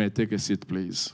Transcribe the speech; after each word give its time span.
May 0.00 0.08
take 0.08 0.32
a 0.32 0.38
seat, 0.38 0.66
please? 0.66 1.12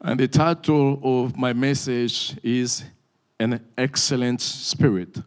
And 0.00 0.18
the 0.18 0.26
title 0.26 0.98
of 1.04 1.36
my 1.36 1.52
message 1.52 2.36
is 2.42 2.82
An 3.38 3.64
Excellent 3.78 4.40
Spirit. 4.40 5.18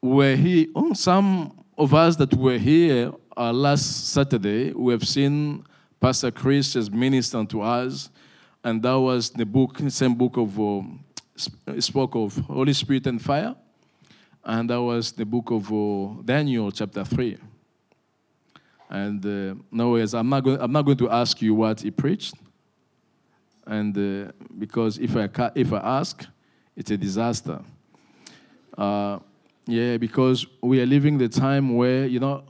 We're 0.00 0.36
here, 0.36 0.68
oh, 0.76 0.92
some 0.92 1.64
of 1.76 1.92
us 1.92 2.14
that 2.18 2.32
were 2.34 2.56
here 2.56 3.12
uh, 3.36 3.52
last 3.52 4.12
Saturday, 4.12 4.72
we 4.74 4.92
have 4.92 5.08
seen 5.08 5.64
Pastor 5.98 6.30
Chris 6.30 6.74
has 6.74 6.88
ministered 6.88 7.50
to 7.50 7.62
us, 7.62 8.10
and 8.62 8.80
that 8.80 8.94
was 8.94 9.30
the 9.30 9.44
book, 9.44 9.80
same 9.88 10.14
book 10.14 10.36
of, 10.36 10.56
um, 10.60 11.04
spoke 11.80 12.14
of 12.14 12.36
Holy 12.46 12.74
Spirit 12.74 13.08
and 13.08 13.20
fire, 13.20 13.56
and 14.44 14.70
that 14.70 14.80
was 14.80 15.10
the 15.10 15.26
book 15.26 15.50
of 15.50 15.72
uh, 15.72 16.22
Daniel, 16.22 16.70
chapter 16.70 17.04
3. 17.04 17.38
And 18.90 19.24
uh, 19.24 19.54
no, 19.70 19.96
I'm 19.96 20.28
not, 20.28 20.42
going, 20.42 20.60
I'm 20.60 20.72
not 20.72 20.82
going 20.82 20.98
to 20.98 21.08
ask 21.08 21.40
you 21.40 21.54
what 21.54 21.80
he 21.80 21.92
preached, 21.92 22.34
and 23.64 23.96
uh, 23.96 24.32
because 24.58 24.98
if 24.98 25.16
I, 25.16 25.28
if 25.54 25.72
I 25.72 25.78
ask, 25.78 26.26
it's 26.74 26.90
a 26.90 26.96
disaster. 26.96 27.60
Uh, 28.76 29.20
yeah, 29.66 29.96
because 29.96 30.44
we 30.60 30.80
are 30.80 30.86
living 30.86 31.18
the 31.18 31.28
time 31.28 31.76
where, 31.76 32.04
you 32.06 32.18
know, 32.18 32.42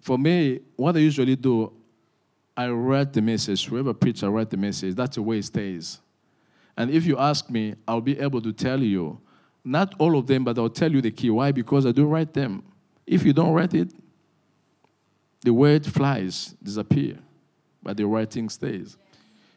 for 0.00 0.16
me, 0.16 0.60
what 0.76 0.94
I 0.94 1.00
usually 1.00 1.34
do, 1.34 1.72
I 2.56 2.68
write 2.68 3.12
the 3.12 3.22
message. 3.22 3.66
Whoever 3.66 3.92
preach, 3.92 4.22
I 4.22 4.28
write 4.28 4.50
the 4.50 4.56
message. 4.56 4.94
That's 4.94 5.16
the 5.16 5.22
way 5.22 5.38
it 5.38 5.44
stays. 5.46 5.98
And 6.76 6.90
if 6.90 7.06
you 7.06 7.18
ask 7.18 7.50
me, 7.50 7.74
I'll 7.88 8.00
be 8.00 8.20
able 8.20 8.40
to 8.42 8.52
tell 8.52 8.80
you, 8.80 9.18
not 9.64 9.94
all 9.98 10.16
of 10.16 10.28
them, 10.28 10.44
but 10.44 10.58
I'll 10.58 10.70
tell 10.70 10.92
you 10.92 11.00
the 11.00 11.10
key. 11.10 11.30
Why? 11.30 11.50
Because 11.50 11.86
I 11.86 11.92
do 11.92 12.04
write 12.04 12.34
them. 12.34 12.62
If 13.04 13.24
you 13.24 13.32
don't 13.32 13.52
write 13.52 13.74
it, 13.74 13.92
the 15.42 15.52
word 15.52 15.84
flies, 15.84 16.54
disappear, 16.62 17.18
but 17.82 17.96
the 17.96 18.06
writing 18.06 18.48
stays. 18.48 18.96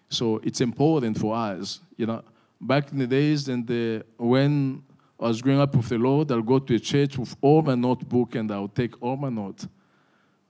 So 0.09 0.39
it's 0.44 0.61
important 0.61 1.17
for 1.17 1.36
us. 1.36 1.80
You 1.95 2.08
know, 2.08 2.23
back 2.59 2.91
in 2.91 2.97
the 2.97 3.08
days 3.08 3.47
and 3.47 3.66
the, 3.66 4.03
when 4.17 4.83
I 5.19 5.28
was 5.28 5.41
growing 5.41 5.59
up 5.59 5.75
with 5.75 5.89
the 5.89 5.97
Lord, 5.97 6.31
I'll 6.31 6.41
go 6.41 6.59
to 6.59 6.75
a 6.75 6.80
church 6.80 7.17
with 7.17 7.36
all 7.41 7.61
my 7.61 7.75
notebook 7.75 8.36
and 8.36 8.52
I'll 8.52 8.67
take 8.67 9.02
all 9.02 9.16
my 9.16 9.30
notes. 9.30 9.67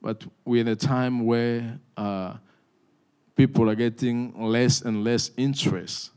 But 0.00 0.24
we're 0.44 0.62
in 0.62 0.68
a 0.68 0.76
time 0.76 1.24
where 1.24 1.78
uh, 1.96 2.34
people 3.34 3.68
are 3.68 3.74
getting 3.74 4.40
less 4.40 4.82
and 4.82 5.04
less 5.04 5.30
interest 5.36 6.10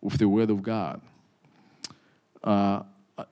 with 0.00 0.18
the 0.18 0.28
Word 0.28 0.50
of 0.50 0.62
God. 0.62 1.00
Uh, 2.42 2.82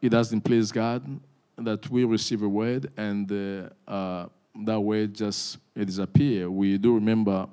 it 0.02 0.10
doesn't 0.10 0.42
please 0.42 0.70
God 0.70 1.20
that 1.56 1.88
we 1.90 2.04
receive 2.04 2.42
a 2.42 2.48
word 2.48 2.92
and 2.96 3.30
uh, 3.32 3.90
uh 3.90 4.26
that 4.64 4.80
word 4.80 5.14
just 5.14 5.58
it 5.74 5.86
disappear. 5.86 6.50
We 6.50 6.78
do 6.78 6.94
remember 6.94 7.48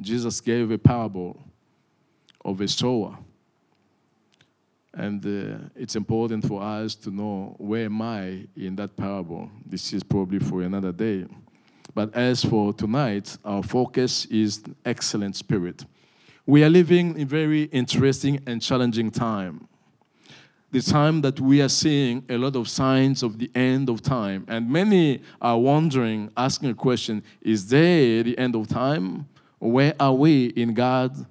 Jesus 0.00 0.40
gave 0.40 0.70
a 0.70 0.78
parable 0.78 1.40
of 2.44 2.60
a 2.60 2.68
sower. 2.68 3.18
And 4.94 5.24
uh, 5.24 5.68
it's 5.76 5.96
important 5.96 6.46
for 6.46 6.62
us 6.62 6.94
to 6.96 7.10
know 7.10 7.54
where 7.58 7.84
am 7.84 8.02
I 8.02 8.46
in 8.56 8.74
that 8.76 8.96
parable. 8.96 9.50
This 9.64 9.92
is 9.92 10.02
probably 10.02 10.40
for 10.40 10.62
another 10.62 10.92
day. 10.92 11.26
But 11.94 12.14
as 12.14 12.44
for 12.44 12.72
tonight, 12.72 13.36
our 13.44 13.62
focus 13.62 14.24
is 14.26 14.62
excellent 14.84 15.36
spirit. 15.36 15.84
We 16.46 16.64
are 16.64 16.70
living 16.70 17.18
in 17.18 17.28
very 17.28 17.64
interesting 17.64 18.40
and 18.46 18.62
challenging 18.62 19.10
time. 19.10 19.67
The 20.70 20.82
time 20.82 21.22
that 21.22 21.40
we 21.40 21.62
are 21.62 21.68
seeing 21.68 22.24
a 22.28 22.36
lot 22.36 22.54
of 22.54 22.68
signs 22.68 23.22
of 23.22 23.38
the 23.38 23.50
end 23.54 23.88
of 23.88 24.02
time. 24.02 24.44
And 24.48 24.68
many 24.68 25.22
are 25.40 25.58
wondering, 25.58 26.30
asking 26.36 26.70
a 26.70 26.74
question, 26.74 27.22
is 27.40 27.68
there 27.68 28.22
the 28.22 28.36
end 28.36 28.54
of 28.54 28.68
time? 28.68 29.26
Where 29.58 29.94
are 29.98 30.12
we 30.12 30.46
in 30.48 30.74
God's 30.74 31.24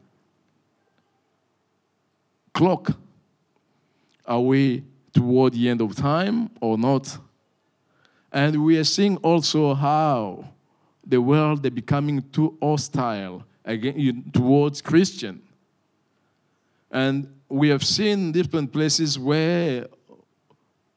clock? 2.54 2.98
Are 4.26 4.42
we 4.42 4.84
toward 5.14 5.54
the 5.54 5.70
end 5.70 5.82
of 5.82 5.96
time 5.96 6.50
or 6.60 6.78
not? 6.78 7.18
And 8.32 8.66
we 8.66 8.78
are 8.78 8.84
seeing 8.84 9.18
also 9.18 9.76
how 9.76 10.46
the 11.06 11.22
world 11.22 11.64
is 11.64 11.72
becoming 11.72 12.24
too 12.32 12.58
hostile 12.62 13.46
again, 13.64 14.32
towards 14.34 14.82
Christian. 14.82 15.42
And 16.92 17.37
we 17.50 17.70
have 17.70 17.84
seen 17.84 18.32
different 18.32 18.72
places 18.72 19.18
where 19.18 19.88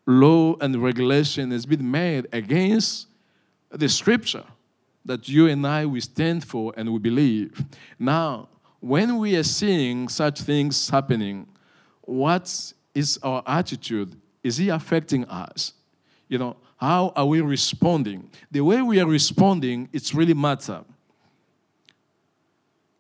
law 0.07 0.57
and 0.61 0.83
regulation 0.83 1.51
has 1.51 1.65
been 1.67 1.89
made 1.89 2.27
against 2.33 3.07
the 3.71 3.89
scripture 3.89 4.45
that 5.05 5.29
you 5.29 5.47
and 5.47 5.67
I 5.67 5.87
we 5.87 6.01
stand 6.01 6.45
for 6.45 6.73
and 6.77 6.93
we 6.93 6.99
believe. 6.99 7.65
Now, 7.99 8.49
when 8.81 9.19
we 9.19 9.37
are 9.37 9.45
seeing 9.45 10.09
such 10.09 10.41
things 10.41 10.91
happening, 10.91 11.47
what 12.03 12.73
is 12.95 13.19
our 13.23 13.43
attitude? 13.47 14.17
Is 14.43 14.59
it 14.59 14.69
affecting 14.69 15.25
us? 15.27 15.75
You 16.29 16.39
know, 16.39 16.57
how 16.77 17.13
are 17.15 17.27
we 17.27 17.41
responding? 17.41 18.31
The 18.51 18.63
way 18.63 18.83
we 18.83 19.01
are 19.01 19.07
responding, 19.07 19.89
it's 19.93 20.15
really 20.15 20.35
matter. 20.35 20.83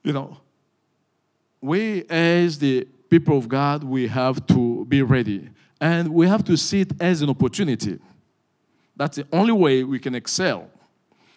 You 0.02 0.12
know, 0.12 0.36
we 1.60 2.04
as 2.08 2.58
the 2.58 2.86
people 3.10 3.36
of 3.36 3.48
God, 3.48 3.84
we 3.84 4.06
have 4.06 4.46
to 4.46 4.86
be 4.86 5.02
ready. 5.02 5.50
And 5.80 6.08
we 6.14 6.28
have 6.28 6.44
to 6.44 6.56
see 6.56 6.82
it 6.82 6.92
as 7.00 7.20
an 7.20 7.28
opportunity. 7.28 7.98
That's 8.96 9.16
the 9.16 9.26
only 9.32 9.52
way 9.52 9.82
we 9.82 9.98
can 9.98 10.14
excel 10.14 10.70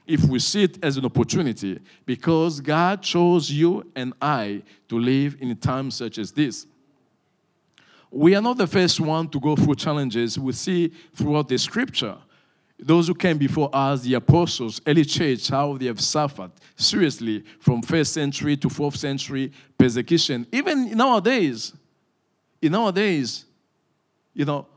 if 0.05 0.23
we 0.25 0.37
see 0.39 0.63
it 0.63 0.83
as 0.83 0.97
an 0.97 1.05
opportunity 1.05 1.79
because 2.05 2.59
God 2.59 3.01
chose 3.01 3.49
you 3.49 3.89
and 3.95 4.13
I 4.21 4.61
to 4.89 4.99
live 4.99 5.37
in 5.39 5.55
times 5.55 5.95
such 5.95 6.17
as 6.17 6.31
this. 6.31 6.67
We 8.11 8.35
are 8.35 8.41
not 8.41 8.57
the 8.57 8.67
first 8.67 8.99
one 8.99 9.27
to 9.29 9.39
go 9.39 9.55
through 9.55 9.75
challenges. 9.75 10.37
We 10.37 10.51
see 10.51 10.91
throughout 11.15 11.47
the 11.47 11.57
scripture 11.57 12.17
those 12.83 13.07
who 13.07 13.15
came 13.15 13.37
before 13.37 13.69
us, 13.73 14.01
the 14.01 14.15
apostles, 14.15 14.81
early 14.85 15.05
church, 15.05 15.47
how 15.47 15.77
they 15.77 15.85
have 15.85 16.01
suffered 16.01 16.51
seriously 16.75 17.43
from 17.59 17.81
first 17.81 18.13
century 18.13 18.57
to 18.57 18.69
fourth 18.69 18.95
century 18.95 19.51
persecution. 19.77 20.45
Even 20.51 20.95
nowadays, 20.95 21.73
in 22.61 22.71
nowadays, 22.71 23.45
you 24.33 24.45
know, 24.45 24.67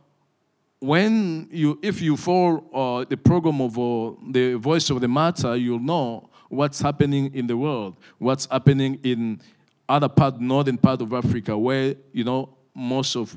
when 0.78 1.49
you, 1.50 1.78
if 1.83 2.00
you 2.00 2.16
follow 2.16 2.65
uh, 2.72 3.05
the 3.09 3.16
program 3.16 3.61
of 3.61 3.78
uh, 3.78 4.12
the 4.31 4.55
Voice 4.55 4.91
of 4.91 5.00
the 5.00 5.09
Martyrs, 5.09 5.59
you'll 5.61 5.78
know 5.78 6.28
what's 6.49 6.81
happening 6.81 7.34
in 7.34 7.47
the 7.47 7.56
world, 7.56 7.97
what's 8.19 8.47
happening 8.47 9.00
in 9.03 9.41
other 9.89 10.09
part, 10.09 10.41
northern 10.41 10.77
part 10.77 11.00
of 11.00 11.12
Africa, 11.12 11.56
where 11.56 11.95
you 12.12 12.25
know 12.25 12.50
most 12.75 13.16
of 13.16 13.37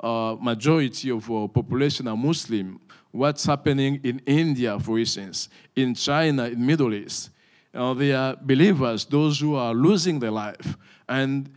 uh, 0.00 0.36
majority 0.40 1.10
of 1.10 1.28
uh, 1.30 1.46
population 1.48 2.06
are 2.06 2.16
Muslim. 2.16 2.80
What's 3.14 3.46
happening 3.46 4.00
in 4.02 4.20
India, 4.26 4.76
for 4.80 4.98
instance, 4.98 5.48
in 5.76 5.94
China, 5.94 6.46
in 6.46 6.66
Middle 6.66 6.92
East, 6.92 7.30
uh, 7.72 7.94
they 7.94 8.12
are 8.12 8.34
believers, 8.34 9.04
those 9.04 9.38
who 9.38 9.54
are 9.54 9.72
losing 9.72 10.18
their 10.18 10.32
life, 10.32 10.76
and 11.08 11.48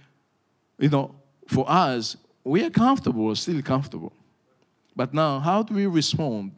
you 0.77 0.89
know, 0.89 1.15
for 1.47 1.65
us, 1.67 2.15
we 2.43 2.63
are 2.63 2.69
comfortable, 2.69 3.33
still 3.33 3.59
comfortable. 3.63 4.13
But 4.95 5.15
now, 5.15 5.39
how 5.39 5.63
do 5.63 5.73
we 5.73 5.87
respond 5.87 6.51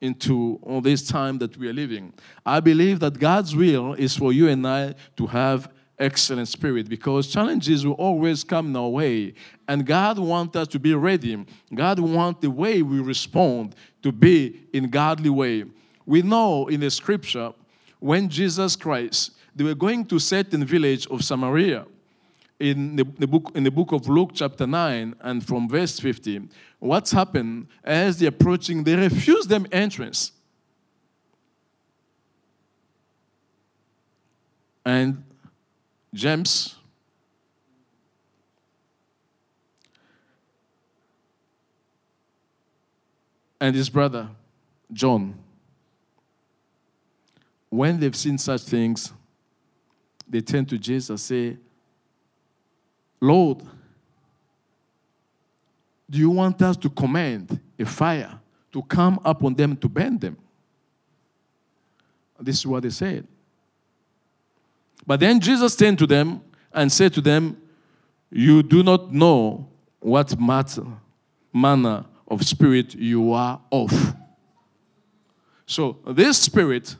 into 0.00 0.58
all 0.62 0.80
this 0.80 1.06
time 1.06 1.36
that 1.36 1.54
we 1.58 1.68
are 1.68 1.74
living? 1.74 2.14
I 2.46 2.60
believe 2.60 3.00
that 3.00 3.18
God's 3.18 3.54
will 3.54 3.92
is 3.92 4.16
for 4.16 4.32
you 4.32 4.48
and 4.48 4.66
I 4.66 4.94
to 5.18 5.26
have 5.26 5.68
excellent 5.98 6.48
spirit 6.48 6.88
because 6.88 7.26
challenges 7.26 7.86
will 7.86 7.94
always 7.94 8.44
come 8.44 8.74
our 8.76 8.88
way 8.88 9.32
and 9.66 9.86
god 9.86 10.18
wants 10.18 10.54
us 10.54 10.68
to 10.68 10.78
be 10.78 10.94
ready 10.94 11.42
god 11.74 11.98
wants 11.98 12.40
the 12.42 12.50
way 12.50 12.82
we 12.82 13.00
respond 13.00 13.74
to 14.06 14.12
be 14.12 14.60
in 14.72 14.88
godly 14.88 15.30
way 15.30 15.64
we 16.06 16.22
know 16.22 16.68
in 16.68 16.78
the 16.80 16.90
scripture 16.90 17.52
when 17.98 18.28
jesus 18.28 18.76
christ 18.76 19.32
they 19.56 19.64
were 19.64 19.74
going 19.74 20.04
to 20.04 20.18
certain 20.18 20.64
village 20.64 21.06
of 21.08 21.24
samaria 21.24 21.84
in 22.58 22.96
the, 22.96 23.04
the, 23.18 23.26
book, 23.26 23.52
in 23.54 23.64
the 23.64 23.70
book 23.70 23.92
of 23.92 24.08
Luke, 24.08 24.30
chapter 24.32 24.66
9, 24.66 25.14
and 25.20 25.46
from 25.46 25.68
verse 25.68 26.00
50, 26.00 26.48
what's 26.78 27.10
happened 27.10 27.66
as 27.84 28.18
they're 28.18 28.30
approaching, 28.30 28.82
they 28.82 28.96
refuse 28.96 29.46
them 29.46 29.66
entrance. 29.70 30.32
And 34.84 35.22
James, 36.14 36.75
and 43.60 43.74
his 43.74 43.88
brother, 43.88 44.28
John, 44.92 45.34
when 47.68 47.98
they've 47.98 48.14
seen 48.14 48.38
such 48.38 48.62
things, 48.62 49.12
they 50.28 50.40
turn 50.40 50.66
to 50.66 50.78
Jesus 50.78 51.08
and 51.10 51.20
say, 51.20 51.56
Lord, 53.20 53.62
do 56.08 56.18
you 56.18 56.30
want 56.30 56.60
us 56.62 56.76
to 56.78 56.90
command 56.90 57.60
a 57.78 57.84
fire 57.84 58.38
to 58.72 58.82
come 58.82 59.18
upon 59.24 59.54
them 59.54 59.76
to 59.76 59.88
burn 59.88 60.18
them? 60.18 60.36
This 62.38 62.56
is 62.58 62.66
what 62.66 62.82
they 62.82 62.90
said. 62.90 63.26
But 65.06 65.20
then 65.20 65.40
Jesus 65.40 65.74
turned 65.74 65.98
to 65.98 66.06
them 66.06 66.42
and 66.72 66.92
said 66.92 67.14
to 67.14 67.20
them, 67.20 67.56
You 68.30 68.62
do 68.62 68.82
not 68.82 69.12
know 69.12 69.68
what 70.00 70.38
matter, 70.38 70.84
manner 71.52 72.04
of 72.28 72.44
spirit 72.44 72.94
you 72.94 73.32
are 73.32 73.60
of. 73.70 74.14
So 75.66 75.98
this 76.06 76.38
spirit, 76.38 76.94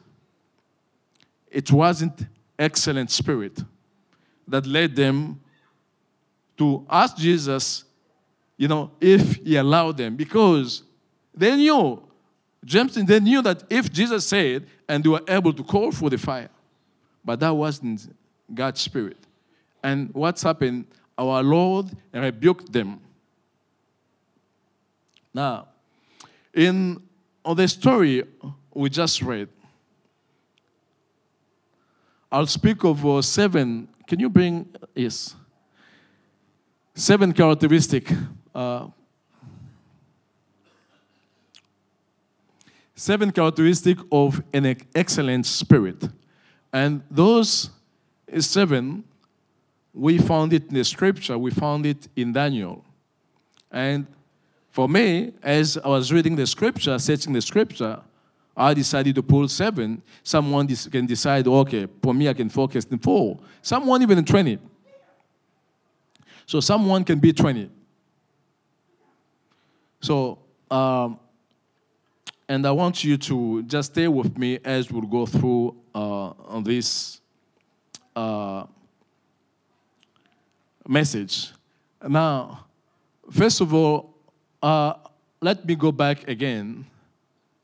it 1.50 1.70
wasn't 1.70 2.26
excellent 2.58 3.10
spirit 3.10 3.62
that 4.48 4.66
led 4.66 4.96
them 4.96 5.40
to 6.56 6.86
ask 6.88 7.16
Jesus, 7.16 7.84
you 8.56 8.68
know, 8.68 8.90
if 9.00 9.36
he 9.36 9.56
allowed 9.56 9.96
them, 9.96 10.16
because 10.16 10.82
they 11.34 11.54
knew, 11.54 12.02
James, 12.64 12.94
they 12.94 13.20
knew 13.20 13.42
that 13.42 13.62
if 13.68 13.92
Jesus 13.92 14.26
said, 14.26 14.66
and 14.88 15.04
they 15.04 15.08
were 15.08 15.22
able 15.28 15.52
to 15.52 15.62
call 15.62 15.92
for 15.92 16.08
the 16.08 16.18
fire, 16.18 16.48
but 17.24 17.40
that 17.40 17.50
wasn't 17.50 18.14
God's 18.52 18.80
spirit. 18.80 19.18
And 19.82 20.12
what's 20.14 20.42
happened? 20.42 20.86
Our 21.18 21.42
Lord 21.42 21.86
rebuked 22.12 22.72
them. 22.72 23.00
Now, 25.36 25.68
in 26.54 27.02
the 27.44 27.68
story 27.68 28.24
we 28.72 28.88
just 28.88 29.20
read, 29.20 29.50
I'll 32.32 32.46
speak 32.46 32.84
of 32.84 33.04
uh, 33.04 33.20
seven. 33.20 33.88
Can 34.06 34.18
you 34.18 34.30
bring, 34.30 34.66
yes, 34.94 35.36
seven 36.94 37.34
characteristic. 37.34 38.10
Uh, 38.54 38.86
seven 42.94 43.30
characteristic 43.30 43.98
of 44.10 44.42
an 44.54 44.74
excellent 44.94 45.44
spirit. 45.44 46.02
And 46.72 47.02
those 47.10 47.68
seven, 48.38 49.04
we 49.92 50.16
found 50.16 50.54
it 50.54 50.68
in 50.68 50.74
the 50.76 50.84
scripture, 50.84 51.36
we 51.36 51.50
found 51.50 51.84
it 51.84 52.08
in 52.16 52.32
Daniel. 52.32 52.82
And 53.70 54.06
for 54.76 54.90
me, 54.90 55.32
as 55.42 55.78
I 55.78 55.88
was 55.88 56.12
reading 56.12 56.36
the 56.36 56.46
scripture, 56.46 56.98
searching 56.98 57.32
the 57.32 57.40
scripture, 57.40 57.98
I 58.54 58.74
decided 58.74 59.14
to 59.14 59.22
pull 59.22 59.48
seven. 59.48 60.02
Someone 60.22 60.66
can 60.68 61.06
decide, 61.06 61.48
okay, 61.48 61.86
for 62.02 62.12
me, 62.12 62.28
I 62.28 62.34
can 62.34 62.50
focus 62.50 62.84
in 62.84 62.98
four. 62.98 63.38
Someone 63.62 64.02
even 64.02 64.18
in 64.18 64.26
20. 64.26 64.58
So 66.44 66.60
someone 66.60 67.04
can 67.04 67.18
be 67.18 67.32
20. 67.32 67.70
So, 70.02 70.40
um, 70.70 71.20
and 72.46 72.66
I 72.66 72.70
want 72.70 73.02
you 73.02 73.16
to 73.16 73.62
just 73.62 73.92
stay 73.92 74.08
with 74.08 74.36
me 74.36 74.58
as 74.62 74.92
we'll 74.92 75.08
go 75.08 75.24
through 75.24 75.74
uh, 75.94 76.34
on 76.48 76.64
this 76.64 77.22
uh, 78.14 78.66
message. 80.86 81.52
Now, 82.06 82.66
first 83.30 83.62
of 83.62 83.72
all, 83.72 84.15
uh, 84.66 84.94
let 85.40 85.64
me 85.64 85.74
go 85.74 85.92
back 85.92 86.26
again 86.28 86.84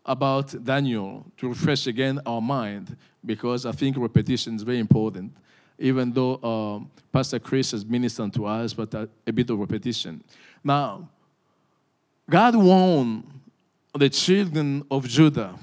about 0.07 0.55
Daniel 0.65 1.25
to 1.37 1.49
refresh 1.49 1.87
again 1.87 2.21
our 2.27 2.41
mind 2.41 2.97
because 3.25 3.67
I 3.67 3.73
think 3.73 3.97
repetition 3.97 4.55
is 4.55 4.63
very 4.63 4.79
important, 4.79 5.33
even 5.79 6.13
though 6.13 6.35
uh, 6.37 6.79
Pastor 7.13 7.39
Chris 7.39 7.73
has 7.73 7.85
ministered 7.85 8.33
to 8.35 8.47
us, 8.47 8.73
but 8.73 8.93
a, 8.95 9.09
a 9.27 9.33
bit 9.33 9.51
of 9.51 9.59
repetition. 9.59 10.23
Now, 10.63 11.09
God 12.29 12.55
warned 12.57 13.25
the 13.95 14.09
children 14.09 14.85
of 14.91 15.09
Judah 15.09 15.59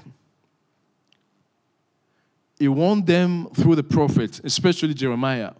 he 2.60 2.68
warned 2.68 3.06
them 3.06 3.48
through 3.54 3.76
the 3.76 3.82
prophets, 3.82 4.38
especially 4.44 4.92
Jeremiah, 4.92 5.52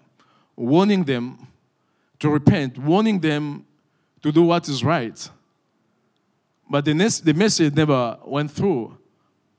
warning 0.54 1.02
them 1.02 1.48
to 2.18 2.28
repent, 2.28 2.76
warning 2.76 3.18
them 3.18 3.64
to 4.22 4.30
do 4.30 4.42
what 4.42 4.68
is 4.68 4.84
right. 4.84 5.30
But 6.70 6.84
the, 6.84 6.94
next, 6.94 7.24
the 7.24 7.34
message 7.34 7.74
never 7.74 8.16
went 8.24 8.52
through. 8.52 8.96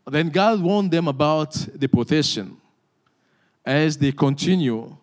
Then 0.08 0.30
God 0.30 0.62
warned 0.62 0.92
them 0.92 1.10
about 1.10 1.52
the 1.52 1.88
protection 1.88 2.56
as 3.66 3.98
they 3.98 4.14
continue 4.14 4.96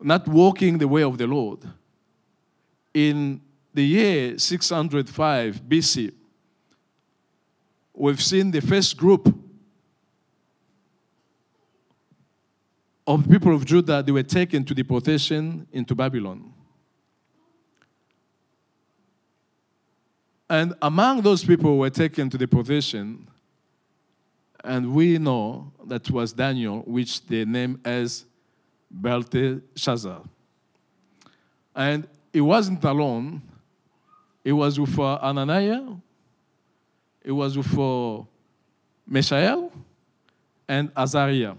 not 0.00 0.28
walking 0.28 0.76
the 0.76 0.86
way 0.86 1.02
of 1.02 1.16
the 1.16 1.26
Lord. 1.26 1.60
In 2.92 3.40
the 3.72 3.82
year 3.82 4.38
605 4.38 5.62
BC, 5.62 6.12
we've 7.94 8.22
seen 8.22 8.50
the 8.50 8.60
first 8.60 8.96
group 8.96 9.34
of 13.06 13.28
people 13.28 13.54
of 13.54 13.64
Judah, 13.64 14.02
they 14.02 14.12
were 14.12 14.22
taken 14.22 14.64
to 14.64 14.74
deportation 14.74 15.66
into 15.72 15.94
Babylon. 15.94 16.53
And 20.48 20.74
among 20.82 21.22
those 21.22 21.44
people 21.44 21.78
were 21.78 21.90
taken 21.90 22.28
to 22.30 22.38
deportation, 22.38 23.26
and 24.62 24.94
we 24.94 25.18
know 25.18 25.72
that 25.86 26.10
was 26.10 26.32
Daniel, 26.32 26.80
which 26.86 27.24
they 27.26 27.44
named 27.44 27.86
as 27.86 28.24
Belteshazzar. 28.90 30.22
And 31.74 32.06
he 32.32 32.40
wasn't 32.40 32.82
alone. 32.84 33.42
He 34.42 34.52
was 34.52 34.78
with 34.78 34.98
uh, 34.98 35.18
Ananiah, 35.22 36.00
he 37.24 37.30
was 37.30 37.56
with 37.56 37.78
uh, 37.78 38.22
Mishael, 39.06 39.72
and 40.68 40.90
Azariah. 40.94 41.54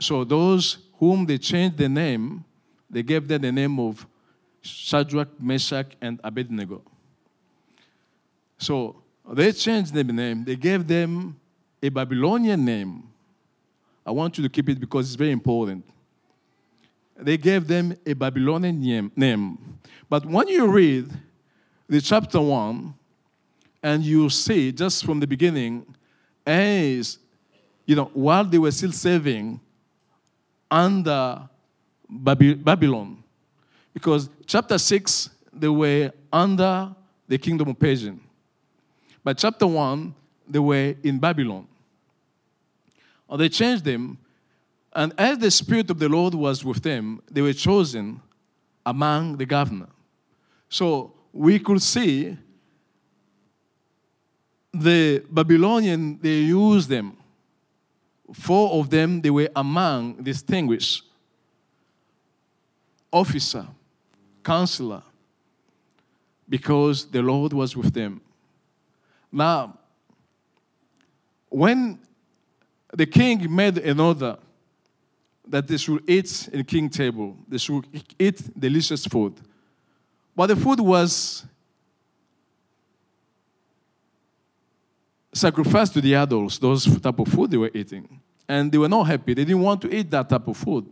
So 0.00 0.22
those 0.24 0.78
whom 0.98 1.26
they 1.26 1.38
changed 1.38 1.78
the 1.78 1.88
name, 1.88 2.44
they 2.88 3.02
gave 3.02 3.26
them 3.26 3.42
the 3.42 3.50
name 3.50 3.80
of 3.80 4.06
Shadrach, 4.62 5.40
Meshach, 5.40 5.96
and 6.00 6.20
Abednego. 6.22 6.82
So 8.62 9.02
they 9.28 9.50
changed 9.50 9.92
the 9.92 10.04
name. 10.04 10.44
They 10.44 10.54
gave 10.54 10.86
them 10.86 11.36
a 11.82 11.88
Babylonian 11.88 12.64
name. 12.64 13.02
I 14.06 14.12
want 14.12 14.38
you 14.38 14.44
to 14.44 14.48
keep 14.48 14.68
it 14.68 14.78
because 14.78 15.08
it's 15.08 15.16
very 15.16 15.32
important. 15.32 15.84
They 17.16 17.36
gave 17.36 17.66
them 17.66 17.96
a 18.06 18.12
Babylonian 18.12 19.10
name. 19.16 19.58
But 20.08 20.24
when 20.24 20.46
you 20.46 20.68
read 20.68 21.10
the 21.88 22.00
chapter 22.00 22.40
1, 22.40 22.94
and 23.82 24.04
you 24.04 24.30
see 24.30 24.70
just 24.70 25.04
from 25.04 25.18
the 25.18 25.26
beginning, 25.26 25.84
as 26.46 27.18
you 27.84 27.96
know, 27.96 28.10
while 28.14 28.44
they 28.44 28.58
were 28.58 28.70
still 28.70 28.92
serving 28.92 29.60
under 30.70 31.48
Babylon. 32.08 33.24
Because 33.92 34.28
chapter 34.46 34.78
6, 34.78 35.30
they 35.52 35.68
were 35.68 36.12
under 36.32 36.94
the 37.26 37.38
kingdom 37.38 37.68
of 37.68 37.78
Persian. 37.78 38.20
But 39.24 39.38
chapter 39.38 39.66
1, 39.66 40.14
they 40.48 40.58
were 40.58 40.94
in 41.02 41.18
Babylon. 41.18 41.66
Or 43.28 43.38
they 43.38 43.48
changed 43.48 43.84
them, 43.84 44.18
and 44.92 45.12
as 45.16 45.38
the 45.38 45.50
Spirit 45.50 45.90
of 45.90 45.98
the 45.98 46.08
Lord 46.08 46.34
was 46.34 46.64
with 46.64 46.82
them, 46.82 47.22
they 47.30 47.40
were 47.40 47.52
chosen 47.52 48.20
among 48.84 49.36
the 49.36 49.46
governor. 49.46 49.88
So 50.68 51.14
we 51.32 51.58
could 51.58 51.80
see 51.80 52.36
the 54.74 55.24
Babylonian, 55.30 56.18
they 56.20 56.40
used 56.40 56.88
them 56.88 57.16
four 58.32 58.80
of 58.80 58.90
them, 58.90 59.20
they 59.20 59.30
were 59.30 59.48
among 59.54 60.14
distinguished 60.22 61.04
officer, 63.12 63.66
counselor, 64.42 65.02
because 66.48 67.06
the 67.06 67.22
Lord 67.22 67.52
was 67.52 67.76
with 67.76 67.92
them. 67.92 68.20
Now, 69.32 69.78
when 71.48 71.98
the 72.92 73.06
king 73.06 73.54
made 73.54 73.78
an 73.78 73.98
order 73.98 74.36
that 75.48 75.66
they 75.66 75.78
should 75.78 76.08
eat 76.08 76.48
in 76.52 76.62
king 76.64 76.90
table, 76.90 77.36
they 77.48 77.58
should 77.58 77.86
eat 78.18 78.58
delicious 78.58 79.06
food, 79.06 79.34
but 80.36 80.46
the 80.46 80.56
food 80.56 80.80
was 80.80 81.44
sacrificed 85.32 85.94
to 85.94 86.00
the 86.00 86.14
idols, 86.14 86.58
those 86.58 86.84
type 87.00 87.18
of 87.18 87.28
food 87.28 87.50
they 87.50 87.56
were 87.56 87.70
eating. 87.72 88.20
And 88.48 88.70
they 88.70 88.78
were 88.78 88.88
not 88.88 89.04
happy. 89.04 89.34
They 89.34 89.44
didn't 89.44 89.62
want 89.62 89.80
to 89.82 89.94
eat 89.94 90.10
that 90.10 90.28
type 90.28 90.46
of 90.46 90.56
food. 90.56 90.86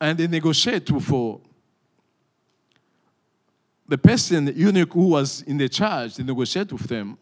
And 0.00 0.18
they 0.18 0.26
negotiated 0.26 1.02
for 1.02 1.40
the 3.86 3.98
person, 3.98 4.46
the 4.46 4.52
eunuch 4.52 4.92
who 4.92 5.08
was 5.08 5.42
in 5.42 5.58
the 5.58 5.68
charge, 5.68 6.16
they 6.16 6.22
negotiated 6.22 6.72
with 6.72 6.88
them. 6.88 7.18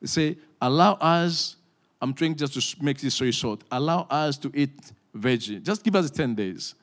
They 0.00 0.06
say, 0.06 0.36
allow 0.60 0.94
us, 0.94 1.56
I'm 2.00 2.12
trying 2.12 2.34
just 2.34 2.54
to 2.54 2.84
make 2.84 2.98
this 2.98 3.18
very 3.18 3.32
short, 3.32 3.62
allow 3.70 4.06
us 4.10 4.36
to 4.38 4.50
eat 4.54 4.92
veggie. 5.16 5.62
Just 5.62 5.82
give 5.82 5.94
us 5.94 6.10
10 6.10 6.34
days. 6.34 6.74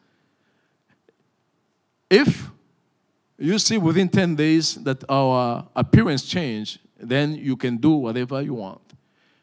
If 2.09 2.49
you 3.37 3.57
see 3.59 3.77
within 3.77 4.09
10 4.09 4.35
days 4.35 4.75
that 4.75 5.03
our 5.09 5.67
appearance 5.75 6.23
change, 6.23 6.79
then 6.99 7.35
you 7.35 7.55
can 7.55 7.77
do 7.77 7.91
whatever 7.91 8.41
you 8.41 8.53
want. 8.53 8.81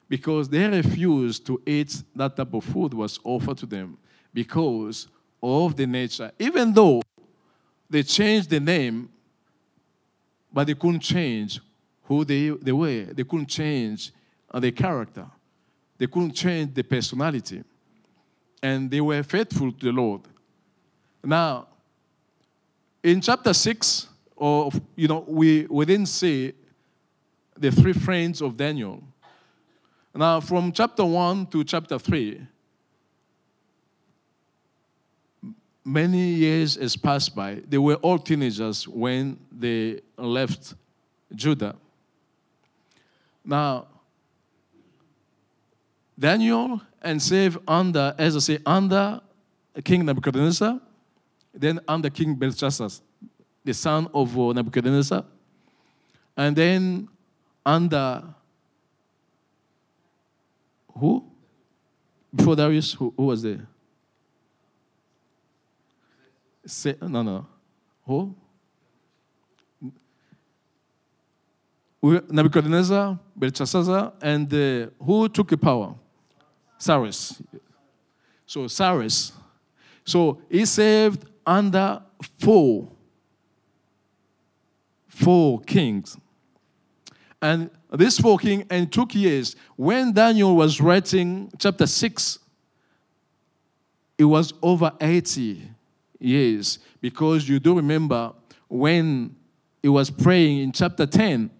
because 0.08 0.48
they 0.48 0.66
refused 0.66 1.46
to 1.46 1.60
eat 1.66 2.02
that 2.16 2.36
type 2.36 2.54
of 2.54 2.64
food 2.64 2.94
was 2.94 3.20
offered 3.22 3.58
to 3.58 3.66
them 3.66 3.98
because 4.32 5.08
of 5.42 5.76
the 5.76 5.86
nature. 5.86 6.32
Even 6.38 6.72
though 6.72 7.02
they 7.90 8.02
changed 8.02 8.48
the 8.48 8.60
name, 8.60 9.08
but 10.52 10.66
they 10.66 10.74
couldn't 10.74 11.00
change 11.00 11.60
who 12.04 12.24
they, 12.24 12.48
they 12.50 12.72
were. 12.72 13.04
They 13.04 13.24
couldn't 13.24 13.48
change 13.48 14.12
uh, 14.50 14.60
their 14.60 14.72
character. 14.72 15.26
They 15.98 16.06
couldn't 16.06 16.32
change 16.32 16.74
the 16.74 16.82
personality. 16.82 17.62
And 18.62 18.90
they 18.90 19.00
were 19.00 19.22
faithful 19.22 19.72
to 19.72 19.86
the 19.86 19.92
Lord. 19.92 20.22
Now, 21.22 21.68
in 23.02 23.20
chapter 23.20 23.52
6, 23.52 24.08
of, 24.40 24.80
you 24.96 25.08
know, 25.08 25.24
we, 25.26 25.66
we 25.68 25.84
didn't 25.84 26.06
see 26.06 26.52
the 27.56 27.70
three 27.70 27.92
friends 27.92 28.40
of 28.40 28.56
Daniel. 28.56 29.02
Now, 30.14 30.40
from 30.40 30.72
chapter 30.72 31.04
1 31.04 31.46
to 31.48 31.64
chapter 31.64 31.98
3, 31.98 32.40
many 35.84 36.28
years 36.34 36.76
has 36.76 36.96
passed 36.96 37.34
by. 37.34 37.62
They 37.68 37.78
were 37.78 37.96
all 37.96 38.18
teenagers 38.18 38.86
when 38.86 39.38
they 39.50 40.00
left 40.18 40.74
Judah. 41.34 41.76
Now, 43.44 43.86
Daniel 46.18 46.80
and 47.00 47.22
served 47.22 47.58
under, 47.66 48.14
as 48.18 48.36
I 48.36 48.38
say, 48.40 48.58
under 48.66 49.20
King 49.84 50.04
Nebuchadnezzar, 50.04 50.80
then 51.54 51.80
under 51.86 52.10
King 52.10 52.34
Belshazzar, 52.34 52.90
the 53.64 53.72
son 53.74 54.08
of 54.12 54.36
Nebuchadnezzar, 54.36 55.24
and 56.36 56.56
then 56.56 57.08
under 57.64 58.34
who? 60.98 61.24
Before 62.34 62.56
Darius, 62.56 62.92
who, 62.92 63.12
who 63.16 63.26
was 63.26 63.42
there? 63.42 63.66
Say, 66.66 66.96
no, 67.00 67.22
no. 67.22 67.46
Who? 68.04 68.34
Nebuchadnezzar, 72.02 73.18
Belshazzar, 73.34 74.12
and 74.20 74.52
uh, 74.52 74.86
who 75.02 75.28
took 75.28 75.48
the 75.48 75.56
power? 75.56 75.94
Cyrus. 76.78 77.42
So 78.46 78.68
Cyrus. 78.68 79.32
So 80.04 80.40
he 80.48 80.64
served 80.64 81.28
under 81.44 82.02
four, 82.38 82.90
four 85.08 85.60
kings. 85.60 86.16
And 87.42 87.70
this 87.92 88.18
four 88.18 88.38
kings, 88.38 88.64
and 88.70 88.92
took 88.92 89.14
years. 89.14 89.56
When 89.76 90.12
Daniel 90.12 90.56
was 90.56 90.80
writing 90.80 91.50
chapter 91.58 91.86
6, 91.86 92.38
it 94.18 94.24
was 94.24 94.52
over 94.62 94.92
80 95.00 95.68
years. 96.18 96.78
Because 97.00 97.48
you 97.48 97.60
do 97.60 97.76
remember 97.76 98.32
when 98.68 99.36
he 99.82 99.88
was 99.88 100.10
praying 100.10 100.58
in 100.58 100.72
chapter 100.72 101.06
10, 101.06 101.50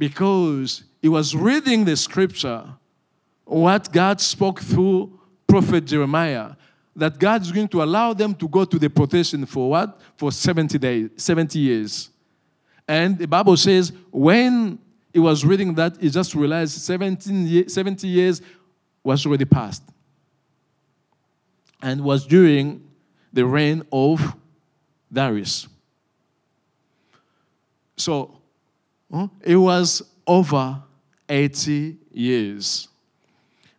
because 0.00 0.84
he 1.02 1.10
was 1.10 1.36
reading 1.36 1.84
the 1.84 1.94
scripture 1.94 2.64
what 3.44 3.92
God 3.92 4.18
spoke 4.18 4.58
through 4.58 5.20
prophet 5.46 5.84
Jeremiah 5.84 6.52
that 6.96 7.18
God 7.18 7.42
is 7.42 7.52
going 7.52 7.68
to 7.68 7.82
allow 7.82 8.14
them 8.14 8.34
to 8.36 8.48
go 8.48 8.64
to 8.64 8.78
the 8.78 8.88
protection 8.88 9.44
for 9.44 9.68
what? 9.68 10.00
For 10.16 10.32
70 10.32 10.78
days, 10.78 11.10
70 11.18 11.58
years. 11.58 12.08
And 12.88 13.18
the 13.18 13.26
Bible 13.26 13.58
says 13.58 13.92
when 14.10 14.78
he 15.12 15.18
was 15.18 15.44
reading 15.44 15.74
that, 15.74 15.98
he 16.00 16.08
just 16.08 16.34
realized 16.34 16.80
17, 16.80 17.68
70 17.68 18.08
years 18.08 18.40
was 19.04 19.26
already 19.26 19.44
passed. 19.44 19.82
And 21.82 22.02
was 22.02 22.26
during 22.26 22.88
the 23.34 23.44
reign 23.44 23.82
of 23.92 24.34
Darius. 25.12 25.68
So 27.98 28.39
it 29.42 29.56
was 29.56 30.02
over 30.26 30.82
80 31.28 31.96
years. 32.12 32.88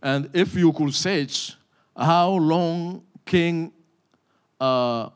And 0.02 0.30
if 0.34 0.56
you 0.56 0.72
could 0.74 0.94
search 0.94 1.56
how 1.96 2.32
long 2.32 3.04
King 3.26 3.72
uh, 4.60 5.10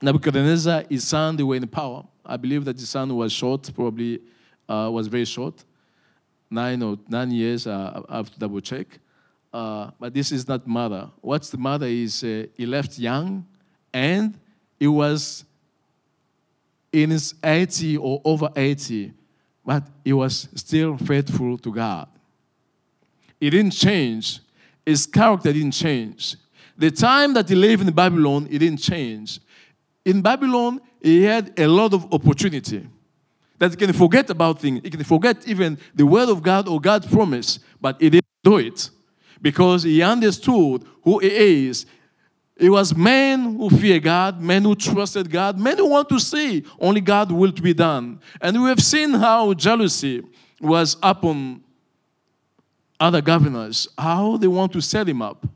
Nebuchadnezzar, 0.00 0.84
his 0.88 1.06
son, 1.06 1.36
they 1.36 1.42
were 1.42 1.56
in 1.56 1.66
power, 1.66 2.04
I 2.24 2.36
believe 2.36 2.64
that 2.64 2.78
his 2.78 2.88
son 2.88 3.14
was 3.14 3.32
short, 3.32 3.70
probably 3.74 4.20
uh, 4.68 4.88
was 4.90 5.06
very 5.06 5.24
short. 5.24 5.64
Nine 6.50 6.82
or 6.82 6.98
nine 7.08 7.30
years, 7.30 7.66
uh, 7.66 8.02
I 8.08 8.16
have 8.16 8.30
to 8.30 8.38
double 8.38 8.60
check. 8.60 8.86
Uh, 9.52 9.90
but 10.00 10.12
this 10.12 10.32
is 10.32 10.48
not 10.48 10.66
mother. 10.66 11.10
What's 11.20 11.50
the 11.50 11.58
mother 11.58 11.86
is 11.86 12.24
uh, 12.24 12.46
he 12.56 12.66
left 12.66 12.98
young 12.98 13.46
and 13.92 14.38
he 14.80 14.88
was 14.88 15.44
in 16.92 17.10
his 17.10 17.34
80 17.42 17.98
or 17.98 18.20
over 18.24 18.50
80, 18.56 19.12
but 19.64 19.84
he 20.04 20.12
was 20.12 20.48
still 20.54 20.96
faithful 20.96 21.58
to 21.58 21.72
God. 21.72 22.08
He 23.40 23.50
didn't 23.50 23.72
change. 23.72 24.40
His 24.84 25.06
character 25.06 25.52
didn't 25.52 25.72
change. 25.72 26.36
The 26.76 26.90
time 26.90 27.34
that 27.34 27.48
he 27.48 27.54
lived 27.54 27.86
in 27.86 27.94
Babylon, 27.94 28.46
he 28.46 28.58
didn't 28.58 28.80
change. 28.80 29.40
In 30.04 30.20
Babylon, 30.20 30.80
he 31.00 31.22
had 31.22 31.58
a 31.58 31.66
lot 31.66 31.94
of 31.94 32.12
opportunity. 32.12 32.86
That 33.58 33.70
he 33.70 33.76
can 33.76 33.92
forget 33.92 34.28
about 34.30 34.60
things. 34.60 34.80
He 34.82 34.90
can 34.90 35.04
forget 35.04 35.46
even 35.46 35.78
the 35.94 36.04
word 36.04 36.28
of 36.28 36.42
God 36.42 36.68
or 36.68 36.80
God's 36.80 37.06
promise, 37.06 37.60
but 37.80 38.00
he 38.00 38.10
didn't 38.10 38.26
do 38.42 38.58
it 38.58 38.90
because 39.40 39.84
he 39.84 40.02
understood 40.02 40.84
who 41.02 41.18
he 41.18 41.68
is. 41.68 41.86
It 42.56 42.70
was 42.70 42.94
men 42.94 43.56
who 43.56 43.68
fear 43.68 43.98
God, 43.98 44.40
men 44.40 44.62
who 44.62 44.76
trusted 44.76 45.28
God, 45.28 45.58
men 45.58 45.76
who 45.76 45.86
want 45.86 46.08
to 46.10 46.20
see 46.20 46.64
only 46.78 47.00
God 47.00 47.32
will 47.32 47.50
be 47.50 47.74
done. 47.74 48.20
And 48.40 48.62
we 48.62 48.68
have 48.68 48.80
seen 48.80 49.12
how 49.12 49.54
jealousy 49.54 50.22
was 50.60 50.96
upon 51.02 51.64
other 53.00 53.20
governors, 53.20 53.88
how 53.98 54.36
they 54.36 54.46
want 54.46 54.72
to 54.72 54.80
set 54.80 55.08
him 55.08 55.20
up. 55.20 55.46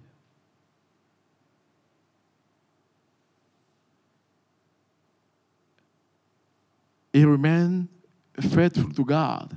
He 7.12 7.24
remained 7.24 7.88
faithful 8.40 8.92
to 8.92 9.04
God. 9.04 9.56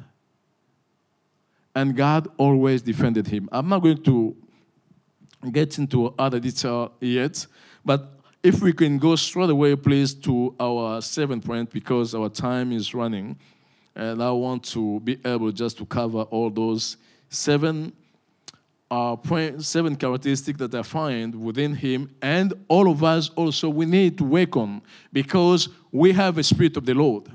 And 1.76 1.96
God 1.96 2.28
always 2.38 2.82
defended 2.82 3.28
him. 3.28 3.50
I'm 3.52 3.68
not 3.68 3.80
going 3.80 4.04
to 4.04 4.36
get 5.52 5.78
into 5.80 6.14
other 6.20 6.40
detail 6.40 6.92
yet, 7.00 7.46
but 7.84 8.20
if 8.44 8.62
we 8.62 8.74
can 8.74 8.98
go 8.98 9.16
straight 9.16 9.50
away, 9.50 9.76
please, 9.76 10.14
to 10.16 10.56
our 10.60 11.02
seventh 11.02 11.46
point 11.46 11.72
because 11.72 12.16
our 12.16 12.30
time 12.30 12.72
is 12.72 12.94
running. 12.94 13.38
And 13.96 14.24
I 14.24 14.32
want 14.32 14.64
to 14.66 15.00
be 15.02 15.20
able 15.26 15.52
just 15.52 15.78
to 15.78 15.86
cover 15.86 16.22
all 16.24 16.50
those 16.50 16.98
seven 17.30 17.94
uh, 18.90 19.16
point, 19.16 19.64
seven 19.64 19.96
characteristics 19.96 20.60
that 20.60 20.76
I 20.76 20.82
find 20.82 21.34
within 21.34 21.74
him, 21.74 22.14
and 22.22 22.54
all 22.68 22.92
of 22.92 23.04
us 23.04 23.30
also 23.36 23.70
we 23.70 23.86
need 23.86 24.18
to 24.18 24.26
work 24.26 24.58
on 24.58 24.82
because 25.14 25.70
we 25.94 26.12
have 26.12 26.38
a 26.38 26.44
spirit 26.44 26.76
of 26.76 26.86
the 26.86 26.94
Lord. 26.94 27.32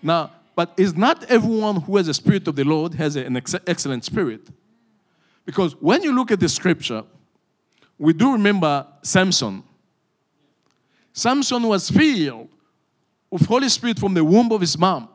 Now, 0.00 0.30
but 0.54 0.72
it's 0.76 0.96
not 0.96 1.24
everyone 1.24 1.80
who 1.80 1.96
has 1.96 2.06
a 2.06 2.14
spirit 2.14 2.46
of 2.46 2.54
the 2.54 2.64
Lord 2.64 2.94
has 2.94 3.16
an 3.16 3.36
ex- 3.36 3.54
excellent 3.66 4.04
spirit. 4.04 4.48
Because 5.44 5.74
when 5.80 6.02
you 6.02 6.14
look 6.14 6.30
at 6.30 6.40
the 6.40 6.48
scripture, 6.48 7.04
we 7.98 8.12
do 8.12 8.32
remember 8.32 8.86
Samson. 9.02 9.62
Samson 11.12 11.62
was 11.62 11.90
filled 11.90 12.48
with 13.30 13.46
Holy 13.46 13.68
Spirit 13.68 13.98
from 13.98 14.14
the 14.14 14.24
womb 14.24 14.52
of 14.52 14.60
his 14.60 14.76
mom. 14.76 15.08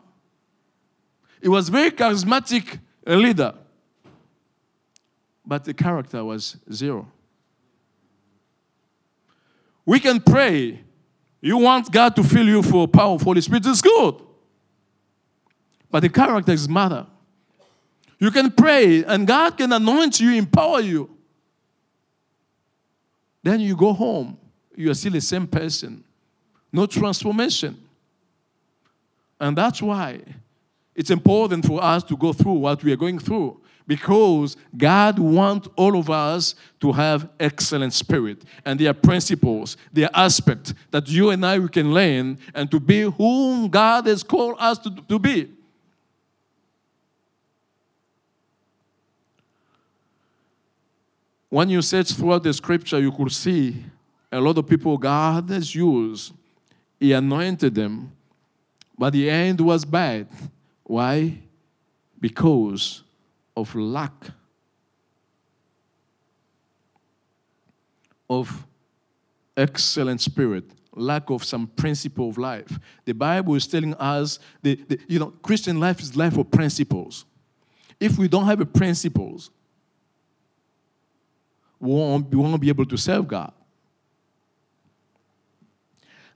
He 1.41 1.47
was 1.47 1.69
very 1.69 1.91
charismatic 1.91 2.79
leader 3.05 3.53
but 5.45 5.65
the 5.65 5.73
character 5.73 6.23
was 6.23 6.57
zero. 6.71 7.11
We 9.85 9.99
can 9.99 10.21
pray. 10.21 10.79
You 11.41 11.57
want 11.57 11.91
God 11.91 12.15
to 12.15 12.23
fill 12.23 12.47
you 12.47 12.61
for 12.61 12.87
power 12.87 13.15
of 13.15 13.21
Holy 13.21 13.41
Spirit, 13.41 13.65
it's 13.65 13.81
good. 13.81 14.15
But 15.89 16.01
the 16.01 16.09
character 16.09 16.51
is 16.51 16.69
matter. 16.69 17.07
You 18.19 18.29
can 18.31 18.51
pray 18.51 19.03
and 19.03 19.27
God 19.27 19.57
can 19.57 19.73
anoint 19.73 20.19
you, 20.19 20.31
empower 20.31 20.79
you. 20.79 21.09
Then 23.43 23.59
you 23.59 23.75
go 23.75 23.93
home, 23.93 24.37
you 24.75 24.91
are 24.91 24.93
still 24.93 25.13
the 25.13 25.21
same 25.21 25.47
person. 25.47 26.03
No 26.71 26.85
transformation. 26.85 27.77
And 29.39 29.57
that's 29.57 29.81
why 29.81 30.21
it's 30.95 31.09
important 31.09 31.65
for 31.65 31.83
us 31.83 32.03
to 32.03 32.15
go 32.15 32.31
through 32.31 32.53
what 32.53 32.83
we 32.83 32.91
are 32.91 32.97
going 32.97 33.19
through 33.19 33.59
because 33.87 34.55
God 34.77 35.19
wants 35.19 35.67
all 35.75 35.97
of 35.97 36.09
us 36.09 36.55
to 36.79 36.91
have 36.91 37.27
excellent 37.39 37.93
spirit 37.93 38.43
and 38.63 38.79
their 38.79 38.93
principles, 38.93 39.77
their 39.91 40.09
aspect 40.13 40.73
that 40.91 41.09
you 41.09 41.29
and 41.31 41.45
I 41.45 41.59
we 41.59 41.67
can 41.67 41.93
learn 41.93 42.37
and 42.53 42.69
to 42.71 42.79
be 42.79 43.01
whom 43.01 43.67
God 43.69 44.05
has 44.05 44.23
called 44.23 44.55
us 44.59 44.77
to, 44.79 44.95
to 45.09 45.19
be. 45.19 45.49
When 51.51 51.69
you 51.69 51.81
search 51.81 52.13
throughout 52.13 52.43
the 52.43 52.53
scripture, 52.53 52.97
you 52.97 53.11
could 53.11 53.31
see 53.31 53.83
a 54.31 54.39
lot 54.39 54.57
of 54.57 54.65
people 54.65 54.97
God 54.97 55.49
has 55.49 55.75
used. 55.75 56.31
He 56.97 57.11
anointed 57.11 57.75
them, 57.75 58.13
but 58.97 59.11
the 59.11 59.29
end 59.29 59.59
was 59.59 59.83
bad. 59.83 60.29
Why? 60.83 61.37
Because 62.19 63.03
of 63.55 63.75
lack 63.75 64.13
of 68.29 68.65
excellent 69.57 70.21
spirit, 70.21 70.63
lack 70.95 71.29
of 71.29 71.43
some 71.43 71.67
principle 71.67 72.29
of 72.29 72.37
life. 72.37 72.79
The 73.03 73.13
Bible 73.13 73.55
is 73.55 73.67
telling 73.67 73.93
us 73.95 74.39
that, 74.61 75.01
you 75.09 75.19
know 75.19 75.31
Christian 75.41 75.81
life 75.81 75.99
is 75.99 76.15
life 76.15 76.37
of 76.37 76.49
principles. 76.49 77.25
If 77.99 78.17
we 78.17 78.29
don't 78.29 78.45
have 78.45 78.59
the 78.59 78.65
principles, 78.65 79.49
we 81.81 81.93
won't, 81.93 82.33
won't 82.33 82.61
be 82.61 82.69
able 82.69 82.85
to 82.85 82.97
serve 82.97 83.27
God. 83.27 83.51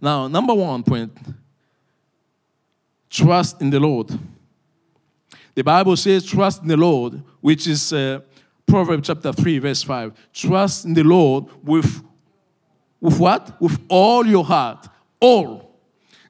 Now, 0.02 0.28
number 0.28 0.54
one 0.54 0.84
point 0.84 1.18
trust 3.10 3.62
in 3.62 3.70
the 3.70 3.80
Lord. 3.80 4.12
The 5.54 5.64
Bible 5.64 5.96
says, 5.96 6.26
trust 6.26 6.64
in 6.64 6.68
the 6.68 6.76
Lord, 6.76 7.24
which 7.40 7.66
is 7.66 7.94
uh, 7.94 8.20
Proverbs 8.66 9.08
chapter 9.08 9.32
3, 9.32 9.60
verse 9.60 9.84
5. 9.84 10.12
Trust 10.34 10.84
in 10.84 10.94
the 10.94 11.04
Lord 11.04 11.46
with, 11.64 12.04
with 13.00 13.18
what? 13.18 13.60
With 13.62 13.80
all 13.88 14.26
your 14.26 14.44
heart. 14.44 14.90
All. 15.22 15.80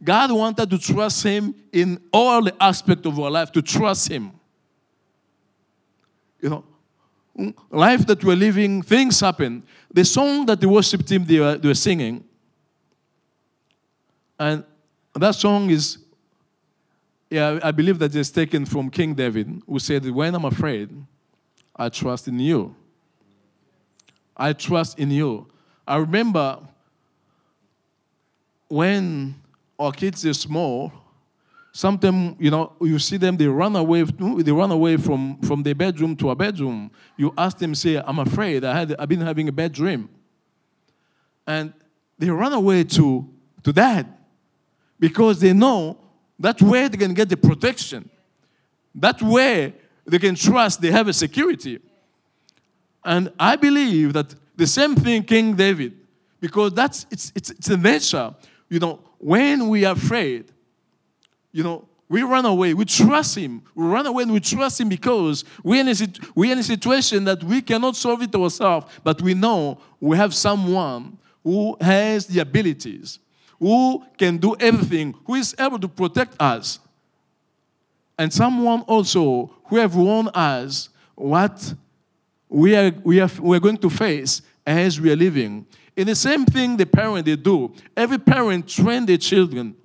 God 0.03 0.31
wanted 0.31 0.69
to 0.69 0.77
trust 0.77 1.23
Him 1.23 1.55
in 1.71 1.99
all 2.13 2.43
the 2.43 2.53
aspects 2.61 3.07
of 3.07 3.19
our 3.19 3.31
life, 3.31 3.51
to 3.53 3.63
trust 3.63 4.09
Him. 4.09 4.31
You 6.39 6.49
know, 6.49 6.63
life 7.69 8.05
that 8.07 8.23
we're 8.23 8.35
living, 8.35 8.81
things 8.81 9.19
happen. 9.19 9.63
The 9.93 10.05
song 10.05 10.45
that 10.45 10.61
the 10.61 10.69
worship 10.69 11.05
team 11.05 11.25
they 11.25 11.39
were, 11.39 11.57
they 11.57 11.67
were 11.67 11.73
singing, 11.73 12.23
and 14.39 14.63
that 15.13 15.35
song 15.35 15.69
is, 15.69 15.97
yeah, 17.29 17.59
I 17.63 17.71
believe 17.71 17.99
that 17.99 18.13
it's 18.15 18.29
taken 18.29 18.65
from 18.65 18.89
King 18.89 19.13
David, 19.13 19.61
who 19.67 19.79
said, 19.79 20.09
When 20.09 20.35
I'm 20.35 20.45
afraid, 20.45 20.89
I 21.75 21.89
trust 21.89 22.27
in 22.27 22.39
you. 22.39 22.75
I 24.35 24.53
trust 24.53 24.99
in 24.99 25.11
you. 25.11 25.47
I 25.87 25.97
remember 25.97 26.59
when 28.67 29.35
our 29.79 29.91
kids 29.91 30.25
are 30.25 30.33
small, 30.33 30.91
Sometimes, 31.75 32.37
you 32.39 32.49
know, 32.49 32.71
you 32.79 32.97
see 32.97 33.17
them, 33.17 33.35
they 33.35 33.47
run 33.47 33.75
away, 33.75 34.03
they 34.03 34.51
run 34.53 34.71
away 34.71 34.95
from, 34.95 35.37
from 35.41 35.61
their 35.61 35.75
bedroom 35.75 36.15
to 36.15 36.29
a 36.29 36.35
bedroom. 36.35 36.89
You 37.17 37.33
ask 37.37 37.57
them, 37.57 37.75
say, 37.75 37.97
I'm 37.97 38.17
afraid, 38.19 38.63
I 38.63 38.79
had, 38.79 38.95
I've 38.97 39.09
been 39.09 39.19
having 39.19 39.49
a 39.49 39.51
bad 39.51 39.73
dream. 39.73 40.07
And 41.45 41.73
they 42.17 42.29
run 42.29 42.53
away 42.53 42.85
to, 42.85 43.29
to 43.63 43.73
that 43.73 44.07
because 45.01 45.41
they 45.41 45.51
know 45.51 45.97
that's 46.39 46.61
where 46.61 46.87
they 46.87 46.95
can 46.95 47.13
get 47.13 47.27
the 47.27 47.35
protection. 47.35 48.09
That's 48.95 49.21
where 49.21 49.73
they 50.05 50.19
can 50.19 50.35
trust 50.35 50.79
they 50.79 50.91
have 50.91 51.09
a 51.09 51.13
security. 51.13 51.81
And 53.03 53.33
I 53.37 53.57
believe 53.57 54.13
that 54.13 54.33
the 54.55 54.65
same 54.65 54.95
thing 54.95 55.23
King 55.23 55.57
David, 55.57 55.97
because 56.39 56.73
that's 56.73 57.05
it's 57.11 57.33
it's, 57.35 57.49
it's 57.49 57.67
a 57.67 57.75
nature. 57.75 58.33
You 58.69 58.79
know, 58.79 59.01
when 59.17 59.67
we 59.67 59.83
are 59.83 59.93
afraid, 59.93 60.53
you 61.55 61.63
know, 61.63 61.87
we 62.09 62.21
run 62.21 62.45
away. 62.45 62.73
We 62.73 62.83
trust 62.83 63.37
Him. 63.37 63.63
We 63.73 63.85
run 63.85 64.05
away 64.05 64.23
and 64.23 64.33
we 64.33 64.41
trust 64.41 64.81
Him 64.81 64.89
because 64.89 65.45
we're 65.63 65.79
in, 65.79 65.87
a, 65.87 65.95
we're 66.35 66.51
in 66.51 66.59
a 66.59 66.63
situation 66.63 67.23
that 67.23 67.41
we 67.41 67.61
cannot 67.61 67.95
solve 67.95 68.21
it 68.21 68.35
ourselves, 68.35 68.87
but 69.05 69.21
we 69.21 69.33
know 69.33 69.79
we 70.01 70.17
have 70.17 70.35
someone 70.35 71.17
who 71.45 71.77
has 71.79 72.27
the 72.27 72.41
abilities, 72.41 73.19
who 73.57 74.03
can 74.17 74.37
do 74.37 74.53
everything, 74.59 75.15
who 75.25 75.35
is 75.35 75.55
able 75.57 75.79
to 75.79 75.87
protect 75.87 76.35
us. 76.41 76.79
And 78.19 78.33
someone 78.33 78.81
also 78.81 79.55
who 79.67 79.77
have 79.77 79.95
warned 79.95 80.31
us 80.33 80.89
what 81.15 81.73
we 82.49 82.75
are, 82.75 82.91
we 83.05 83.21
are, 83.21 83.29
we 83.41 83.55
are 83.55 83.61
going 83.61 83.77
to 83.77 83.89
face 83.89 84.41
as 84.67 84.99
we 84.99 85.09
are 85.09 85.15
living. 85.15 85.65
In 85.95 86.07
the 86.07 86.15
same 86.15 86.45
thing 86.45 86.75
the 86.75 86.85
parent 86.85 87.25
they 87.25 87.37
do. 87.37 87.73
Every 87.95 88.17
parent 88.17 88.67
train 88.67 89.05
their 89.05 89.17
children 89.17 89.75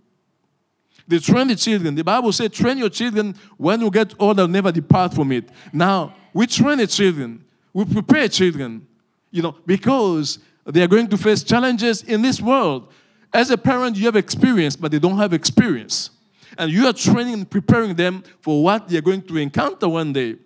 they 1.11 1.19
train 1.19 1.49
the 1.49 1.57
children. 1.57 1.95
The 1.95 2.05
Bible 2.05 2.33
says, 2.33 2.51
train 2.51 2.79
your 2.79 2.89
children 2.89 3.35
when 3.57 3.81
you 3.81 3.91
get 3.91 4.15
older, 4.19 4.47
never 4.47 4.71
depart 4.71 5.13
from 5.13 5.33
it. 5.33 5.49
Now, 5.73 6.15
we 6.33 6.47
train 6.47 6.79
the 6.79 6.87
children. 6.87 7.45
We 7.73 7.85
prepare 7.85 8.29
children, 8.29 8.87
you 9.31 9.43
know, 9.43 9.57
because 9.67 10.39
they 10.65 10.83
are 10.83 10.87
going 10.87 11.09
to 11.09 11.17
face 11.17 11.43
challenges 11.43 12.03
in 12.03 12.23
this 12.23 12.41
world. 12.41 12.93
As 13.33 13.51
a 13.51 13.59
parent, 13.59 13.97
you 13.97 14.07
have 14.07 14.17
experience, 14.17 14.77
but 14.77 14.93
they 14.93 14.99
don't 14.99 15.19
have 15.19 15.33
experience. 15.33 16.11
And 16.57 16.71
you 16.71 16.87
are 16.87 16.93
training 16.93 17.35
and 17.35 17.51
preparing 17.51 17.95
them 17.95 18.23
for 18.41 18.63
what 18.63 18.89
they 18.89 18.97
are 18.97 19.03
going 19.03 19.23
to 19.23 19.37
encounter 19.37 19.89
one 19.89 20.13
day. 20.13 20.37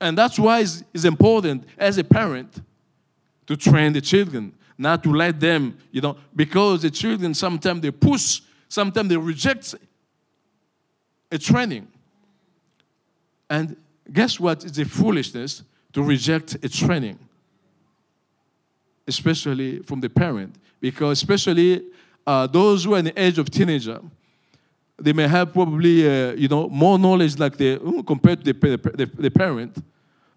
And 0.00 0.16
that's 0.16 0.38
why 0.38 0.60
it's, 0.60 0.82
it's 0.94 1.04
important 1.04 1.64
as 1.78 1.98
a 1.98 2.04
parent 2.04 2.62
to 3.46 3.56
train 3.56 3.92
the 3.92 4.00
children, 4.00 4.52
not 4.78 5.02
to 5.02 5.12
let 5.12 5.40
them, 5.40 5.78
you 5.90 6.00
know, 6.00 6.16
because 6.34 6.82
the 6.82 6.90
children 6.90 7.32
sometimes 7.34 7.80
they 7.80 7.90
push, 7.90 8.40
sometimes 8.68 9.08
they 9.08 9.16
reject 9.16 9.74
a 11.30 11.38
training. 11.38 11.88
And 13.48 13.76
guess 14.12 14.38
what? 14.40 14.64
It's 14.64 14.78
a 14.78 14.84
foolishness 14.84 15.62
to 15.92 16.02
reject 16.02 16.54
a 16.62 16.68
training, 16.68 17.18
especially 19.06 19.80
from 19.80 20.00
the 20.00 20.10
parent, 20.10 20.56
because 20.80 21.18
especially 21.18 21.82
uh, 22.26 22.46
those 22.46 22.84
who 22.84 22.94
are 22.94 22.98
in 22.98 23.06
the 23.06 23.20
age 23.20 23.38
of 23.38 23.50
teenager, 23.50 24.00
they 24.98 25.12
may 25.12 25.28
have 25.28 25.52
probably 25.52 26.08
uh, 26.08 26.32
you 26.32 26.48
know 26.48 26.68
more 26.68 26.98
knowledge 26.98 27.38
like 27.38 27.56
they 27.56 27.74
uh, 27.74 28.02
compared 28.02 28.44
to 28.44 28.52
the, 28.52 28.76
the, 28.94 29.06
the 29.06 29.30
parent, 29.30 29.76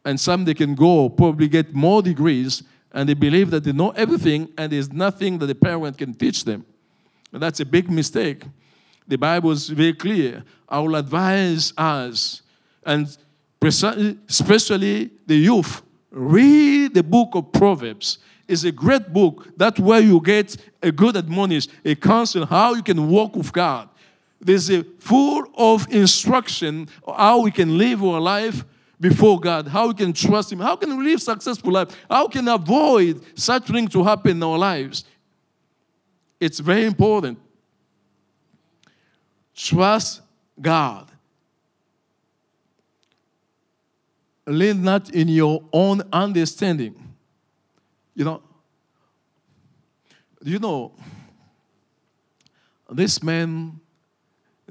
and 0.06 0.20
some 0.20 0.46
they 0.46 0.54
can 0.54 0.76
go 0.76 1.10
probably 1.10 1.48
get 1.48 1.74
more 1.74 2.02
degrees, 2.02 2.64
and 2.92 3.10
they 3.10 3.14
believe 3.14 3.50
that 3.52 3.64
they 3.64 3.72
know 3.72 3.90
everything, 3.92 4.50
and 4.58 4.72
there's 4.72 4.92
nothing 4.92 5.40
that 5.40 5.48
the 5.48 5.56
parent 5.56 5.98
can 5.98 6.14
teach 6.14 6.44
them. 6.44 6.66
And 7.32 7.42
that's 7.42 7.60
a 7.60 7.66
big 7.66 7.90
mistake. 7.90 8.44
The 9.10 9.18
Bible 9.18 9.52
is 9.52 9.68
very 9.68 9.94
clear. 9.94 10.44
I 10.70 10.80
will 10.80 10.96
advise 10.96 11.74
us, 11.76 12.44
and 12.86 13.08
especially 13.62 15.10
the 15.26 15.36
youth, 15.36 15.82
read 16.12 16.94
the 16.94 17.04
book 17.04 17.30
of 17.34 17.52
Proverbs. 17.52 18.20
It's 18.48 18.64
a 18.64 18.72
great 18.72 19.12
book. 19.12 19.48
That's 19.58 19.80
where 19.80 20.00
you 20.00 20.22
get 20.22 20.56
a 20.82 20.92
good 20.92 21.18
admonition, 21.18 21.72
a 21.84 21.96
counsel, 21.96 22.46
how 22.46 22.76
you 22.76 22.84
can 22.84 23.10
walk 23.10 23.36
with 23.36 23.52
God. 23.52 23.90
There's 24.40 24.70
a 24.70 24.84
full 25.00 25.46
of 25.58 25.92
instruction 25.92 26.88
how 27.06 27.42
we 27.42 27.52
can 27.52 27.80
live 27.80 28.04
our 28.04 28.22
life 28.22 28.64
before 29.02 29.40
God, 29.40 29.68
how 29.68 29.88
we 29.88 29.96
can 29.96 30.14
trust 30.14 30.52
Him, 30.52 30.60
how 30.60 30.76
can 30.76 30.96
we 30.96 31.04
live 31.04 31.22
successful 31.22 31.72
life, 31.72 31.90
how 32.10 32.28
can 32.28 32.48
avoid 32.48 33.22
such 33.38 33.66
things 33.66 33.92
to 33.94 34.04
happen 34.04 34.32
in 34.32 34.44
our 34.44 34.58
lives. 34.58 35.04
It's 36.40 36.60
very 36.60 36.86
important. 36.86 37.40
Trust 39.60 40.22
God. 40.62 41.12
Lean 44.48 44.82
not 44.82 45.14
in 45.14 45.28
your 45.28 45.62
own 45.74 46.02
understanding. 46.14 46.96
You 48.16 48.24
know, 48.24 48.42
you 50.42 50.60
know, 50.60 50.94
this 52.90 53.22
man, 53.22 53.82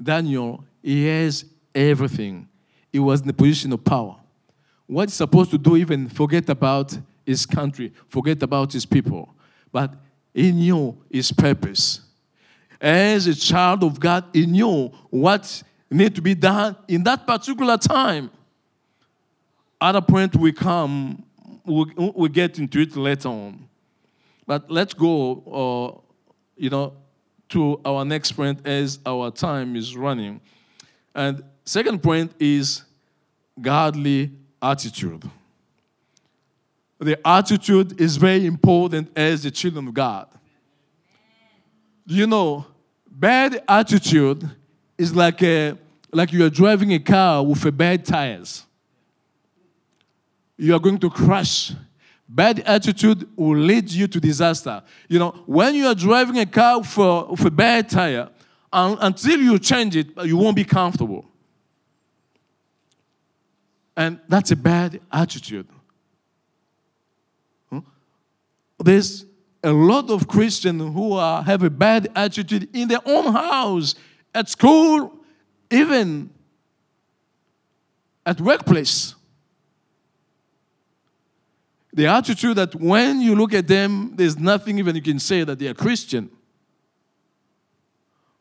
Daniel, 0.01 0.65
he 0.81 1.05
has 1.05 1.45
everything. 1.75 2.47
He 2.91 2.97
was 2.97 3.21
in 3.21 3.27
the 3.27 3.33
position 3.33 3.71
of 3.71 3.85
power. 3.85 4.15
What 4.87 5.09
he's 5.09 5.13
supposed 5.13 5.51
to 5.51 5.59
do, 5.59 5.77
even 5.77 6.09
forget 6.09 6.49
about 6.49 6.97
his 7.27 7.45
country, 7.45 7.93
forget 8.07 8.41
about 8.41 8.73
his 8.73 8.87
people. 8.87 9.35
But 9.71 9.93
he 10.33 10.51
knew 10.51 10.97
his 11.11 11.31
purpose 11.31 12.08
as 12.81 13.27
a 13.27 13.35
child 13.35 13.83
of 13.83 13.99
God, 13.99 14.25
he 14.33 14.45
knew 14.45 14.91
what 15.09 15.63
needed 15.89 16.15
to 16.15 16.21
be 16.21 16.35
done 16.35 16.75
in 16.87 17.03
that 17.03 17.25
particular 17.27 17.77
time. 17.77 18.29
Other 19.81 20.01
point 20.01 20.35
we 20.35 20.51
come, 20.51 21.23
we 21.65 21.85
we'll 21.95 22.29
get 22.29 22.59
into 22.59 22.79
it 22.79 22.95
later 22.95 23.29
on. 23.29 23.67
But 24.45 24.69
let's 24.69 24.93
go, 24.93 25.43
uh, 25.45 26.01
you 26.57 26.69
know, 26.69 26.93
to 27.49 27.79
our 27.85 28.05
next 28.05 28.33
point 28.33 28.65
as 28.65 28.99
our 29.05 29.31
time 29.31 29.75
is 29.75 29.95
running. 29.95 30.41
And 31.15 31.43
second 31.65 32.01
point 32.01 32.33
is 32.39 32.83
godly 33.59 34.31
attitude. 34.61 35.23
The 36.99 37.19
attitude 37.25 37.99
is 37.99 38.17
very 38.17 38.45
important 38.45 39.11
as 39.15 39.43
the 39.43 39.51
children 39.51 39.87
of 39.87 39.93
God. 39.93 40.27
You 42.11 42.25
know, 42.25 42.65
bad 43.07 43.61
attitude 43.67 44.49
is 44.97 45.15
like 45.15 45.43
a, 45.43 45.77
like 46.11 46.33
you 46.33 46.43
are 46.43 46.49
driving 46.49 46.91
a 46.93 46.97
car 46.97 47.45
with 47.45 47.63
a 47.65 47.71
bad 47.71 48.03
tires. 48.03 48.65
You 50.57 50.73
are 50.73 50.79
going 50.79 50.97
to 50.97 51.09
crash. 51.11 51.71
Bad 52.27 52.61
attitude 52.61 53.29
will 53.35 53.59
lead 53.59 53.91
you 53.91 54.07
to 54.07 54.19
disaster. 54.19 54.81
You 55.07 55.19
know, 55.19 55.43
when 55.45 55.75
you 55.75 55.85
are 55.85 55.93
driving 55.93 56.39
a 56.39 56.47
car 56.47 56.83
for, 56.83 57.27
with 57.27 57.45
a 57.45 57.51
bad 57.51 57.87
tire, 57.87 58.29
um, 58.73 58.97
until 59.01 59.39
you 59.39 59.59
change 59.59 59.95
it, 59.95 60.07
you 60.23 60.35
won't 60.35 60.55
be 60.55 60.63
comfortable. 60.63 61.25
And 63.95 64.19
that's 64.27 64.49
a 64.49 64.55
bad 64.55 64.99
attitude. 65.11 65.67
Hmm? 67.69 67.79
There's 68.79 69.25
a 69.63 69.71
lot 69.71 70.09
of 70.09 70.27
Christians 70.27 70.81
who 70.93 71.13
are, 71.13 71.43
have 71.43 71.63
a 71.63 71.69
bad 71.69 72.09
attitude 72.15 72.69
in 72.75 72.87
their 72.87 73.01
own 73.05 73.33
house, 73.33 73.95
at 74.33 74.47
school, 74.49 75.19
even 75.69 76.29
at 78.25 78.39
workplace. 78.39 79.15
The 81.91 82.05
attitude 82.05 82.55
that 82.57 82.75
when 82.75 83.21
you 83.21 83.35
look 83.35 83.53
at 83.53 83.67
them, 83.67 84.13
there's 84.15 84.37
nothing 84.37 84.77
even 84.79 84.95
you 84.95 85.01
can 85.01 85.19
say 85.19 85.43
that 85.43 85.57
they 85.57 85.67
are 85.67 85.73
Christian. 85.73 86.29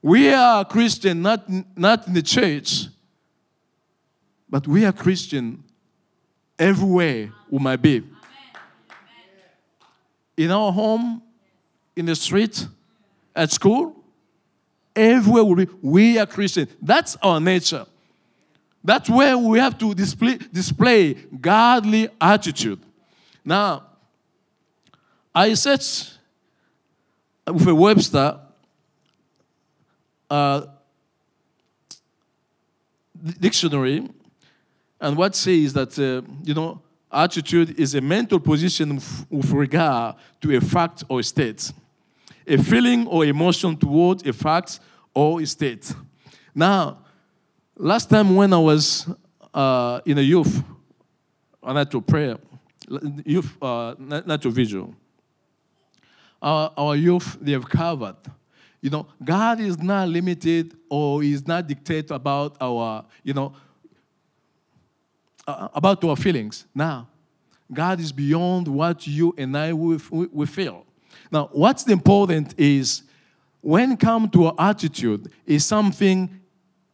We 0.02 0.32
are 0.32 0.64
Christian, 0.64 1.22
not, 1.22 1.48
not 1.76 2.06
in 2.06 2.12
the 2.14 2.22
church, 2.22 2.86
but 4.48 4.68
we 4.68 4.84
are 4.84 4.92
Christian 4.92 5.64
everywhere 6.58 7.32
we 7.50 7.58
might 7.58 7.82
be. 7.82 8.04
In 10.38 10.52
our 10.52 10.72
home, 10.72 11.20
in 11.96 12.06
the 12.06 12.14
street, 12.14 12.66
at 13.34 13.50
school, 13.50 13.94
everywhere 14.94 15.44
we 15.44 15.66
we 15.82 16.18
are 16.18 16.26
Christian. 16.26 16.68
That's 16.80 17.16
our 17.16 17.40
nature. 17.40 17.84
That's 18.84 19.10
where 19.10 19.36
we 19.36 19.58
have 19.58 19.76
to 19.78 19.94
display, 19.94 20.38
display 20.52 21.14
godly 21.14 22.08
attitude. 22.20 22.80
Now, 23.44 23.84
I 25.34 25.54
searched 25.54 26.18
with 27.46 27.66
a 27.66 27.74
Webster 27.74 28.38
uh, 30.30 30.66
dictionary, 33.40 34.08
and 35.00 35.16
what 35.16 35.34
says 35.34 35.72
that 35.72 35.98
uh, 35.98 36.22
you 36.44 36.54
know 36.54 36.80
attitude 37.10 37.78
is 37.78 37.94
a 37.94 38.00
mental 38.00 38.40
position 38.40 39.00
with 39.30 39.50
regard 39.50 40.16
to 40.40 40.56
a 40.56 40.60
fact 40.60 41.04
or 41.08 41.22
state, 41.22 41.72
a 42.46 42.56
feeling 42.58 43.06
or 43.06 43.24
emotion 43.24 43.76
towards 43.76 44.26
a 44.26 44.32
fact 44.32 44.80
or 45.14 45.44
state. 45.46 45.92
Now, 46.54 46.98
last 47.76 48.10
time 48.10 48.34
when 48.34 48.52
I 48.52 48.58
was 48.58 49.08
uh, 49.54 50.00
in 50.04 50.18
a 50.18 50.22
youth, 50.22 50.62
I 51.62 51.72
had 51.72 51.90
to 51.90 52.00
prayer 52.00 52.38
youth 53.24 53.56
uh, 53.62 53.94
natural 53.98 54.52
visual. 54.52 54.94
Our, 56.40 56.72
our 56.76 56.96
youth, 56.96 57.36
they 57.40 57.52
have 57.52 57.68
covered. 57.68 58.16
You 58.80 58.90
know, 58.90 59.06
God 59.22 59.60
is 59.60 59.78
not 59.78 60.08
limited 60.08 60.76
or 60.88 61.22
is 61.22 61.46
not 61.46 61.66
dictated 61.66 62.12
about 62.12 62.56
our, 62.60 63.04
you 63.24 63.34
know, 63.34 63.52
uh, 65.48 65.68
about 65.74 66.04
our 66.04 66.14
feelings. 66.14 66.66
Now, 66.74 67.08
God 67.72 68.00
is 68.00 68.12
beyond 68.12 68.68
what 68.68 69.06
you 69.06 69.34
and 69.38 69.56
I 69.56 69.72
we, 69.72 69.98
we 70.10 70.46
feel. 70.46 70.84
Now, 71.32 71.48
what's 71.52 71.86
important 71.88 72.54
is 72.58 73.02
when 73.60 73.96
come 73.96 74.28
to 74.30 74.46
our 74.46 74.54
attitude 74.58 75.32
is 75.46 75.64
something 75.64 76.40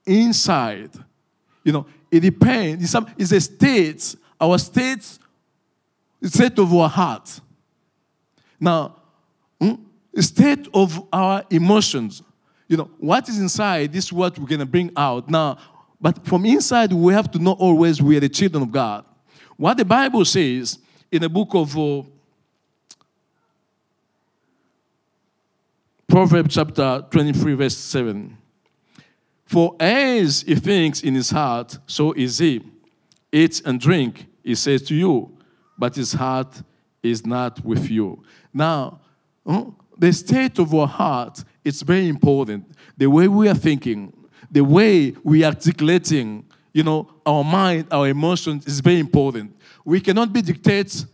inside. 0.07 0.91
You 1.65 1.73
know, 1.73 1.87
it 2.11 2.21
depends. 2.21 2.85
It's, 2.85 2.93
some, 2.93 3.07
it's 3.19 3.33
a 3.33 3.41
state. 3.41 4.15
Our 4.41 4.59
states 4.59 5.19
state 6.23 6.59
of 6.59 6.73
our 6.73 6.89
heart. 6.89 7.41
Now, 8.59 8.97
hmm, 9.61 9.75
state 10.17 10.69
of 10.73 11.07
our 11.13 11.45
emotions. 11.51 12.23
You 12.69 12.79
know, 12.79 12.91
what 12.99 13.29
is 13.29 13.39
inside, 13.39 13.93
this 13.93 14.07
is 14.07 14.13
what 14.13 14.39
we're 14.39 14.47
going 14.47 14.61
to 14.61 14.67
bring 14.67 14.91
out. 14.97 15.29
Now, 15.29 15.59
but 16.05 16.27
from 16.27 16.45
inside, 16.45 16.93
we 16.93 17.15
have 17.15 17.31
to 17.31 17.39
know 17.39 17.53
always 17.53 18.03
we 18.03 18.19
are 18.19 18.21
the 18.21 18.29
children 18.29 18.63
of 18.63 18.71
God. 18.71 19.07
What 19.57 19.79
the 19.79 19.87
Bible 19.87 20.27
says 20.27 20.79
in 21.11 21.23
the 21.23 21.31
book 21.31 21.55
of 21.55 21.75
uh, 21.79 22.03
Proverbs 26.07 26.57
chapter 26.57 27.07
23, 27.11 27.55
verse 27.55 27.79
7. 27.79 28.37
For 29.47 29.75
as 29.81 30.43
he 30.43 30.57
thinks 30.57 31.03
in 31.03 31.15
his 31.15 31.31
heart, 31.31 31.79
so 31.87 32.13
is 32.13 32.37
he. 32.37 32.61
Eat 33.33 33.63
and 33.65 33.81
drink, 33.81 34.27
he 34.43 34.55
says 34.55 34.83
to 34.83 34.95
you 34.95 35.35
but 35.79 35.95
his 35.95 36.13
heart 36.13 36.63
is 37.03 37.27
not 37.27 37.65
with 37.65 37.91
you. 37.91 38.23
Now, 38.53 39.01
the 39.99 40.13
state 40.13 40.59
of 40.59 40.75
our 40.75 40.87
heart 40.87 41.45
is 41.65 41.81
very 41.81 42.09
important. 42.09 42.67
The 42.97 43.07
way 43.07 43.27
we 43.27 43.49
are 43.49 43.55
thinking, 43.55 44.14
the 44.55 44.63
way 44.63 45.15
we 45.23 45.45
are 45.45 45.49
articulating, 45.49 46.45
you 46.73 46.83
know, 46.83 47.09
our 47.27 47.45
mind, 47.45 47.89
our 47.91 48.09
emotions 48.09 48.67
is 48.67 48.81
very 48.81 49.01
important. 49.01 49.55
We 49.85 50.01
cannot 50.01 50.33
be 50.33 50.41
dictates 50.43 51.07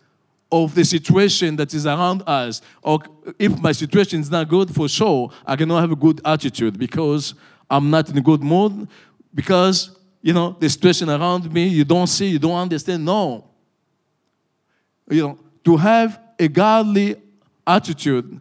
of 0.52 0.74
the 0.74 0.84
situation 0.84 1.56
that 1.56 1.74
is 1.74 1.86
around 1.86 2.22
us. 2.26 2.60
Or 2.82 3.00
if 3.38 3.58
my 3.60 3.72
situation 3.72 4.20
is 4.20 4.30
not 4.30 4.48
good, 4.48 4.74
for 4.74 4.88
sure, 4.88 5.30
I 5.46 5.56
cannot 5.56 5.80
have 5.80 5.92
a 5.92 5.96
good 5.96 6.20
attitude 6.24 6.78
because 6.78 7.34
I'm 7.68 7.90
not 7.90 8.08
in 8.10 8.18
a 8.18 8.20
good 8.20 8.42
mood. 8.42 8.88
Because, 9.34 9.96
you 10.22 10.32
know, 10.32 10.56
the 10.58 10.68
situation 10.68 11.08
around 11.08 11.52
me, 11.52 11.68
you 11.68 11.84
don't 11.84 12.08
see, 12.08 12.26
you 12.26 12.38
don't 12.38 12.56
understand. 12.56 13.04
No 13.04 13.50
you 15.10 15.22
know, 15.22 15.38
to 15.64 15.76
have 15.76 16.20
a 16.38 16.48
godly 16.48 17.16
attitude 17.66 18.40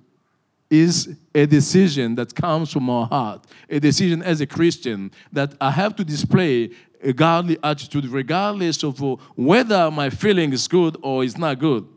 is 0.70 1.18
a 1.34 1.46
decision 1.46 2.16
that 2.16 2.34
comes 2.36 2.72
from 2.72 2.90
our 2.90 3.08
heart, 3.08 3.46
a 3.70 3.80
decision 3.80 4.22
as 4.22 4.40
a 4.42 4.46
Christian 4.46 5.12
that 5.32 5.54
I 5.60 5.72
have 5.72 5.96
to 5.96 6.04
display 6.04 6.72
a 7.02 7.14
godly 7.14 7.58
attitude 7.64 8.06
regardless 8.08 8.84
of 8.84 9.00
whether 9.36 9.90
my 9.90 10.10
feeling 10.10 10.54
is 10.54 10.68
good 10.68 10.98
or 11.02 11.24
is 11.24 11.38
not 11.38 11.60
good. 11.60 11.88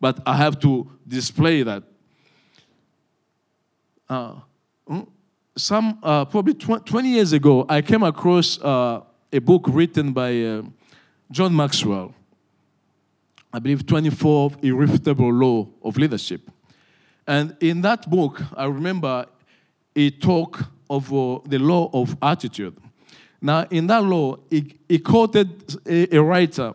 But 0.00 0.20
I 0.26 0.36
have 0.36 0.58
to 0.60 0.90
display 1.06 1.62
that. 1.62 1.82
Uh, 4.08 4.34
hmm, 4.86 5.00
some 5.56 5.98
uh, 6.02 6.24
probably 6.24 6.54
tw- 6.54 6.84
20 6.84 7.08
years 7.08 7.32
ago, 7.32 7.66
I 7.68 7.82
came 7.82 8.02
across 8.02 8.60
uh, 8.60 9.02
a 9.32 9.38
book 9.38 9.64
written 9.68 10.12
by 10.12 10.42
uh, 10.42 10.62
John 11.30 11.54
Maxwell. 11.54 12.14
I 13.52 13.58
believe, 13.58 13.86
24 13.86 14.52
irrefutable 14.62 15.30
law 15.32 15.68
of 15.82 15.96
leadership. 15.98 16.50
And 17.26 17.56
in 17.60 17.82
that 17.82 18.08
book, 18.10 18.40
I 18.56 18.64
remember 18.66 19.26
he 19.94 20.10
talked 20.10 20.62
of 20.90 21.12
uh, 21.12 21.38
the 21.46 21.58
law 21.58 21.90
of 21.92 22.16
attitude. 22.20 22.76
Now, 23.40 23.66
in 23.70 23.86
that 23.88 24.04
law, 24.04 24.36
he, 24.50 24.76
he 24.88 24.98
quoted 24.98 25.78
a, 25.86 26.16
a, 26.16 26.22
writer, 26.22 26.74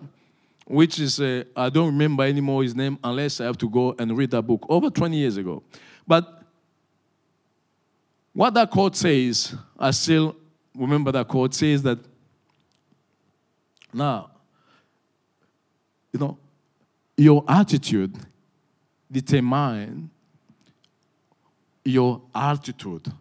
which 0.65 0.99
is, 0.99 1.19
uh, 1.19 1.43
I 1.55 1.69
don't 1.69 1.87
remember 1.87 2.23
anymore 2.23 2.63
his 2.63 2.75
name 2.75 2.97
unless 3.03 3.39
I 3.39 3.45
have 3.45 3.57
to 3.59 3.69
go 3.69 3.95
and 3.97 4.17
read 4.17 4.31
that 4.31 4.41
book, 4.41 4.65
over 4.67 4.89
20 4.89 5.15
years 5.15 5.37
ago. 5.37 5.63
But 6.05 6.43
what 8.33 8.53
that 8.53 8.69
quote 8.69 8.95
says, 8.95 9.55
I 9.79 9.91
still 9.91 10.35
remember 10.75 11.11
that 11.11 11.27
quote 11.27 11.53
says 11.53 11.83
that, 11.83 11.99
now, 13.93 14.31
you 16.11 16.19
know, 16.19 16.37
your 17.15 17.43
attitude 17.47 18.15
determine 19.11 20.09
your 21.87 22.21
altitude. 22.35 23.11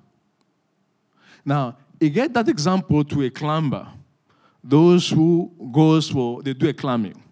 Now, 1.44 1.76
you 2.00 2.10
get 2.10 2.34
that 2.34 2.48
example 2.48 3.04
to 3.04 3.22
a 3.22 3.30
climber. 3.30 3.86
Those 4.62 5.08
who 5.08 5.52
goes 5.72 6.10
for, 6.10 6.42
they 6.42 6.52
do 6.52 6.68
a 6.68 6.72
climbing. 6.72 7.22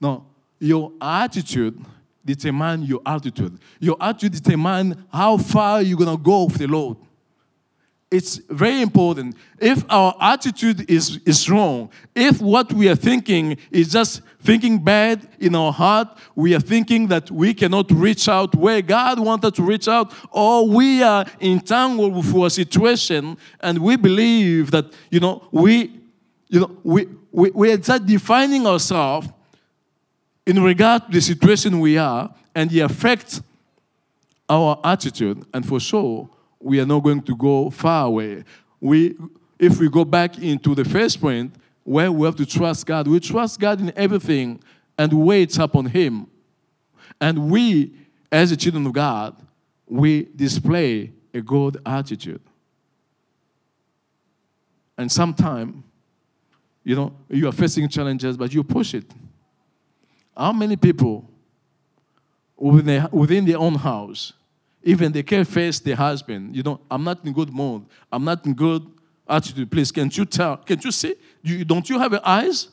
Now, 0.00 0.26
your 0.58 0.92
attitude 1.00 1.80
determine 2.24 2.82
your 2.82 3.00
altitude. 3.06 3.58
Your 3.78 3.96
attitude 4.00 4.42
determine 4.42 5.04
how 5.12 5.38
far 5.38 5.82
you're 5.82 5.96
going 5.96 6.16
to 6.16 6.22
go 6.22 6.44
with 6.44 6.58
the 6.58 6.66
load 6.66 6.96
it's 8.10 8.36
very 8.48 8.80
important. 8.80 9.36
If 9.58 9.84
our 9.90 10.14
attitude 10.20 10.90
is, 10.90 11.20
is 11.26 11.50
wrong, 11.50 11.90
if 12.14 12.40
what 12.40 12.72
we 12.72 12.88
are 12.88 12.96
thinking 12.96 13.58
is 13.70 13.92
just 13.92 14.22
thinking 14.40 14.78
bad 14.78 15.28
in 15.38 15.54
our 15.54 15.72
heart, 15.72 16.16
we 16.34 16.54
are 16.54 16.60
thinking 16.60 17.08
that 17.08 17.30
we 17.30 17.52
cannot 17.52 17.90
reach 17.90 18.28
out 18.28 18.54
where 18.54 18.80
God 18.80 19.18
wanted 19.18 19.54
to 19.56 19.62
reach 19.62 19.88
out, 19.88 20.14
or 20.30 20.66
we 20.66 21.02
are 21.02 21.26
entangled 21.40 22.14
with 22.14 22.34
a 22.34 22.50
situation 22.50 23.36
and 23.60 23.78
we 23.78 23.96
believe 23.96 24.70
that, 24.70 24.86
you 25.10 25.20
know, 25.20 25.46
we, 25.52 26.00
you 26.48 26.60
know, 26.60 26.78
we, 26.82 27.08
we, 27.30 27.50
we 27.50 27.72
are 27.72 27.76
just 27.76 28.06
defining 28.06 28.66
ourselves 28.66 29.28
in 30.46 30.62
regard 30.62 31.04
to 31.06 31.12
the 31.12 31.20
situation 31.20 31.78
we 31.78 31.98
are 31.98 32.34
and 32.54 32.70
the 32.70 32.80
effect 32.80 33.42
our 34.48 34.80
attitude, 34.82 35.44
and 35.52 35.66
for 35.66 35.78
sure, 35.78 36.26
we 36.60 36.80
are 36.80 36.86
not 36.86 37.00
going 37.00 37.22
to 37.22 37.36
go 37.36 37.70
far 37.70 38.06
away. 38.06 38.44
We, 38.80 39.16
if 39.58 39.78
we 39.78 39.88
go 39.88 40.04
back 40.04 40.38
into 40.38 40.74
the 40.74 40.84
first 40.84 41.20
point, 41.20 41.54
where 41.84 42.12
we 42.12 42.26
have 42.26 42.36
to 42.36 42.44
trust 42.44 42.84
God, 42.86 43.08
we 43.08 43.18
trust 43.18 43.58
God 43.58 43.80
in 43.80 43.92
everything 43.96 44.60
and 44.98 45.12
wait 45.12 45.58
upon 45.58 45.86
Him. 45.86 46.26
And 47.20 47.50
we, 47.50 47.94
as 48.30 48.50
the 48.50 48.56
children 48.56 48.86
of 48.86 48.92
God, 48.92 49.34
we 49.86 50.28
display 50.36 51.12
a 51.32 51.40
good 51.40 51.80
attitude. 51.86 52.42
And 54.98 55.10
sometimes, 55.10 55.82
you 56.84 56.96
know, 56.96 57.14
you 57.30 57.48
are 57.48 57.52
facing 57.52 57.88
challenges, 57.88 58.36
but 58.36 58.52
you 58.52 58.62
push 58.64 58.94
it. 58.94 59.04
How 60.36 60.52
many 60.52 60.76
people 60.76 61.28
within 62.56 62.86
their, 62.86 63.08
within 63.12 63.44
their 63.44 63.58
own 63.58 63.76
house, 63.76 64.32
even 64.82 65.12
they 65.12 65.22
can't 65.22 65.46
face 65.46 65.80
their 65.80 65.96
husband, 65.96 66.54
you 66.54 66.62
know, 66.62 66.80
I'm 66.90 67.04
not 67.04 67.24
in 67.24 67.32
good 67.32 67.52
mood, 67.52 67.84
I'm 68.10 68.24
not 68.24 68.44
in 68.46 68.54
good 68.54 68.86
attitude, 69.28 69.70
please, 69.70 69.92
can't 69.92 70.16
you 70.16 70.24
tell, 70.24 70.56
can't 70.58 70.82
you 70.84 70.92
see? 70.92 71.14
You, 71.42 71.64
don't 71.64 71.88
you 71.88 71.98
have 71.98 72.14
eyes? 72.24 72.68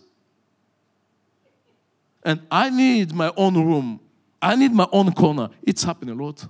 And 2.23 2.41
I 2.49 2.69
need 2.69 3.13
my 3.13 3.31
own 3.37 3.53
room. 3.53 3.99
I 4.41 4.55
need 4.55 4.71
my 4.71 4.87
own 4.91 5.11
corner. 5.13 5.49
It's 5.61 5.83
happening 5.83 6.19
a 6.19 6.23
lot. 6.23 6.45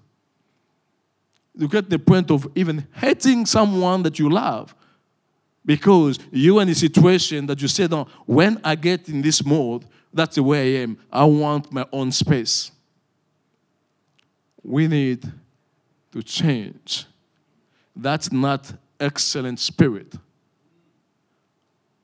You 1.58 1.68
get 1.68 1.90
the 1.90 2.00
point 2.00 2.32
of 2.32 2.48
even 2.56 2.88
hating 2.94 3.46
someone 3.46 4.04
that 4.04 4.20
you 4.20 4.30
love 4.30 4.76
because 5.66 6.20
you're 6.32 6.62
in 6.62 6.70
a 6.70 6.76
situation 6.76 7.46
that 7.48 7.62
you 7.62 7.68
said, 7.68 7.92
when 8.26 8.60
I 8.64 8.76
get 8.76 9.10
in 9.10 9.22
this 9.22 9.44
mode, 9.44 9.86
that's 10.14 10.36
the 10.36 10.44
way 10.44 10.80
I 10.80 10.84
am. 10.84 10.98
I 11.12 11.26
want 11.26 11.72
my 11.74 11.86
own 11.92 12.12
space. 12.12 12.72
We 14.64 14.88
need 14.88 15.30
to 16.16 16.24
change. 16.24 17.06
That's 17.94 18.32
not 18.32 18.72
excellent 18.98 19.60
spirit. 19.60 20.16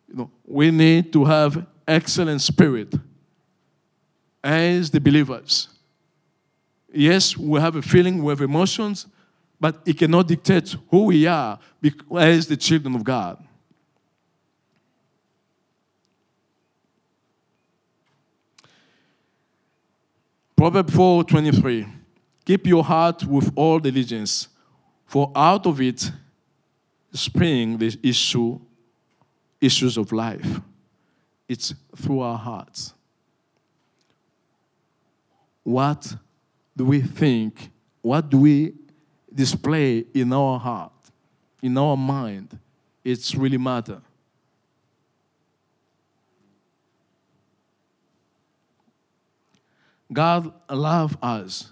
You 0.09 0.15
know, 0.15 0.31
we 0.45 0.69
need 0.69 1.13
to 1.13 1.23
have 1.23 1.65
excellent 1.87 2.41
spirit 2.41 2.93
as 4.43 4.91
the 4.91 4.99
believers. 4.99 5.69
Yes, 6.93 7.37
we 7.37 7.57
have 7.61 7.77
a 7.77 7.81
feeling, 7.81 8.21
we 8.21 8.31
have 8.31 8.41
emotions, 8.41 9.07
but 9.61 9.81
it 9.85 9.97
cannot 9.97 10.27
dictate 10.27 10.75
who 10.89 11.05
we 11.05 11.25
are 11.25 11.57
as 12.17 12.47
the 12.47 12.57
children 12.57 12.95
of 12.95 13.05
God. 13.05 13.41
Proverbs 20.57 20.93
4 20.93 21.23
23. 21.23 22.00
Keep 22.51 22.67
your 22.67 22.83
heart 22.83 23.23
with 23.23 23.49
all 23.55 23.79
diligence, 23.79 24.49
for 25.05 25.31
out 25.33 25.65
of 25.65 25.79
it 25.79 26.11
spring 27.13 27.77
the 27.77 27.97
issue, 28.03 28.59
issues 29.61 29.95
of 29.95 30.11
life. 30.11 30.59
It's 31.47 31.73
through 31.95 32.19
our 32.19 32.37
hearts. 32.37 32.93
What 35.63 36.13
do 36.75 36.83
we 36.83 36.99
think? 36.99 37.71
What 38.01 38.29
do 38.29 38.39
we 38.39 38.73
display 39.33 40.03
in 40.13 40.33
our 40.33 40.59
heart, 40.59 40.91
in 41.61 41.77
our 41.77 41.95
mind? 41.95 42.59
It's 43.01 43.33
really 43.33 43.57
matter. 43.57 44.01
God 50.11 50.51
loves 50.69 51.15
us, 51.21 51.71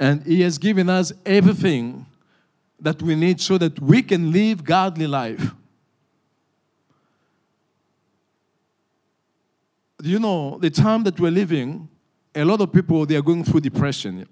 and 0.00 0.22
He 0.24 0.40
has 0.40 0.56
given 0.56 0.88
us 0.88 1.12
everything 1.26 2.06
that 2.80 3.00
we 3.02 3.14
need 3.14 3.38
so 3.40 3.58
that 3.58 3.78
we 3.78 4.02
can 4.02 4.32
live 4.32 4.64
godly 4.64 5.06
life. 5.06 5.52
You 10.02 10.18
know, 10.18 10.58
the 10.58 10.70
time 10.70 11.02
that 11.04 11.20
we're 11.20 11.30
living, 11.30 11.86
a 12.34 12.42
lot 12.42 12.62
of 12.62 12.72
people 12.72 13.04
they 13.04 13.16
are 13.16 13.22
going 13.22 13.44
through 13.44 13.60
depression. 13.60 14.26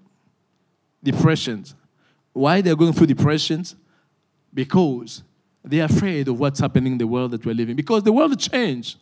Depressions. 1.03 1.75
Why 2.33 2.61
they're 2.61 2.75
going 2.75 2.93
through 2.93 3.07
depressions? 3.07 3.75
Because 4.51 5.21
they're 5.63 5.85
afraid 5.85 6.27
of 6.27 6.39
what's 6.39 6.59
happening 6.59 6.93
in 6.93 6.97
the 6.97 7.05
world 7.05 7.29
that 7.31 7.45
we're 7.45 7.53
living. 7.53 7.75
Because 7.75 8.01
the 8.01 8.11
world 8.11 8.39
changed. 8.39 8.97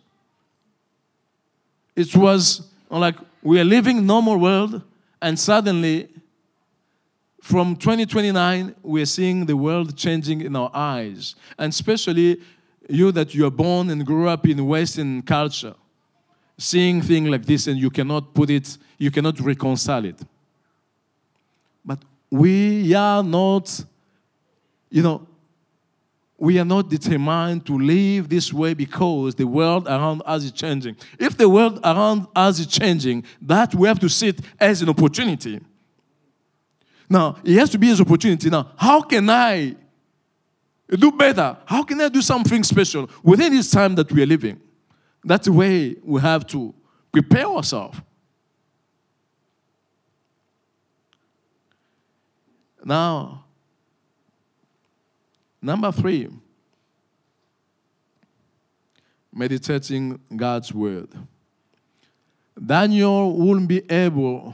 It 1.95 2.13
was 2.13 2.67
like 2.89 3.15
we 3.41 3.61
are 3.61 3.63
living 3.63 4.05
normal 4.05 4.37
world, 4.37 4.81
and 5.21 5.39
suddenly, 5.39 6.09
from 7.47 7.77
2029, 7.77 8.75
we're 8.83 9.05
seeing 9.05 9.45
the 9.45 9.55
world 9.55 9.95
changing 9.95 10.41
in 10.41 10.53
our 10.53 10.69
eyes, 10.73 11.33
and 11.57 11.69
especially 11.69 12.41
you 12.89 13.09
that 13.13 13.33
you 13.33 13.45
are 13.45 13.55
born 13.65 13.89
and 13.89 14.05
grew 14.05 14.27
up 14.27 14.45
in 14.45 14.67
Western 14.67 15.21
culture, 15.21 15.73
seeing 16.57 17.01
things 17.01 17.29
like 17.29 17.45
this, 17.45 17.67
and 17.67 17.79
you 17.79 17.89
cannot 17.89 18.33
put 18.33 18.49
it, 18.49 18.77
you 18.97 19.09
cannot 19.09 19.39
reconcile 19.39 20.03
it. 20.03 20.19
But 21.85 21.99
we 22.29 22.93
are 22.93 23.23
not, 23.23 23.81
you 24.89 25.03
know, 25.03 25.25
we 26.37 26.59
are 26.59 26.65
not 26.65 26.89
determined 26.89 27.65
to 27.67 27.79
live 27.79 28.27
this 28.27 28.51
way 28.51 28.73
because 28.73 29.35
the 29.35 29.47
world 29.47 29.87
around 29.87 30.21
us 30.25 30.43
is 30.43 30.51
changing. 30.51 30.97
If 31.17 31.37
the 31.37 31.47
world 31.47 31.79
around 31.81 32.27
us 32.35 32.59
is 32.59 32.67
changing, 32.67 33.23
that 33.41 33.73
we 33.73 33.87
have 33.87 33.99
to 33.99 34.09
see 34.09 34.27
it 34.27 34.41
as 34.59 34.81
an 34.81 34.89
opportunity. 34.89 35.61
Now, 37.09 37.37
it 37.43 37.57
has 37.57 37.69
to 37.71 37.77
be 37.77 37.87
his 37.87 38.01
opportunity. 38.01 38.49
Now, 38.49 38.71
how 38.75 39.01
can 39.01 39.29
I 39.29 39.75
do 40.89 41.11
better? 41.11 41.57
How 41.65 41.83
can 41.83 41.99
I 42.01 42.09
do 42.09 42.21
something 42.21 42.63
special 42.63 43.09
within 43.23 43.53
this 43.53 43.71
time 43.71 43.95
that 43.95 44.11
we 44.11 44.23
are 44.23 44.25
living? 44.25 44.59
That's 45.23 45.45
the 45.45 45.53
way 45.53 45.95
we 46.03 46.21
have 46.21 46.45
to 46.47 46.73
prepare 47.11 47.45
ourselves. 47.47 47.99
Now, 52.83 53.47
Number 55.61 55.91
three, 55.91 56.29
meditating 59.33 60.19
God's 60.35 60.73
word. 60.73 61.09
Daniel 62.63 63.35
wouldn't 63.35 63.67
be 63.67 63.83
able 63.91 64.53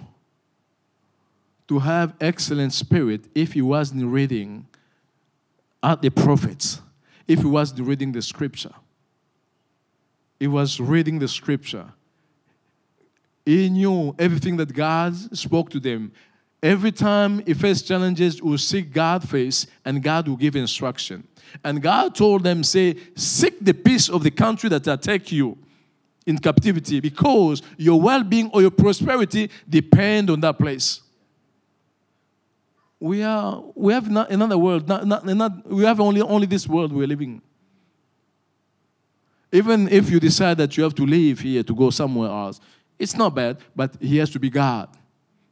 to 1.74 1.80
have 1.80 2.14
excellent 2.22 2.72
spirit 2.72 3.22
if 3.34 3.54
he 3.54 3.62
wasn't 3.62 4.06
reading 4.06 4.68
at 5.82 6.04
the 6.04 6.12
prophets, 6.12 6.80
if 7.28 7.40
he 7.40 7.48
wasn't 7.48 7.88
reading 7.88 8.12
the 8.12 8.22
scripture. 8.22 8.74
He 10.40 10.46
was 10.46 10.80
reading 10.80 11.18
the 11.18 11.28
scripture. 11.28 11.88
He 13.44 13.72
knew 13.72 14.14
everything 14.20 14.58
that 14.58 14.72
God 14.72 15.16
spoke 15.36 15.72
to 15.72 15.80
them. 15.80 16.12
Every 16.62 16.92
time 16.92 17.44
he 17.44 17.56
faced 17.56 17.88
challenges, 17.88 18.36
he 18.36 18.42
will 18.42 18.60
seek 18.60 18.94
God's 18.94 19.26
face 19.26 19.66
and 19.84 20.04
God 20.04 20.28
will 20.28 20.38
give 20.38 20.56
instruction. 20.56 21.28
And 21.64 21.82
God 21.82 22.14
told 22.14 22.44
them, 22.44 22.64
say, 22.64 22.98
seek 23.16 23.66
the 23.66 23.74
peace 23.74 24.10
of 24.10 24.22
the 24.22 24.32
country 24.32 24.70
that 24.70 24.86
attack 24.86 25.32
you 25.32 25.58
in 26.28 26.38
captivity 26.38 27.00
because 27.00 27.64
your 27.78 28.00
well-being 28.00 28.52
or 28.54 28.62
your 28.62 28.72
prosperity 28.72 29.50
depend 29.68 30.30
on 30.30 30.40
that 30.42 30.60
place. 30.60 31.02
We 33.04 33.22
are 33.22 33.62
we 33.76 33.92
have 33.92 34.10
not 34.10 34.32
another 34.32 34.58
world, 34.58 34.88
not, 34.88 35.06
not, 35.06 35.26
not, 35.26 35.70
we 35.70 35.84
have 35.84 36.00
only, 36.00 36.22
only 36.22 36.48
this 36.48 36.66
world 36.66 36.94
we're 36.94 37.06
living. 37.06 37.42
Even 39.52 39.90
if 39.90 40.10
you 40.10 40.22
decide 40.22 40.58
that 40.60 40.78
you 40.78 40.84
have 40.86 40.96
to 40.96 41.06
leave 41.06 41.42
here 41.42 41.64
to 41.64 41.76
go 41.76 41.90
somewhere 41.90 42.30
else, 42.30 42.62
it's 42.98 43.18
not 43.18 43.36
bad, 43.36 43.58
but 43.76 43.94
he 44.00 44.16
has 44.20 44.30
to 44.30 44.40
be 44.40 44.50
God. 44.50 44.88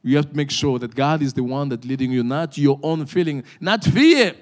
You 0.02 0.16
have 0.16 0.30
to 0.30 0.34
make 0.34 0.50
sure 0.50 0.78
that 0.78 0.94
God 0.94 1.20
is 1.20 1.34
the 1.34 1.44
one 1.44 1.68
that's 1.68 1.84
leading 1.84 2.10
you, 2.10 2.22
not 2.22 2.56
your 2.56 2.80
own 2.82 3.04
feeling, 3.04 3.44
not 3.60 3.84
fear. 3.84 4.34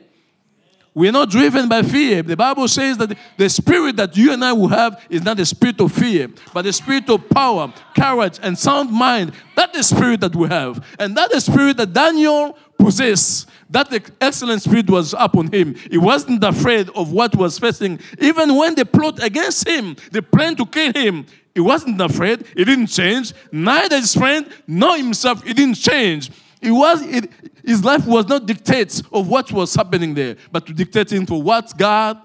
We're 0.94 1.12
not 1.12 1.30
driven 1.30 1.68
by 1.68 1.82
fear. 1.82 2.22
The 2.22 2.36
Bible 2.36 2.66
says 2.66 2.96
that 2.98 3.16
the 3.36 3.48
spirit 3.48 3.96
that 3.96 4.16
you 4.16 4.32
and 4.32 4.44
I 4.44 4.52
will 4.52 4.68
have 4.68 5.04
is 5.08 5.22
not 5.22 5.36
the 5.36 5.46
spirit 5.46 5.80
of 5.80 5.92
fear, 5.92 6.28
but 6.52 6.62
the 6.62 6.72
spirit 6.72 7.08
of 7.10 7.28
power, 7.28 7.72
courage, 7.96 8.38
and 8.42 8.58
sound 8.58 8.90
mind. 8.92 9.32
That's 9.56 9.76
the 9.76 9.82
spirit 9.82 10.20
that 10.20 10.34
we 10.34 10.48
have. 10.48 10.84
And 10.98 11.16
that's 11.16 11.32
the 11.34 11.40
spirit 11.40 11.76
that 11.76 11.92
Daniel 11.92 12.56
possessed. 12.80 13.48
That 13.68 13.90
the 13.90 14.02
excellent 14.20 14.62
spirit 14.62 14.90
was 14.90 15.14
upon 15.16 15.52
him. 15.52 15.76
He 15.90 15.98
wasn't 15.98 16.42
afraid 16.42 16.88
of 16.90 17.12
what 17.12 17.36
was 17.36 17.58
facing. 17.58 18.00
Even 18.18 18.56
when 18.56 18.74
they 18.74 18.84
plot 18.84 19.22
against 19.22 19.68
him, 19.68 19.96
they 20.10 20.20
plan 20.20 20.56
to 20.56 20.66
kill 20.66 20.92
him, 20.92 21.26
he 21.54 21.60
wasn't 21.60 22.00
afraid. 22.00 22.46
He 22.56 22.64
didn't 22.64 22.86
change. 22.86 23.32
Neither 23.50 23.96
his 23.96 24.14
friend 24.14 24.48
nor 24.66 24.96
himself. 24.96 25.42
He 25.42 25.52
didn't 25.52 25.74
change. 25.74 26.30
It 26.60 26.70
was, 26.70 27.02
it, 27.02 27.30
his 27.64 27.84
life 27.84 28.06
was 28.06 28.28
not 28.28 28.46
dictates 28.46 29.02
of 29.12 29.28
what 29.28 29.50
was 29.50 29.74
happening 29.74 30.14
there, 30.14 30.36
but 30.52 30.66
to 30.66 30.72
dictate 30.72 31.12
into 31.12 31.34
what 31.34 31.76
God 31.76 32.20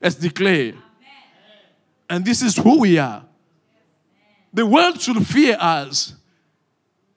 has 0.00 0.14
declared. 0.14 0.74
Amen. 0.74 0.82
And 2.08 2.24
this 2.24 2.40
is 2.42 2.56
who 2.56 2.80
we 2.80 2.98
are. 2.98 3.24
The 4.52 4.64
world 4.66 5.00
should 5.00 5.24
fear 5.26 5.56
us. 5.60 6.14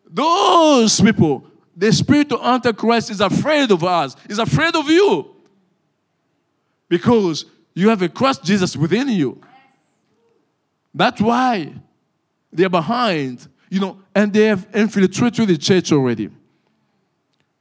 Those 0.10 1.00
people, 1.00 1.46
the 1.76 1.92
spirit 1.92 2.32
of 2.32 2.42
Antichrist 2.42 3.10
is 3.10 3.22
afraid 3.22 3.72
of 3.72 3.84
us, 3.84 4.16
is 4.30 4.40
afraid 4.40 4.76
of 4.76 4.90
you. 4.90 5.36
Because 6.88 7.46
you 7.74 7.90
have 7.90 8.02
a 8.02 8.10
Christ 8.10 8.44
Jesus 8.44 8.78
within 8.78 9.10
you. 9.10 9.42
That's 10.94 11.20
why 11.20 11.74
they're 12.52 12.70
behind 12.70 13.48
You 13.74 13.80
know, 13.80 13.98
and 14.14 14.32
they 14.32 14.46
have 14.46 14.68
infiltrated 14.72 15.48
the 15.48 15.58
church 15.58 15.92
already. 15.92 16.30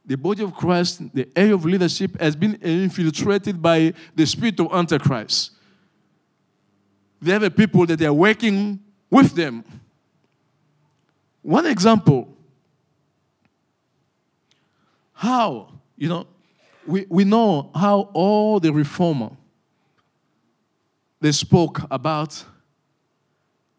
The 0.05 0.15
body 0.15 0.43
of 0.43 0.53
Christ, 0.53 1.01
the 1.11 1.27
area 1.35 1.55
of 1.55 1.65
leadership, 1.65 2.21
has 2.21 2.35
been 2.35 2.53
infiltrated 2.61 3.59
by 3.59 3.95
the 4.13 4.23
spirit 4.27 4.59
of 4.59 4.71
Antichrist. 4.71 5.53
They 7.19 7.31
have 7.31 7.41
a 7.41 7.49
people 7.49 7.87
that 7.87 7.97
they 7.97 8.05
are 8.05 8.13
working 8.13 8.79
with 9.09 9.33
them. 9.33 9.63
One 11.41 11.65
example 11.65 12.32
how, 15.23 15.69
you 15.95 16.09
know, 16.09 16.27
we, 16.85 17.05
we 17.07 17.23
know 17.23 17.71
how 17.73 18.09
all 18.13 18.59
the 18.59 18.73
reformer 18.73 19.31
they 21.21 21.31
spoke 21.31 21.79
about 21.89 22.43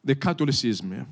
the 0.02 0.14
Catholicism. 0.14 1.06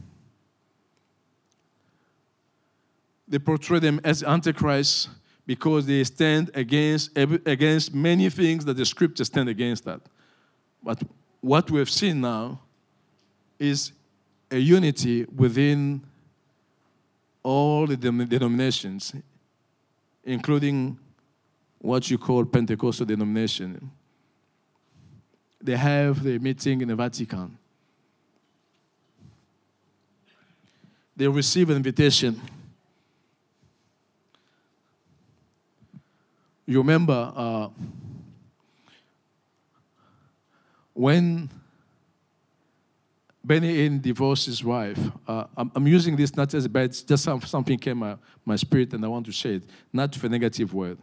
They 3.28 3.38
portray 3.38 3.78
them 3.78 4.00
as 4.04 4.22
antichrist 4.22 5.10
because 5.46 5.84
they 5.84 6.02
stand 6.04 6.50
against, 6.54 7.10
against 7.18 7.94
many 7.94 8.30
things 8.30 8.64
that 8.64 8.78
the 8.78 8.86
scriptures 8.86 9.26
stand 9.26 9.50
against 9.50 9.84
that. 9.84 10.00
But 10.82 11.02
what 11.42 11.70
we 11.70 11.78
have 11.78 11.90
seen 11.90 12.22
now 12.22 12.60
is 13.58 13.92
a 14.50 14.56
unity 14.56 15.26
within 15.36 16.02
all 17.42 17.86
the 17.86 17.96
denominations, 17.98 19.12
including 20.24 20.98
what 21.78 22.10
you 22.10 22.18
call 22.18 22.44
Pentecostal 22.44 23.06
denomination. 23.06 23.90
They 25.60 25.76
have 25.76 26.22
the 26.22 26.38
meeting 26.38 26.80
in 26.80 26.88
the 26.88 26.96
Vatican. 26.96 27.56
They 31.16 31.28
receive 31.28 31.70
an 31.70 31.76
invitation. 31.76 32.40
You 36.66 36.78
remember 36.78 37.32
uh, 37.34 37.68
when 40.94 41.50
Benny 43.44 43.76
Hinn 43.76 44.00
divorced 44.00 44.46
his 44.46 44.62
wife. 44.62 44.98
Uh, 45.26 45.44
I'm, 45.56 45.72
I'm, 45.74 45.86
using 45.86 46.14
this 46.14 46.36
not 46.36 46.54
as 46.54 46.64
a 46.64 46.68
bad, 46.68 46.92
just 46.92 47.24
some, 47.24 47.40
something 47.40 47.76
came 47.78 47.98
my, 47.98 48.16
my 48.44 48.56
spirit 48.56 48.92
and 48.92 49.04
I 49.04 49.08
want 49.08 49.26
to 49.26 49.32
share 49.32 49.54
it, 49.54 49.64
not 49.92 50.14
with 50.14 50.24
a 50.24 50.28
negative 50.28 50.72
word. 50.72 50.98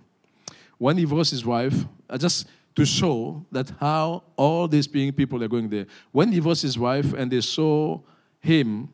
When 0.78 0.97
he 0.97 1.04
divorced 1.04 1.32
his 1.32 1.45
wife, 1.45 1.73
I 2.10 2.17
just 2.17 2.47
to 2.75 2.86
show 2.86 3.45
that 3.52 3.69
how 3.80 4.23
all 4.38 4.67
these 4.67 4.88
being 4.88 5.12
people 5.12 5.43
are 5.43 5.49
going 5.49 5.67
there. 5.67 5.86
When 6.12 6.30
he 6.30 6.36
divorced 6.36 6.62
his 6.62 6.80
wife 6.80 7.12
and 7.13 7.30
they 7.30 7.41
saw 7.41 7.99
him, 8.39 8.89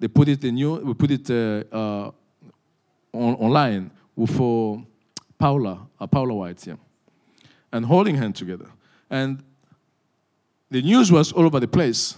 they 0.00 0.08
put 0.08 0.28
it 0.28 0.42
in 0.42 0.56
new, 0.56 0.76
we 0.76 0.94
put 0.94 1.12
it 1.12 1.30
uh, 1.30 1.62
uh, 1.72 2.10
on, 3.12 3.34
online 3.34 3.90
for 4.26 4.84
Paula, 5.38 5.86
uh, 6.00 6.06
Paula 6.08 6.34
White, 6.34 6.66
yeah, 6.66 6.74
and 7.72 7.86
holding 7.86 8.16
hand 8.16 8.34
together. 8.34 8.66
And 9.08 9.44
the 10.70 10.82
news 10.82 11.12
was 11.12 11.30
all 11.30 11.46
over 11.46 11.60
the 11.60 11.68
place 11.68 12.16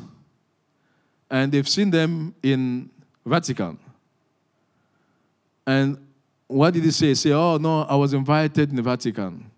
and 1.31 1.53
they've 1.53 1.69
seen 1.69 1.91
them 1.91 2.35
in 2.43 2.91
Vatican. 3.25 3.79
And 5.67 5.99
what 6.47 6.75
did 6.75 6.83
he 6.83 6.91
say? 6.91 7.15
Say, 7.15 7.31
oh 7.31 7.57
no, 7.59 7.83
I 7.83 7.95
was 7.95 8.13
invited 8.13 8.71
in 8.71 8.77
the 8.77 8.83
Vatican. 8.83 9.49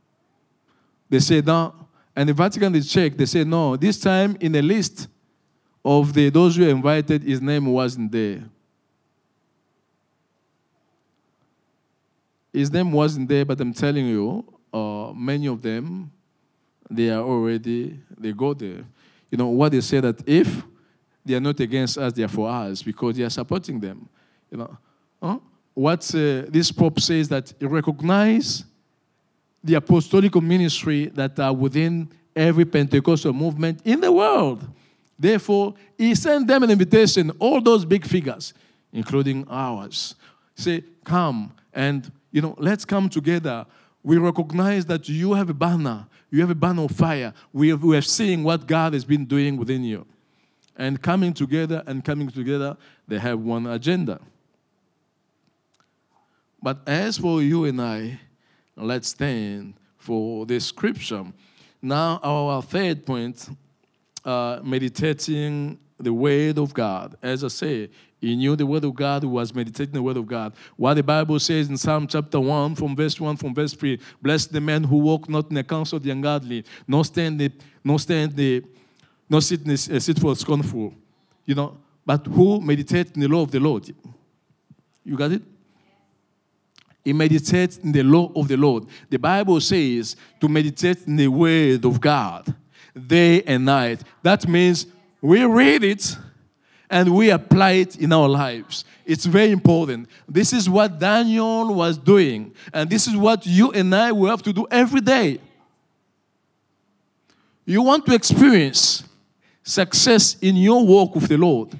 They 1.08 1.20
said 1.20 1.46
no, 1.46 1.74
and 2.14 2.28
the 2.28 2.34
Vatican 2.34 2.72
they 2.72 2.80
checked. 2.80 3.16
They 3.16 3.26
said 3.26 3.46
no. 3.46 3.76
This 3.76 3.98
time 3.98 4.36
in 4.40 4.52
the 4.52 4.62
list 4.62 5.08
of 5.84 6.12
the 6.12 6.28
those 6.28 6.56
who 6.56 6.64
were 6.64 6.70
invited, 6.70 7.22
his 7.22 7.40
name 7.40 7.66
wasn't 7.66 8.12
there. 8.12 8.42
His 12.52 12.70
name 12.70 12.92
wasn't 12.92 13.28
there, 13.28 13.46
but 13.46 13.58
I'm 13.60 13.72
telling 13.72 14.06
you, 14.06 14.44
uh, 14.74 15.12
many 15.14 15.46
of 15.46 15.62
them, 15.62 16.12
they 16.90 17.08
are 17.08 17.22
already 17.22 17.98
they 18.18 18.32
go 18.32 18.52
there. 18.52 18.84
You 19.30 19.38
know 19.38 19.48
what 19.48 19.72
they 19.72 19.80
say 19.80 20.00
that 20.00 20.22
if 20.28 20.62
they 21.24 21.34
are 21.34 21.40
not 21.40 21.58
against 21.60 21.98
us, 21.98 22.12
they 22.12 22.22
are 22.22 22.28
for 22.28 22.48
us 22.48 22.82
because 22.82 23.16
they 23.16 23.22
are 23.22 23.30
supporting 23.30 23.78
them. 23.78 24.08
You 24.50 24.58
know, 24.58 24.78
huh? 25.22 25.38
what 25.74 26.02
uh, 26.14 26.42
this 26.48 26.70
Pope 26.72 27.00
says 27.00 27.28
that 27.28 27.52
he 27.58 27.66
recognize 27.66 28.64
the 29.62 29.74
apostolic 29.74 30.34
ministry 30.42 31.06
that 31.06 31.38
are 31.38 31.52
within 31.52 32.10
every 32.34 32.64
Pentecostal 32.64 33.32
movement 33.32 33.80
in 33.84 34.00
the 34.00 34.10
world. 34.10 34.68
Therefore, 35.18 35.74
he 35.96 36.14
sent 36.14 36.48
them 36.48 36.64
an 36.64 36.70
invitation, 36.70 37.30
all 37.38 37.60
those 37.60 37.84
big 37.84 38.04
figures, 38.04 38.54
including 38.92 39.46
ours. 39.48 40.16
Say, 40.56 40.82
come 41.04 41.52
and 41.72 42.10
you 42.32 42.40
know, 42.40 42.54
let's 42.58 42.84
come 42.84 43.08
together. 43.08 43.66
We 44.02 44.18
recognize 44.18 44.84
that 44.86 45.08
you 45.08 45.34
have 45.34 45.48
a 45.48 45.54
banner, 45.54 46.06
you 46.30 46.40
have 46.40 46.50
a 46.50 46.56
banner 46.56 46.82
of 46.82 46.90
fire. 46.90 47.32
We 47.52 47.68
have, 47.68 47.84
we 47.84 47.94
have 47.94 48.06
seen 48.06 48.42
what 48.42 48.66
God 48.66 48.94
has 48.94 49.04
been 49.04 49.26
doing 49.26 49.56
within 49.56 49.84
you 49.84 50.06
and 50.76 51.00
coming 51.00 51.32
together 51.32 51.82
and 51.86 52.04
coming 52.04 52.28
together, 52.28 52.76
they 53.06 53.18
have 53.18 53.40
one 53.40 53.66
agenda. 53.66 54.20
But 56.62 56.78
as 56.86 57.18
for 57.18 57.42
you 57.42 57.64
and 57.64 57.80
I, 57.80 58.20
let's 58.76 59.08
stand 59.08 59.74
for 59.98 60.46
the 60.46 60.60
scripture. 60.60 61.24
Now, 61.80 62.20
our 62.22 62.62
third 62.62 63.04
point, 63.04 63.48
uh, 64.24 64.60
meditating 64.62 65.78
the 65.98 66.12
word 66.12 66.58
of 66.58 66.72
God. 66.72 67.16
As 67.22 67.44
I 67.44 67.48
say, 67.48 67.90
he 68.20 68.36
knew 68.36 68.54
the 68.54 68.66
word 68.66 68.84
of 68.84 68.94
God, 68.94 69.22
who 69.22 69.30
was 69.30 69.52
meditating 69.52 69.94
the 69.94 70.02
word 70.02 70.16
of 70.16 70.26
God. 70.26 70.54
What 70.76 70.94
the 70.94 71.02
Bible 71.02 71.40
says 71.40 71.68
in 71.68 71.76
Psalm 71.76 72.06
chapter 72.06 72.38
1, 72.38 72.76
from 72.76 72.94
verse 72.94 73.20
1, 73.20 73.36
from 73.36 73.54
verse 73.54 73.72
3 73.74 73.98
Bless 74.20 74.46
the 74.46 74.60
man 74.60 74.84
who 74.84 74.98
walk 74.98 75.28
not 75.28 75.48
in 75.48 75.56
the 75.56 75.64
counsel 75.64 75.96
of 75.96 76.04
the 76.04 76.10
ungodly, 76.10 76.64
nor 76.86 77.04
stand 77.04 77.40
the, 77.40 77.50
nor 77.82 77.98
stand 77.98 78.36
the 78.36 78.62
not 79.32 79.42
sit, 79.42 79.66
uh, 79.66 79.98
sit 79.98 80.18
for 80.18 80.36
scornful, 80.36 80.94
you 81.46 81.54
know, 81.54 81.78
but 82.04 82.26
who 82.26 82.60
meditate 82.60 83.12
in 83.14 83.22
the 83.22 83.28
law 83.28 83.42
of 83.42 83.50
the 83.50 83.58
Lord. 83.58 83.92
You 85.04 85.16
got 85.16 85.32
it? 85.32 85.42
He 87.02 87.12
meditates 87.12 87.78
in 87.78 87.90
the 87.92 88.02
law 88.02 88.30
of 88.36 88.46
the 88.46 88.56
Lord. 88.56 88.86
The 89.08 89.18
Bible 89.18 89.60
says 89.60 90.16
to 90.38 90.48
meditate 90.48 91.06
in 91.06 91.16
the 91.16 91.28
word 91.28 91.84
of 91.84 92.00
God 92.00 92.54
day 92.94 93.42
and 93.42 93.64
night. 93.64 94.02
That 94.22 94.46
means 94.46 94.86
we 95.20 95.44
read 95.44 95.82
it 95.82 96.16
and 96.90 97.14
we 97.14 97.30
apply 97.30 97.72
it 97.72 97.96
in 97.96 98.12
our 98.12 98.28
lives. 98.28 98.84
It's 99.06 99.24
very 99.24 99.50
important. 99.50 100.08
This 100.28 100.52
is 100.52 100.68
what 100.68 100.98
Daniel 100.98 101.74
was 101.74 101.96
doing, 101.96 102.54
and 102.72 102.88
this 102.88 103.06
is 103.08 103.16
what 103.16 103.46
you 103.46 103.72
and 103.72 103.94
I 103.94 104.12
will 104.12 104.28
have 104.28 104.42
to 104.42 104.52
do 104.52 104.66
every 104.70 105.00
day. 105.00 105.40
You 107.64 107.82
want 107.82 108.04
to 108.06 108.14
experience 108.14 109.04
success 109.62 110.36
in 110.40 110.56
your 110.56 110.84
walk 110.86 111.14
with 111.14 111.28
the 111.28 111.36
Lord, 111.36 111.78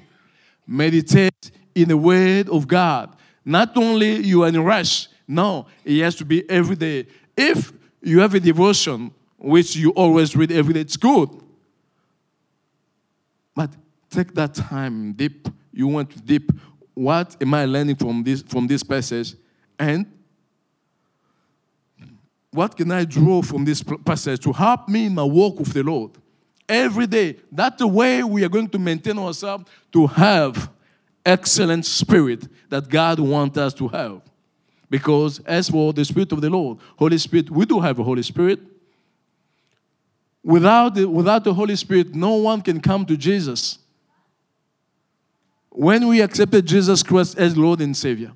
meditate 0.65 1.51
in 1.75 1.89
the 1.89 1.97
Word 1.97 2.49
of 2.49 2.67
God. 2.67 3.15
Not 3.45 3.75
only 3.75 4.17
you 4.17 4.43
are 4.43 4.47
in 4.47 4.63
rush, 4.63 5.07
no, 5.27 5.65
it 5.83 6.01
has 6.01 6.15
to 6.15 6.25
be 6.25 6.49
every 6.49 6.75
day. 6.75 7.07
If 7.35 7.73
you 8.01 8.19
have 8.19 8.33
a 8.33 8.39
devotion 8.39 9.11
which 9.37 9.75
you 9.75 9.91
always 9.91 10.35
read 10.35 10.51
every 10.51 10.73
day, 10.73 10.81
it's 10.81 10.97
good. 10.97 11.29
But 13.55 13.71
take 14.09 14.33
that 14.35 14.53
time 14.53 15.13
deep. 15.13 15.47
You 15.71 15.87
want 15.87 16.11
to 16.11 16.19
deep. 16.19 16.51
What 16.93 17.35
am 17.41 17.53
I 17.53 17.65
learning 17.65 17.95
from 17.95 18.23
this 18.23 18.41
from 18.43 18.67
this 18.67 18.83
passage? 18.83 19.35
And 19.79 20.05
what 22.51 22.77
can 22.77 22.91
I 22.91 23.03
draw 23.03 23.41
from 23.41 23.65
this 23.65 23.83
passage 24.05 24.39
to 24.41 24.53
help 24.53 24.87
me 24.87 25.07
in 25.07 25.15
my 25.15 25.23
walk 25.23 25.59
with 25.59 25.73
the 25.73 25.83
Lord? 25.83 26.11
Every 26.67 27.07
day. 27.07 27.37
That's 27.51 27.77
the 27.77 27.87
way 27.87 28.23
we 28.23 28.43
are 28.43 28.49
going 28.49 28.69
to 28.69 28.79
maintain 28.79 29.17
ourselves 29.17 29.65
to 29.91 30.07
have 30.07 30.69
excellent 31.25 31.85
spirit 31.85 32.47
that 32.69 32.89
God 32.89 33.19
wants 33.19 33.57
us 33.57 33.73
to 33.75 33.87
have. 33.87 34.21
Because 34.89 35.39
as 35.39 35.69
for 35.69 35.91
the 35.91 36.05
Spirit 36.05 36.31
of 36.31 36.41
the 36.41 36.49
Lord, 36.49 36.77
Holy 36.97 37.17
Spirit, 37.17 37.49
we 37.49 37.65
do 37.65 37.79
have 37.79 37.97
a 37.97 38.03
Holy 38.03 38.21
Spirit. 38.21 38.59
Without 40.43 40.95
the, 40.95 41.09
without 41.09 41.43
the 41.43 41.53
Holy 41.53 41.75
Spirit, 41.75 42.13
no 42.13 42.35
one 42.35 42.61
can 42.61 42.79
come 42.79 43.05
to 43.05 43.17
Jesus. 43.17 43.79
When 45.69 46.07
we 46.07 46.21
accepted 46.21 46.67
Jesus 46.67 47.01
Christ 47.01 47.39
as 47.39 47.57
Lord 47.57 47.81
and 47.81 47.97
Savior, 47.97 48.33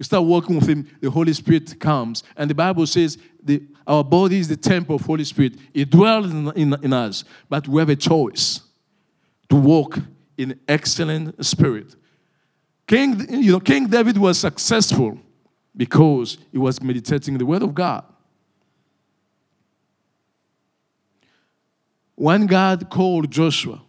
we 0.00 0.04
start 0.04 0.24
working 0.24 0.56
with 0.56 0.66
Him, 0.66 0.88
the 1.02 1.10
Holy 1.10 1.34
Spirit 1.34 1.78
comes. 1.78 2.24
And 2.34 2.48
the 2.48 2.54
Bible 2.54 2.86
says 2.86 3.18
the, 3.42 3.62
our 3.86 4.02
body 4.02 4.38
is 4.38 4.48
the 4.48 4.56
temple 4.56 4.96
of 4.96 5.02
Holy 5.02 5.24
Spirit. 5.24 5.56
It 5.74 5.90
dwells 5.90 6.30
in, 6.30 6.50
in, 6.52 6.74
in 6.82 6.92
us, 6.94 7.22
but 7.50 7.68
we 7.68 7.80
have 7.80 7.90
a 7.90 7.96
choice 7.96 8.62
to 9.50 9.56
walk 9.56 9.98
in 10.38 10.58
excellent 10.66 11.44
spirit. 11.44 11.96
King, 12.86 13.26
you 13.42 13.52
know, 13.52 13.60
King 13.60 13.88
David 13.88 14.16
was 14.16 14.38
successful 14.38 15.18
because 15.76 16.38
he 16.50 16.56
was 16.56 16.80
meditating 16.82 17.36
the 17.36 17.44
Word 17.44 17.62
of 17.62 17.74
God. 17.74 18.02
When 22.14 22.46
God 22.46 22.88
called 22.88 23.30
Joshua, 23.30 23.82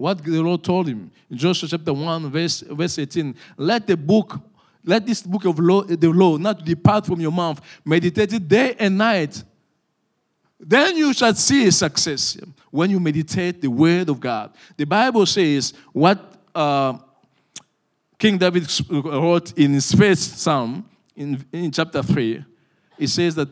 What 0.00 0.24
the 0.24 0.40
Lord 0.40 0.64
told 0.64 0.88
him 0.88 1.10
in 1.30 1.36
Joshua 1.36 1.68
chapter 1.68 1.92
1, 1.92 2.30
verse, 2.30 2.62
verse 2.62 2.98
18 2.98 3.34
let 3.58 3.86
the 3.86 3.98
book, 3.98 4.40
let 4.84 5.06
this 5.06 5.22
book 5.22 5.44
of 5.44 5.58
law, 5.58 5.82
the 5.82 6.08
law 6.08 6.36
not 6.36 6.64
depart 6.64 7.06
from 7.06 7.20
your 7.20 7.32
mouth, 7.32 7.60
meditate 7.84 8.32
it 8.32 8.48
day 8.48 8.74
and 8.78 8.96
night. 8.96 9.42
Then 10.58 10.96
you 10.96 11.12
shall 11.14 11.34
see 11.34 11.70
success 11.70 12.38
when 12.70 12.90
you 12.90 13.00
meditate 13.00 13.60
the 13.60 13.68
word 13.68 14.08
of 14.08 14.20
God. 14.20 14.54
The 14.76 14.84
Bible 14.84 15.24
says 15.26 15.72
what 15.92 16.34
uh, 16.54 16.98
King 18.18 18.36
David 18.36 18.70
wrote 18.90 19.52
in 19.58 19.72
his 19.72 19.92
first 19.92 20.38
psalm 20.38 20.88
in, 21.16 21.44
in 21.52 21.70
chapter 21.70 22.02
3. 22.02 22.44
It 22.98 23.08
says 23.08 23.34
that 23.36 23.48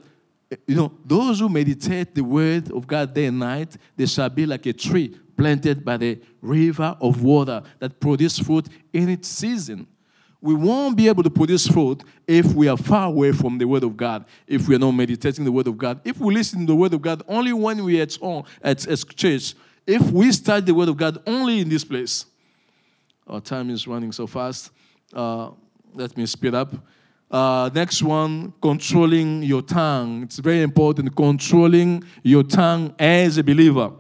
you 0.67 0.77
know, 0.77 0.93
those 1.05 1.41
who 1.41 1.49
meditate 1.49 2.15
the 2.15 2.25
word 2.25 2.71
of 2.73 2.87
God 2.87 3.13
day 3.13 3.27
and 3.27 3.39
night, 3.39 3.77
they 3.97 4.07
shall 4.07 4.29
be 4.29 4.47
like 4.47 4.65
a 4.67 4.73
tree 4.73 5.15
planted 5.37 5.85
by 5.85 5.97
the 5.97 6.19
river 6.41 6.97
of 7.01 7.23
water 7.23 7.63
that 7.79 8.01
produce 8.01 8.39
fruit 8.39 8.67
in 8.93 9.09
its 9.09 9.29
season. 9.29 9.87
We 10.41 10.55
won't 10.55 10.97
be 10.97 11.09
able 11.09 11.25
to 11.25 11.31
produce 11.31 11.67
fruit 11.67 12.05
if 12.27 12.47
we 12.55 12.69
are 12.69 12.77
far 12.77 13.09
away 13.09 13.33
from 13.33 13.59
the 13.59 13.67
Word 13.67 13.83
of 13.83 13.97
God, 13.97 14.25
if 14.47 14.69
we 14.69 14.77
are 14.77 14.79
not 14.79 14.93
meditating 14.93 15.45
the 15.45 15.51
Word 15.51 15.67
of 15.67 15.77
God. 15.77 16.01
If 16.05 16.21
we 16.21 16.33
listen 16.33 16.61
to 16.61 16.67
the 16.67 16.77
Word 16.77 16.95
of 16.95 17.03
God 17.03 17.23
only 17.27 17.53
when 17.53 17.83
we 17.83 17.99
are 17.99 18.05
at 18.05 18.15
home, 18.15 18.45
at, 18.63 18.87
at 18.87 19.05
church, 19.17 19.55
if 19.87 20.11
we 20.11 20.31
study 20.31 20.67
the 20.67 20.75
Word 20.75 20.89
of 20.89 20.97
God 20.97 21.21
only 21.27 21.61
in 21.61 21.69
this 21.69 21.85
place, 21.85 22.27
our 23.27 23.41
time 23.41 23.69
is 23.71 23.89
running 23.89 24.13
so 24.13 24.27
fast. 24.27 24.71
Uh, 25.13 25.51
let 25.95 26.17
me 26.17 26.25
speed 26.27 26.55
up. 26.55 26.73
Uh, 27.31 27.69
next 27.75 28.03
one, 28.03 28.53
controlling 28.63 29.43
your 29.43 29.61
tongue. 29.61 30.23
It's 30.23 30.39
very 30.39 30.63
important, 30.63 31.15
controlling 31.15 32.05
your 32.23 32.43
tongue 32.43 32.95
as 32.99 33.37
a 33.39 33.45
believer. 33.45 33.93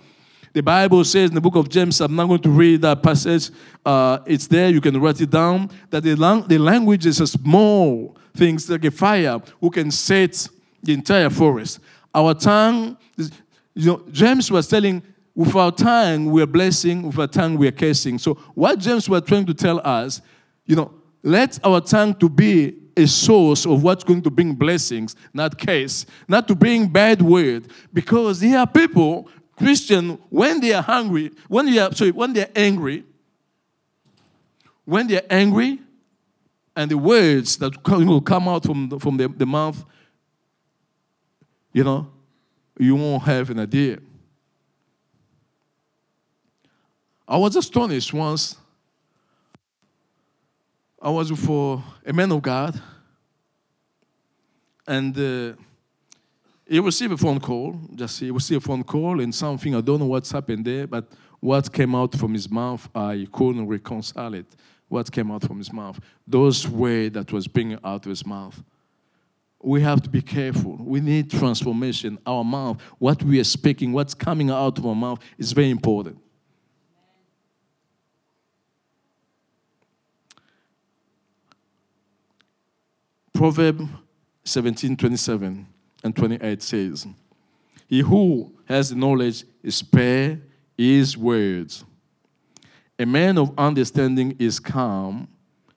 The 0.59 0.63
Bible 0.65 1.05
says 1.05 1.31
in 1.31 1.37
the 1.37 1.41
book 1.41 1.55
of 1.55 1.69
James, 1.69 2.01
I'm 2.01 2.17
not 2.17 2.27
going 2.27 2.43
to 2.43 2.51
read 2.51 2.83
that 2.83 3.01
passage. 3.01 3.51
Uh, 3.87 4.19
it's 4.27 4.49
there, 4.49 4.69
you 4.69 4.81
can 4.81 5.01
write 5.01 5.21
it 5.21 5.31
down. 5.31 5.71
That 5.89 6.03
the, 6.03 6.17
lang- 6.17 6.49
the 6.49 6.59
language 6.59 7.07
is 7.07 7.21
a 7.21 7.29
small 7.29 8.17
things 8.37 8.69
like 8.69 8.85
a 8.85 8.91
fire 8.91 9.41
who 9.61 9.71
can 9.71 9.93
set 9.93 10.49
the 10.83 10.95
entire 10.95 11.31
forest. 11.31 11.79
Our 12.13 12.35
tongue, 12.35 12.97
you 13.17 13.87
know, 13.87 14.03
James 14.11 14.51
was 14.51 14.67
telling, 14.67 15.01
with 15.33 15.55
our 15.55 15.71
tongue 15.71 16.29
we're 16.33 16.45
blessing, 16.45 17.07
with 17.07 17.21
our 17.21 17.29
tongue 17.29 17.57
we're 17.57 17.71
cursing. 17.71 18.19
So 18.19 18.35
what 18.57 18.81
James 18.81 19.09
was 19.09 19.23
trying 19.23 19.47
to 19.47 19.55
tell 19.55 19.81
us, 19.85 20.21
you 20.67 20.75
know, 20.75 20.93
let 21.23 21.65
our 21.65 21.81
tongue 21.81 22.17
to 22.17 22.29
be 22.29 22.75
a 22.97 23.07
source 23.07 23.65
of 23.65 23.85
what's 23.85 24.03
going 24.03 24.23
to 24.23 24.31
bring 24.31 24.55
blessings, 24.55 25.15
not 25.33 25.57
curse, 25.57 26.05
not 26.27 26.49
to 26.49 26.57
bring 26.57 26.89
bad 26.89 27.23
word. 27.23 27.69
Because 27.93 28.41
there 28.41 28.59
are 28.59 28.67
people, 28.67 29.29
Christian, 29.59 30.19
when 30.31 30.61
they 30.61 30.73
are 30.73 30.83
hungry, 30.83 31.33
when 31.49 31.67
they 31.67 31.79
are 31.79 31.93
sorry, 31.93 32.13
when 32.13 32.33
they 32.33 32.43
are 32.43 32.51
angry, 32.55 33.05
when 34.85 35.07
they 35.07 35.17
are 35.17 35.27
angry, 35.29 35.79
and 36.75 36.91
the 36.91 36.97
words 36.97 37.57
that 37.59 37.73
will 37.89 38.21
come 38.21 38.49
out 38.49 38.65
from 38.65 38.89
the, 38.89 38.99
from 39.01 39.17
the, 39.17 39.29
the 39.29 39.47
mouth, 39.47 39.85
you 41.73 41.83
know, 41.83 42.11
you 42.79 42.95
won't 42.95 43.25
have 43.25 43.51
an 43.51 43.59
idea. 43.59 43.99
I 47.27 47.37
was 47.37 47.57
astonished 47.57 48.15
once 48.15 48.57
I 51.01 51.11
was 51.11 51.31
for 51.31 51.83
a 52.05 52.13
man 52.13 52.33
of 52.33 52.43
God, 52.43 52.81
and 54.87 55.17
uh, 55.17 55.53
he 56.69 56.79
received 56.81 57.15
a 57.15 57.17
phone 57.17 57.41
call. 57.41 57.81
Just 57.95 58.21
he 58.21 58.31
received 58.31 58.63
a 58.63 58.67
phone 58.67 58.85
call 58.85 59.21
and 59.21 59.35
something. 59.35 59.75
I 59.75 59.81
don't 59.81 60.01
know 60.01 60.07
what's 60.07 60.31
happened 60.31 60.67
there, 60.67 60.87
but 60.87 61.11
what 61.41 61.73
came 61.73 61.95
out 61.95 62.15
from 62.15 62.35
his 62.35 62.51
mouth, 62.51 62.89
I 62.95 63.27
couldn't 63.33 63.67
reconcile 63.67 64.35
it. 64.35 64.47
What 64.89 65.11
came 65.11 65.31
out 65.31 65.43
from 65.43 65.59
his 65.59 65.73
mouth? 65.73 65.99
Those 66.27 66.69
words 66.69 67.15
that 67.15 67.33
was 67.33 67.49
being 67.49 67.79
out 67.85 68.05
of 68.05 68.11
his 68.11 68.27
mouth. 68.27 68.63
We 69.61 69.81
have 69.83 70.03
to 70.03 70.11
be 70.11 70.23
careful. 70.23 70.77
We 70.81 71.01
need 71.01 71.31
transformation. 71.31 72.19
Our 72.27 72.45
mouth, 72.45 72.81
what 72.99 73.23
we 73.23 73.41
are 73.41 73.45
speaking, 73.45 73.93
what's 73.93 74.15
coming 74.15 74.51
out 74.51 74.79
of 74.79 74.87
our 74.87 74.95
mouth 74.95 75.21
is 75.37 75.53
very 75.53 75.71
important. 75.71 76.19
Proverb 83.33 83.89
17, 84.45 84.97
27 84.97 85.67
and 86.09 86.17
28 86.17 86.63
says, 86.63 87.07
He 87.87 88.01
who 88.01 88.51
has 88.65 88.95
knowledge 88.95 89.45
is 89.63 89.77
spare 89.77 90.41
his 90.75 91.19
words. 91.19 91.85
A 92.99 93.05
man 93.05 93.37
of 93.37 93.53
understanding 93.59 94.35
is 94.39 94.59
calm, 94.59 95.29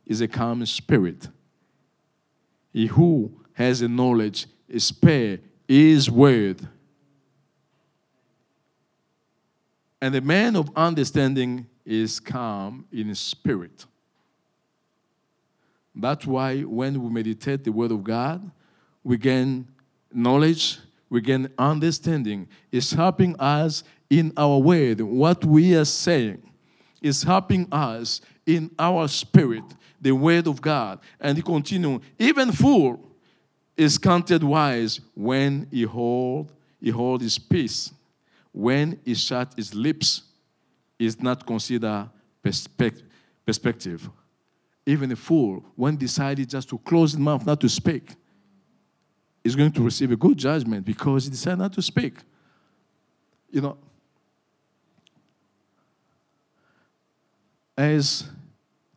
is 0.06 0.22
a 0.22 0.30
calm 0.30 0.66
spirit. 0.66 1.28
He 2.72 2.86
who 2.86 3.42
has 3.54 3.82
knowledge 3.82 4.48
spare 4.78 5.40
his 5.68 6.10
word. 6.10 6.66
And 10.02 10.16
a 10.16 10.22
man 10.22 10.56
of 10.56 10.72
understanding 10.78 11.68
is 11.86 12.22
calm 12.22 12.86
in 12.90 13.14
spirit. 13.16 13.86
That's 15.94 16.26
why 16.26 16.62
when 16.62 17.04
we 17.04 17.10
meditate 17.10 17.66
the 17.66 17.72
Word 17.74 17.92
of 17.92 18.02
God, 18.02 18.50
we 19.04 19.18
gain 19.18 19.68
knowledge, 20.14 20.80
we 21.10 21.22
gain 21.22 21.50
understanding. 21.58 22.48
It's 22.72 22.92
helping 22.92 23.36
us 23.40 23.84
in 24.10 24.34
our 24.38 24.58
word, 24.58 25.02
what 25.02 25.44
we 25.46 25.76
are 25.76 25.86
saying. 25.86 26.42
is 27.02 27.24
helping 27.24 27.68
us 27.72 28.22
in 28.46 28.70
our 28.78 29.08
spirit, 29.08 29.64
the 30.00 30.12
Word 30.12 30.46
of 30.46 30.62
God. 30.62 31.00
And 31.20 31.36
he 31.36 31.42
continue, 31.42 32.00
even 32.20 32.52
fool 32.52 33.12
is 33.76 33.98
counted 33.98 34.44
wise 34.44 35.00
when 35.16 35.68
he 35.72 35.84
hold, 35.84 36.52
he 36.80 36.92
hold 36.92 37.22
his 37.22 37.40
peace. 37.40 37.92
When 38.52 39.00
he 39.04 39.16
shut 39.16 39.54
his 39.56 39.74
lips, 39.74 40.24
is 41.00 41.20
not 41.20 41.48
considered 41.48 42.10
perspective 42.44 44.10
even 44.86 45.12
a 45.12 45.16
fool, 45.16 45.64
when 45.76 45.96
decided 45.96 46.50
just 46.50 46.70
to 46.70 46.78
close 46.80 47.12
his 47.12 47.20
mouth, 47.20 47.46
not 47.46 47.62
to 47.62 47.70
speak, 47.70 48.16
is 49.44 49.56
going 49.56 49.72
to 49.72 49.82
receive 49.82 50.12
a 50.12 50.16
good 50.16 50.38
judgment 50.38 50.86
because 50.86 51.26
he 51.26 51.32
decided 51.32 51.60
not 51.60 51.74
to 51.74 51.82
speak. 51.82 52.16
You 53.50 53.62
know, 53.62 53.78
as 57.78 58.30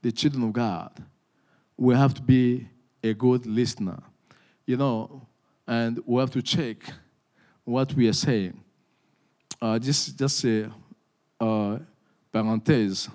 the 0.03 0.13
children 0.13 0.45
of 0.45 0.53
God, 0.53 1.03
we 1.77 1.95
have 1.95 2.15
to 2.15 2.23
be 2.23 2.69
a 3.03 3.15
good 3.15 3.47
listener, 3.47 4.03
you 4.67 4.77
know, 4.77 5.27
and 5.67 6.01
we 6.05 6.21
have 6.21 6.31
to 6.31 6.43
check 6.43 6.77
what 7.65 7.93
we 7.95 8.09
are 8.09 8.13
saying. 8.13 8.61
Uh, 9.61 9.79
just, 9.79 10.19
just 10.19 10.45
a 10.45 10.71
uh, 11.41 11.79
parenthèse. 12.33 13.11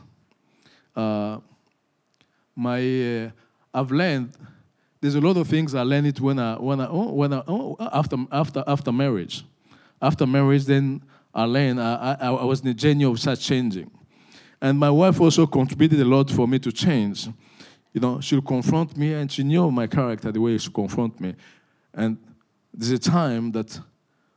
Uh, 0.95 1.37
my 2.55 2.79
uh, 3.25 3.29
I've 3.73 3.91
learned 3.91 4.33
there's 5.01 5.15
a 5.15 5.21
lot 5.21 5.37
of 5.37 5.47
things 5.47 5.73
I 5.75 5.83
learned 5.83 6.07
it 6.07 6.19
when 6.19 6.39
I 6.39 6.55
when 6.55 6.81
I 6.81 6.87
oh, 6.87 7.11
when 7.13 7.33
I 7.33 7.43
oh, 7.47 7.77
after 7.79 8.17
after 8.31 8.63
after 8.67 8.91
marriage. 8.91 9.45
After 10.01 10.25
marriage, 10.25 10.65
then 10.65 11.03
I 11.33 11.43
learned 11.43 11.81
I, 11.81 12.17
I, 12.21 12.27
I 12.27 12.43
was 12.45 12.61
in 12.61 12.67
the 12.67 12.73
journey 12.73 13.03
of 13.03 13.19
such 13.19 13.45
changing, 13.45 13.91
and 14.61 14.79
my 14.79 14.89
wife 14.89 15.19
also 15.19 15.45
contributed 15.45 15.99
a 15.99 16.05
lot 16.05 16.31
for 16.31 16.47
me 16.47 16.59
to 16.59 16.71
change. 16.71 17.27
You 17.93 18.01
know, 18.01 18.21
she'll 18.21 18.41
confront 18.41 18.95
me, 18.95 19.13
and 19.13 19.29
she 19.31 19.43
knew 19.43 19.69
my 19.71 19.87
character 19.87 20.31
the 20.31 20.39
way 20.39 20.57
she 20.57 20.71
confront 20.71 21.19
me, 21.19 21.35
and 21.93 22.17
there's 22.73 22.91
a 22.91 22.99
time 22.99 23.51
that 23.51 23.79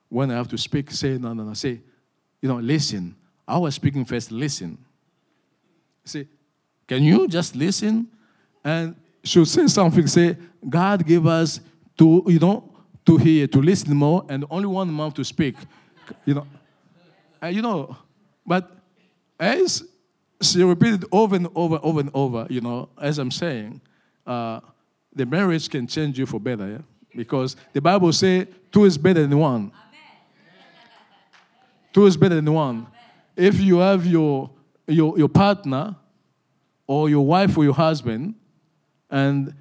when 0.08 0.30
I 0.30 0.34
have 0.34 0.48
to 0.48 0.58
speak, 0.58 0.90
say 0.90 1.16
no, 1.18 1.32
no, 1.32 1.44
no, 1.44 1.54
say, 1.54 1.80
you 2.40 2.48
know, 2.48 2.56
listen. 2.56 3.14
I 3.46 3.58
was 3.58 3.74
speaking 3.74 4.04
first. 4.04 4.30
Listen. 4.30 4.78
Say, 6.04 6.26
can 6.86 7.02
you 7.02 7.28
just 7.28 7.54
listen? 7.54 8.08
And 8.64 8.96
she'll 9.24 9.46
say 9.46 9.66
something, 9.66 10.06
say, 10.06 10.36
God 10.68 11.06
gave 11.06 11.26
us 11.26 11.60
to, 11.98 12.22
you 12.26 12.38
know, 12.38 12.68
to 13.04 13.16
hear, 13.16 13.46
to 13.48 13.60
listen 13.60 13.94
more, 13.96 14.24
and 14.28 14.44
only 14.50 14.66
one 14.66 14.90
mouth 14.92 15.14
to 15.14 15.24
speak. 15.24 15.56
You 16.24 16.34
know. 16.34 16.46
And 17.40 17.56
you 17.56 17.62
know, 17.62 17.96
but 18.46 18.70
as 19.38 19.84
she 20.40 20.62
repeated 20.62 21.04
over 21.10 21.36
and 21.36 21.48
over, 21.54 21.78
over 21.82 22.00
and 22.00 22.10
over, 22.14 22.46
you 22.48 22.60
know, 22.60 22.88
as 23.00 23.18
I'm 23.18 23.30
saying, 23.30 23.80
uh, 24.26 24.60
the 25.14 25.26
marriage 25.26 25.68
can 25.68 25.86
change 25.86 26.18
you 26.18 26.26
for 26.26 26.40
better, 26.40 26.68
yeah? 26.68 26.78
Because 27.14 27.56
the 27.72 27.80
Bible 27.80 28.12
says 28.12 28.46
two 28.70 28.84
is 28.84 28.96
better 28.96 29.26
than 29.26 29.38
one. 29.38 29.60
Amen. 29.60 29.72
Two 31.92 32.06
is 32.06 32.16
better 32.16 32.36
than 32.36 32.52
one. 32.52 32.76
Amen. 32.76 32.88
If 33.36 33.60
you 33.60 33.78
have 33.78 34.06
your, 34.06 34.50
your, 34.86 35.18
your 35.18 35.28
partner 35.28 35.96
or 36.86 37.10
your 37.10 37.26
wife 37.26 37.58
or 37.58 37.64
your 37.64 37.74
husband, 37.74 38.34
and 39.12 39.54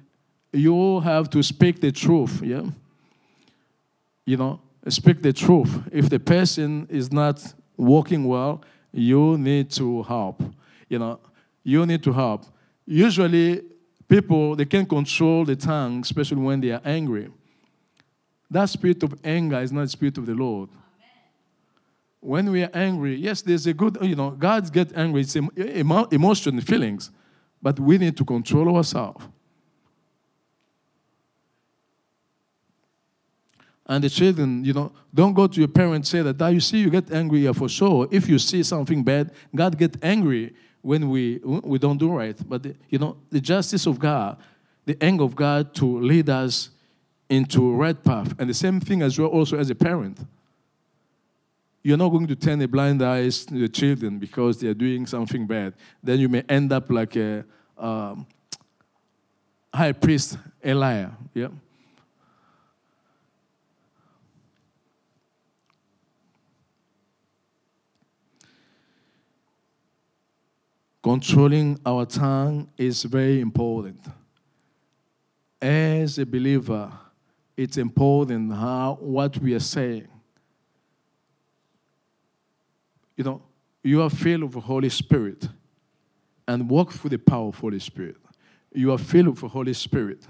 you 0.52 1.00
have 1.00 1.28
to 1.30 1.42
speak 1.42 1.80
the 1.80 1.92
truth, 1.92 2.42
yeah? 2.42 2.62
You 4.24 4.38
know, 4.38 4.60
speak 4.88 5.22
the 5.22 5.32
truth. 5.32 5.70
If 5.92 6.08
the 6.08 6.18
person 6.18 6.86
is 6.90 7.12
not 7.12 7.54
working 7.76 8.24
well, 8.24 8.62
you 8.92 9.36
need 9.36 9.70
to 9.72 10.02
help. 10.04 10.42
You 10.88 10.98
know, 10.98 11.20
you 11.62 11.84
need 11.86 12.02
to 12.04 12.12
help. 12.12 12.46
Usually, 12.86 13.62
people 14.08 14.56
they 14.56 14.64
can 14.64 14.86
control 14.86 15.44
the 15.44 15.56
tongue, 15.56 16.00
especially 16.00 16.42
when 16.42 16.60
they 16.60 16.70
are 16.70 16.82
angry. 16.84 17.30
That 18.50 18.68
spirit 18.70 19.02
of 19.02 19.14
anger 19.24 19.60
is 19.60 19.70
not 19.70 19.82
the 19.82 19.88
spirit 19.88 20.18
of 20.18 20.26
the 20.26 20.34
Lord. 20.34 20.70
When 22.20 22.50
we 22.50 22.62
are 22.62 22.70
angry, 22.72 23.16
yes, 23.16 23.42
there's 23.42 23.66
a 23.66 23.74
good, 23.74 23.98
you 24.00 24.14
know, 24.14 24.30
God 24.30 24.72
gets 24.72 24.92
angry. 24.94 25.22
It's 25.22 25.34
emo- 25.36 26.04
emotion, 26.04 26.60
feelings, 26.60 27.10
but 27.60 27.80
we 27.80 27.98
need 27.98 28.16
to 28.16 28.24
control 28.24 28.76
ourselves. 28.76 29.26
And 33.86 34.04
the 34.04 34.10
children, 34.10 34.64
you 34.64 34.72
know, 34.72 34.92
don't 35.12 35.34
go 35.34 35.46
to 35.46 35.58
your 35.58 35.68
parents 35.68 36.08
say 36.08 36.22
that, 36.22 36.52
you 36.52 36.60
see, 36.60 36.78
you 36.78 36.90
get 36.90 37.10
angry 37.12 37.52
for 37.52 37.68
sure. 37.68 38.06
If 38.10 38.28
you 38.28 38.38
see 38.38 38.62
something 38.62 39.02
bad, 39.02 39.32
God 39.54 39.76
get 39.76 39.96
angry 40.02 40.54
when 40.82 41.10
we, 41.10 41.38
we 41.44 41.78
don't 41.78 41.98
do 41.98 42.12
right. 42.12 42.36
But, 42.48 42.62
the, 42.62 42.74
you 42.88 42.98
know, 42.98 43.16
the 43.30 43.40
justice 43.40 43.86
of 43.86 43.98
God, 43.98 44.38
the 44.84 44.96
anger 45.02 45.24
of 45.24 45.34
God 45.34 45.74
to 45.74 46.00
lead 46.00 46.30
us 46.30 46.70
into 47.28 47.72
right 47.74 48.02
path. 48.02 48.34
And 48.38 48.48
the 48.48 48.54
same 48.54 48.78
thing 48.78 49.02
as 49.02 49.18
well 49.18 49.28
also 49.28 49.58
as 49.58 49.70
a 49.70 49.74
parent. 49.74 50.18
You're 51.82 51.96
not 51.96 52.10
going 52.10 52.28
to 52.28 52.36
turn 52.36 52.62
a 52.62 52.68
blind 52.68 53.02
eyes 53.02 53.44
to 53.46 53.54
the 53.54 53.68
children 53.68 54.18
because 54.18 54.60
they're 54.60 54.74
doing 54.74 55.06
something 55.06 55.46
bad. 55.46 55.74
Then 56.02 56.20
you 56.20 56.28
may 56.28 56.42
end 56.48 56.72
up 56.72 56.88
like 56.90 57.16
a 57.16 57.44
um, 57.76 58.26
high 59.74 59.92
priest 59.92 60.38
Elijah. 60.64 61.16
Yeah. 61.34 61.48
Controlling 71.02 71.80
our 71.84 72.06
tongue 72.06 72.68
is 72.78 73.02
very 73.02 73.40
important. 73.40 73.98
As 75.60 76.18
a 76.18 76.26
believer, 76.26 76.92
it's 77.56 77.76
important 77.76 78.52
how 78.52 78.98
what 79.00 79.36
we 79.38 79.54
are 79.54 79.60
saying. 79.60 80.06
You 83.16 83.24
know, 83.24 83.42
you 83.82 84.00
are 84.02 84.10
filled 84.10 84.44
with 84.44 84.52
the 84.52 84.60
Holy 84.60 84.88
Spirit 84.88 85.48
and 86.46 86.68
walk 86.68 86.92
through 86.92 87.10
the 87.10 87.18
power 87.18 87.48
of 87.48 87.58
Holy 87.58 87.80
Spirit. 87.80 88.16
You 88.72 88.92
are 88.92 88.98
filled 88.98 89.28
with 89.28 89.40
the 89.40 89.48
Holy 89.48 89.74
Spirit. 89.74 90.26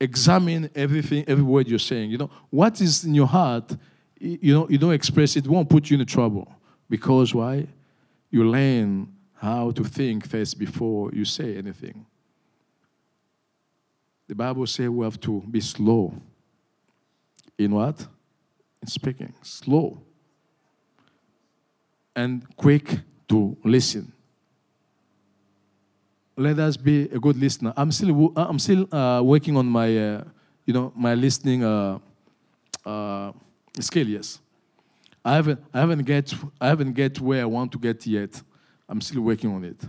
Examine 0.00 0.70
everything, 0.74 1.24
every 1.26 1.44
word 1.44 1.68
you're 1.68 1.78
saying. 1.78 2.10
You 2.10 2.18
know, 2.18 2.30
what 2.50 2.80
is 2.80 3.04
in 3.04 3.14
your 3.14 3.26
heart, 3.26 3.76
you 4.18 4.54
know, 4.54 4.68
you 4.68 4.78
don't 4.78 4.92
express 4.92 5.36
it, 5.36 5.46
won't 5.46 5.68
put 5.68 5.90
you 5.90 5.98
in 5.98 6.06
trouble. 6.06 6.52
Because 6.88 7.34
why? 7.34 7.66
You 8.30 8.48
learn 8.48 9.12
how 9.42 9.72
to 9.72 9.82
think 9.82 10.28
first 10.28 10.56
before 10.56 11.10
you 11.12 11.24
say 11.24 11.56
anything. 11.56 12.06
The 14.28 14.36
Bible 14.36 14.66
says 14.68 14.88
we 14.88 15.04
have 15.04 15.20
to 15.22 15.42
be 15.50 15.60
slow. 15.60 16.14
In 17.58 17.74
what? 17.74 18.06
In 18.80 18.86
speaking. 18.86 19.34
Slow. 19.42 20.00
And 22.14 22.56
quick 22.56 23.00
to 23.28 23.56
listen. 23.64 24.12
Let 26.36 26.60
us 26.60 26.76
be 26.76 27.02
a 27.10 27.18
good 27.18 27.36
listener. 27.36 27.72
I'm 27.76 27.90
still, 27.90 28.32
I'm 28.36 28.60
still 28.60 28.94
uh, 28.94 29.22
working 29.22 29.56
on 29.56 29.66
my, 29.66 29.88
uh, 29.98 30.24
you 30.64 30.72
know, 30.72 30.92
my 30.94 31.14
listening 31.14 31.64
uh, 31.64 31.98
uh 32.86 33.32
skill. 33.80 34.06
Yes, 34.06 34.38
I 35.24 35.34
haven't, 35.34 35.60
I 35.74 35.80
haven't 35.80 36.04
get, 36.04 36.32
I 36.60 36.68
haven't 36.68 36.92
get 36.92 37.20
where 37.20 37.42
I 37.42 37.44
want 37.44 37.72
to 37.72 37.78
get 37.78 38.06
yet. 38.06 38.40
I'm 38.92 39.00
still 39.00 39.22
working 39.22 39.50
on 39.50 39.64
it. 39.64 39.82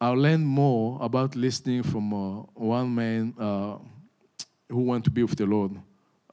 I'll 0.00 0.14
learn 0.14 0.42
more 0.46 0.96
about 1.02 1.36
listening 1.36 1.82
from 1.82 2.14
uh, 2.14 2.42
one 2.54 2.94
man 2.94 3.34
uh, 3.38 3.76
who 4.70 4.80
went 4.80 5.04
to 5.04 5.10
be 5.10 5.22
with 5.22 5.36
the 5.36 5.44
Lord. 5.44 5.72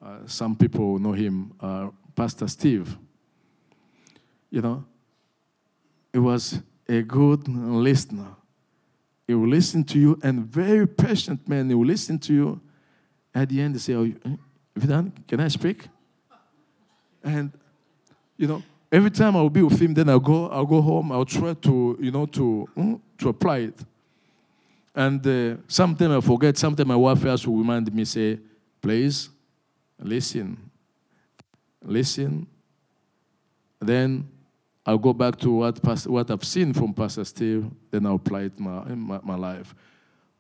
Uh, 0.02 0.20
some 0.26 0.56
people 0.56 1.00
know 1.00 1.12
him, 1.12 1.52
uh, 1.60 1.90
Pastor 2.16 2.48
Steve. 2.48 2.98
You 4.50 4.62
know, 4.62 4.86
he 6.14 6.20
was 6.20 6.62
a 6.88 7.02
good 7.02 7.46
listener. 7.50 8.38
He 9.28 9.34
will 9.34 9.50
listen 9.50 9.84
to 9.84 10.00
you, 10.00 10.18
and 10.24 10.46
very 10.46 10.88
patient 10.88 11.46
man. 11.46 11.68
He 11.68 11.76
will 11.76 11.86
listen 11.86 12.20
to 12.20 12.34
you. 12.34 12.62
At 13.36 13.50
the 13.50 13.60
end, 13.60 13.76
he 13.76 13.80
say, 13.80 13.96
"Oh, 13.96 14.04
you 14.04 14.18
done? 14.78 15.12
Can 15.28 15.42
I 15.42 15.50
speak?" 15.50 15.90
And 17.22 17.52
you 18.38 18.48
know, 18.48 18.64
Every 18.92 19.12
time 19.12 19.36
I'll 19.36 19.50
be 19.50 19.62
with 19.62 19.80
him, 19.80 19.94
then 19.94 20.10
I'll 20.10 20.20
go, 20.20 20.50
I'll 20.50 20.66
go 20.66 20.82
home, 20.82 21.12
I'll 21.12 21.26
try 21.26 21.54
to, 21.54 21.98
you 22.02 22.12
know, 22.12 22.26
to, 22.26 22.68
mm, 22.76 23.00
to 23.20 23.30
apply 23.30 23.58
it. 23.60 23.86
And 24.96 25.26
uh, 25.26 25.62
sometimes 25.68 26.12
I 26.12 26.28
forget, 26.28 26.58
sometimes 26.58 26.88
my 26.88 26.96
wife 26.96 27.22
has 27.22 27.44
to 27.44 27.56
remind 27.56 27.94
me, 27.94 28.04
say, 28.04 28.40
please, 28.82 29.30
listen. 30.00 30.58
Listen. 31.86 32.48
Then 33.80 34.28
I'll 34.86 34.98
go 34.98 35.14
back 35.14 35.38
to 35.38 35.52
what, 35.52 36.08
what 36.08 36.32
I've 36.32 36.44
seen 36.44 36.74
from 36.74 36.94
Pastor 36.94 37.24
Steve, 37.26 37.70
then 37.92 38.08
I'll 38.08 38.16
apply 38.16 38.42
it 38.42 38.60
my, 38.60 38.84
in 38.88 39.00
my, 39.00 39.20
my 39.22 39.36
life. 39.36 39.76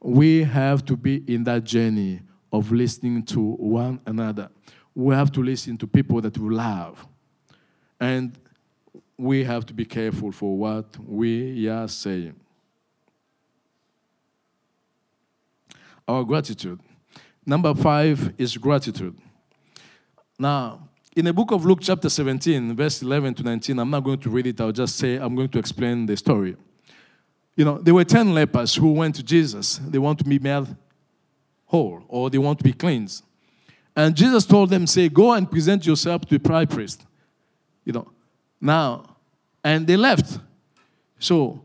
We 0.01 0.43
have 0.43 0.83
to 0.85 0.97
be 0.97 1.23
in 1.27 1.43
that 1.43 1.65
journey 1.65 2.21
of 2.51 2.71
listening 2.71 3.23
to 3.23 3.39
one 3.39 4.01
another. 4.07 4.49
We 4.95 5.13
have 5.13 5.31
to 5.33 5.43
listen 5.43 5.77
to 5.77 5.87
people 5.87 6.19
that 6.21 6.35
we 6.35 6.55
love 6.55 7.05
and 7.99 8.37
we 9.17 9.43
have 9.43 9.65
to 9.65 9.73
be 9.73 9.85
careful 9.85 10.31
for 10.31 10.57
what 10.57 10.97
we 11.05 11.67
are 11.67 11.87
saying. 11.87 12.35
Our 16.07 16.23
gratitude. 16.23 16.79
Number 17.45 17.73
five 17.75 18.33
is 18.37 18.55
gratitude. 18.57 19.17
Now, 20.37 20.87
in 21.15 21.25
the 21.25 21.33
book 21.33 21.51
of 21.51 21.65
Luke, 21.65 21.79
chapter 21.81 22.09
17, 22.09 22.75
verse 22.75 23.01
11 23.01 23.33
to 23.35 23.43
19, 23.43 23.77
I'm 23.77 23.89
not 23.89 24.03
going 24.03 24.19
to 24.19 24.29
read 24.29 24.47
it, 24.47 24.61
I'll 24.61 24.71
just 24.71 24.95
say, 24.95 25.17
I'm 25.17 25.35
going 25.35 25.49
to 25.49 25.59
explain 25.59 26.05
the 26.05 26.15
story. 26.15 26.55
You 27.55 27.65
know, 27.65 27.77
there 27.77 27.93
were 27.93 28.05
10 28.05 28.33
lepers 28.33 28.75
who 28.75 28.93
went 28.93 29.15
to 29.15 29.23
Jesus. 29.23 29.79
They 29.79 29.97
want 29.97 30.19
to 30.19 30.23
be 30.23 30.39
made 30.39 30.65
whole 31.65 32.03
or 32.07 32.29
they 32.29 32.37
want 32.37 32.59
to 32.59 32.63
be 32.63 32.71
cleansed. 32.71 33.23
And 33.95 34.15
Jesus 34.15 34.45
told 34.45 34.69
them, 34.69 34.87
say, 34.87 35.09
go 35.09 35.33
and 35.33 35.49
present 35.49 35.85
yourself 35.85 36.25
to 36.27 36.37
the 36.37 36.49
high 36.49 36.65
priest. 36.65 37.05
You 37.85 37.93
know, 37.93 38.11
now, 38.61 39.15
and 39.63 39.87
they 39.87 39.97
left. 39.97 40.39
So, 41.19 41.61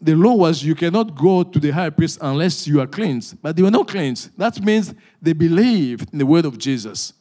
the 0.00 0.14
law 0.14 0.34
was 0.34 0.62
you 0.62 0.74
cannot 0.74 1.16
go 1.16 1.42
to 1.42 1.58
the 1.58 1.70
high 1.70 1.90
priest 1.90 2.18
unless 2.22 2.66
you 2.68 2.80
are 2.80 2.86
cleansed. 2.86 3.42
But 3.42 3.56
they 3.56 3.62
were 3.62 3.70
not 3.70 3.88
cleansed. 3.88 4.30
That 4.38 4.60
means 4.62 4.94
they 5.20 5.32
believed 5.32 6.12
in 6.12 6.18
the 6.18 6.26
word 6.26 6.44
of 6.44 6.56
Jesus. 6.56 7.12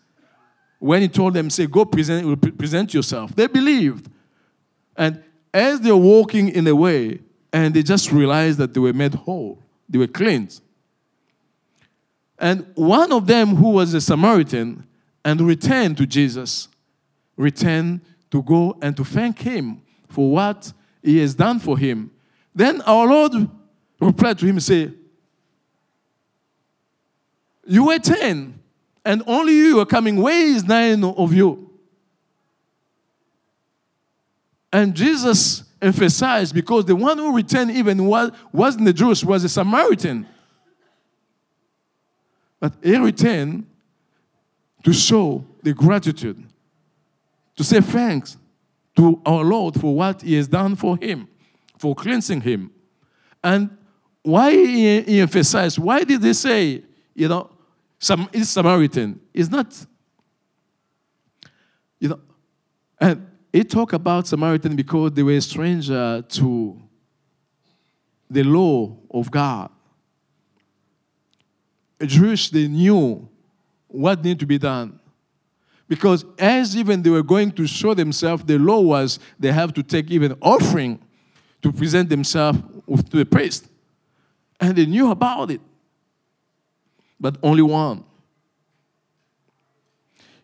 When 0.79 1.01
he 1.01 1.07
told 1.07 1.33
them, 1.33 1.49
say, 1.49 1.65
go 1.65 1.85
present, 1.85 2.57
present 2.57 2.93
yourself, 2.93 3.35
they 3.35 3.47
believed. 3.47 4.09
And 4.95 5.23
as 5.53 5.79
they're 5.81 5.95
walking 5.95 6.49
in 6.49 6.65
the 6.65 6.75
way, 6.75 7.19
and 7.51 7.73
they 7.73 7.81
just 7.81 8.11
realized 8.11 8.59
that 8.59 8.73
they 8.73 8.79
were 8.79 8.93
made 8.93 9.15
whole, 9.15 9.63
they 9.89 9.97
were 9.97 10.07
cleansed. 10.07 10.61
And 12.37 12.67
one 12.75 13.11
of 13.11 13.27
them, 13.27 13.55
who 13.55 13.69
was 13.69 13.93
a 13.93 14.01
Samaritan, 14.01 14.85
and 15.23 15.41
returned 15.41 15.97
to 15.97 16.05
Jesus, 16.05 16.67
return 17.37 18.01
to 18.31 18.41
go 18.41 18.77
and 18.81 18.95
to 18.97 19.03
thank 19.03 19.39
him 19.39 19.81
for 20.09 20.31
what 20.31 20.71
he 21.01 21.19
has 21.19 21.35
done 21.35 21.59
for 21.59 21.77
him. 21.77 22.11
Then 22.53 22.81
our 22.81 23.07
Lord 23.07 23.49
replied 23.99 24.39
to 24.39 24.45
him 24.45 24.59
say, 24.59 24.91
You 27.65 27.85
were 27.87 27.99
10, 27.99 28.59
and 29.03 29.23
only 29.27 29.53
you 29.53 29.79
are 29.79 29.85
coming. 29.85 30.21
Where 30.21 30.45
is 30.45 30.63
nine 30.65 31.03
of 31.03 31.33
you? 31.33 31.69
And 34.71 34.93
Jesus 34.93 35.63
emphasized 35.81 36.53
because 36.53 36.85
the 36.85 36.95
one 36.95 37.17
who 37.17 37.35
returned 37.35 37.71
even 37.71 38.05
was, 38.05 38.31
wasn't 38.51 38.87
a 38.87 38.93
Jewish, 38.93 39.23
was 39.23 39.43
a 39.43 39.49
Samaritan. 39.49 40.27
But 42.59 42.73
he 42.83 42.97
returned 42.97 43.67
to 44.83 44.93
show 44.93 45.45
the 45.63 45.73
gratitude 45.73 46.43
to 47.55 47.63
say 47.63 47.81
thanks 47.81 48.37
to 48.95 49.21
our 49.25 49.43
Lord 49.43 49.79
for 49.79 49.95
what 49.95 50.21
He 50.21 50.35
has 50.35 50.47
done 50.47 50.75
for 50.75 50.97
him, 50.97 51.27
for 51.77 51.95
cleansing 51.95 52.41
him. 52.41 52.71
And 53.43 53.77
why 54.23 54.51
he, 54.51 55.01
he 55.01 55.19
emphasized, 55.19 55.77
why 55.77 56.03
did 56.03 56.21
they 56.21 56.33
say, 56.33 56.83
you 57.13 57.27
know, 57.27 57.49
some 57.99 58.27
is 58.33 58.49
Samaritan? 58.49 59.19
Is 59.33 59.49
not, 59.49 59.85
you 61.99 62.09
know, 62.09 62.19
and 62.99 63.27
he 63.53 63.63
talked 63.63 63.93
about 63.93 64.27
Samaritan 64.27 64.75
because 64.75 65.11
they 65.11 65.23
were 65.23 65.33
a 65.33 65.41
stranger 65.41 66.23
to 66.27 66.81
the 68.29 68.43
law 68.43 68.97
of 69.11 69.29
God. 69.29 69.69
A 71.99 72.07
Jewish, 72.07 72.49
they 72.49 72.67
knew 72.67 73.29
what 73.87 74.23
needed 74.23 74.39
to 74.39 74.45
be 74.45 74.57
done. 74.57 74.99
Because 75.87 76.25
as 76.39 76.75
even 76.75 77.01
they 77.01 77.09
were 77.09 77.23
going 77.23 77.51
to 77.51 77.67
show 77.67 77.93
themselves, 77.93 78.43
the 78.43 78.57
law 78.57 78.79
was 78.79 79.19
they 79.39 79.51
have 79.51 79.73
to 79.75 79.83
take 79.83 80.09
even 80.09 80.35
offering 80.41 80.99
to 81.61 81.71
present 81.71 82.09
themselves 82.09 82.59
to 82.87 83.17
the 83.17 83.25
priest. 83.25 83.67
And 84.59 84.75
they 84.75 84.85
knew 84.85 85.11
about 85.11 85.51
it. 85.51 85.61
But 87.19 87.37
only 87.43 87.61
one. 87.61 88.03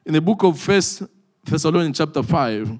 In 0.05 0.13
the 0.13 0.21
book 0.21 0.43
of 0.43 0.59
First 0.59 1.03
Thessalonians 1.43 1.97
chapter 1.97 2.23
5, 2.23 2.79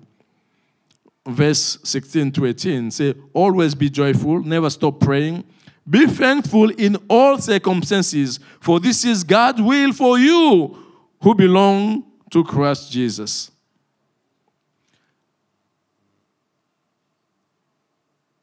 verse 1.28 1.80
16 1.84 2.32
to 2.32 2.45
18, 2.45 2.91
say, 2.91 3.14
always 3.34 3.76
be 3.76 3.89
joyful, 3.89 4.43
never 4.43 4.70
stop 4.70 4.99
praying. 4.99 5.43
Be 5.89 6.05
thankful 6.05 6.70
in 6.70 6.95
all 7.09 7.38
circumstances, 7.39 8.39
for 8.59 8.80
this 8.80 9.03
is 9.03 9.24
God's 9.24 9.62
will 9.62 9.93
for 9.93 10.20
you 10.20 10.78
who 11.22 11.36
belong 11.36 12.11
to 12.32 12.44
Christ 12.44 12.92
Jesus. 12.92 13.52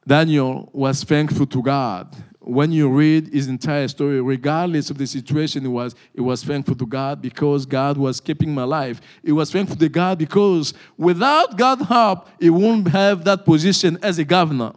Daniel 0.07 0.70
was 0.72 1.05
thankful 1.05 1.47
to 1.47 1.62
God. 1.62 2.16
When 2.41 2.72
you 2.72 2.89
read 2.89 3.28
his 3.28 3.49
entire 3.49 3.89
story, 3.89 4.22
regardless 4.22 4.89
of 4.89 4.97
the 4.97 5.07
situation 5.07 5.66
it 5.66 5.68
was, 5.68 5.95
he 6.14 6.22
was 6.22 6.43
thankful 6.43 6.74
to 6.76 6.86
God 6.86 7.20
because 7.20 7.66
God 7.66 7.99
was 7.99 8.18
keeping 8.18 8.55
my 8.55 8.64
life. 8.64 9.03
He 9.22 9.32
was 9.32 9.53
thankful 9.53 9.76
to 9.76 9.89
God 9.91 10.16
because 10.18 10.72
without 10.97 11.59
God's 11.59 11.86
help, 11.86 12.26
he 12.41 12.49
wouldn't 12.49 12.89
have 12.89 13.24
that 13.24 13.45
position 13.45 13.99
as 14.03 14.18
a 14.18 14.24
governor. 14.24 14.72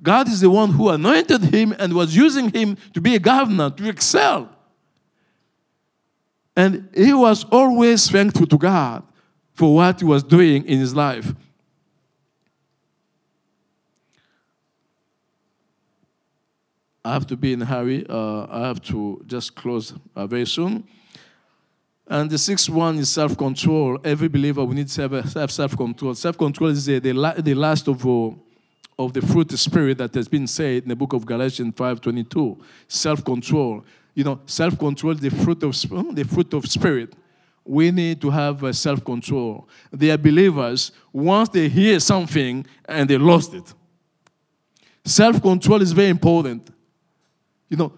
God 0.00 0.28
is 0.28 0.40
the 0.40 0.50
one 0.50 0.70
who 0.70 0.90
anointed 0.90 1.42
him 1.42 1.74
and 1.76 1.92
was 1.92 2.14
using 2.14 2.50
him 2.50 2.76
to 2.92 3.00
be 3.00 3.16
a 3.16 3.18
governor, 3.18 3.70
to 3.70 3.88
excel. 3.88 4.53
And 6.56 6.88
he 6.94 7.12
was 7.12 7.44
always 7.44 8.08
thankful 8.10 8.46
to 8.46 8.58
God 8.58 9.02
for 9.54 9.74
what 9.74 10.00
he 10.00 10.06
was 10.06 10.22
doing 10.22 10.64
in 10.66 10.78
his 10.78 10.94
life. 10.94 11.32
I 17.04 17.12
have 17.12 17.26
to 17.26 17.36
be 17.36 17.52
in 17.52 17.60
a 17.60 17.66
hurry. 17.66 18.06
Uh, 18.08 18.46
I 18.48 18.60
have 18.68 18.80
to 18.82 19.22
just 19.26 19.54
close 19.54 19.92
uh, 20.16 20.26
very 20.26 20.46
soon. 20.46 20.84
And 22.06 22.30
the 22.30 22.38
sixth 22.38 22.68
one 22.70 22.98
is 22.98 23.10
self 23.10 23.36
control. 23.36 23.98
Every 24.04 24.28
believer, 24.28 24.64
we 24.64 24.74
need 24.76 24.88
to 24.88 25.08
have, 25.34 25.50
self 25.50 25.76
control. 25.76 26.14
Self 26.14 26.38
control 26.38 26.70
is 26.70 26.86
the, 26.86 26.98
the, 26.98 27.12
the 27.42 27.54
last 27.54 27.88
of, 27.88 28.06
uh, 28.06 28.30
of 28.98 29.12
the 29.12 29.20
fruit 29.20 29.52
of 29.52 29.60
spirit 29.60 29.98
that 29.98 30.14
has 30.14 30.28
been 30.28 30.46
said 30.46 30.84
in 30.84 30.88
the 30.88 30.96
book 30.96 31.12
of 31.12 31.26
Galatians 31.26 31.74
5 31.76 32.00
22. 32.00 32.58
Self 32.88 33.24
control 33.24 33.84
you 34.14 34.24
know, 34.24 34.40
self-control, 34.46 35.14
the 35.14 35.30
fruit 35.30 35.62
of 35.62 35.74
hmm, 35.82 36.14
the 36.14 36.24
fruit 36.24 36.52
of 36.54 36.66
spirit. 36.66 37.14
We 37.64 37.90
need 37.90 38.20
to 38.20 38.30
have 38.30 38.62
uh, 38.62 38.72
self-control. 38.72 39.68
They 39.90 40.10
are 40.10 40.18
believers. 40.18 40.92
Once 41.12 41.48
they 41.48 41.68
hear 41.68 41.98
something 41.98 42.66
and 42.84 43.08
they 43.08 43.16
lost 43.16 43.54
it, 43.54 43.72
self-control 45.04 45.80
is 45.80 45.92
very 45.92 46.10
important. 46.10 46.68
You 47.68 47.76
know, 47.78 47.92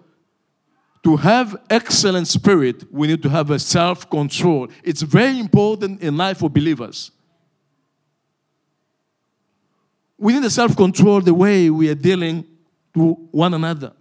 to 1.03 1.17
have 1.17 1.57
excellent 1.69 2.29
spirit, 2.29 2.85
we 2.93 3.09
need 3.09 3.23
to 3.23 3.29
have 3.29 3.51
a 3.51 3.59
self-control. 3.59 4.69
It's 4.83 5.03
very 5.03 5.39
important 5.39 6.01
in 6.01 6.17
life 6.17 6.39
for 6.39 6.49
believers. 6.49 7.11
We 10.19 10.33
need 10.33 10.45
a 10.45 10.51
self-control 10.51 11.21
the 11.21 11.35
way 11.35 11.71
we 11.71 11.91
are 11.91 11.95
dealing 11.95 12.45
to 12.95 13.13
one 13.31 13.53
another. 13.53 13.93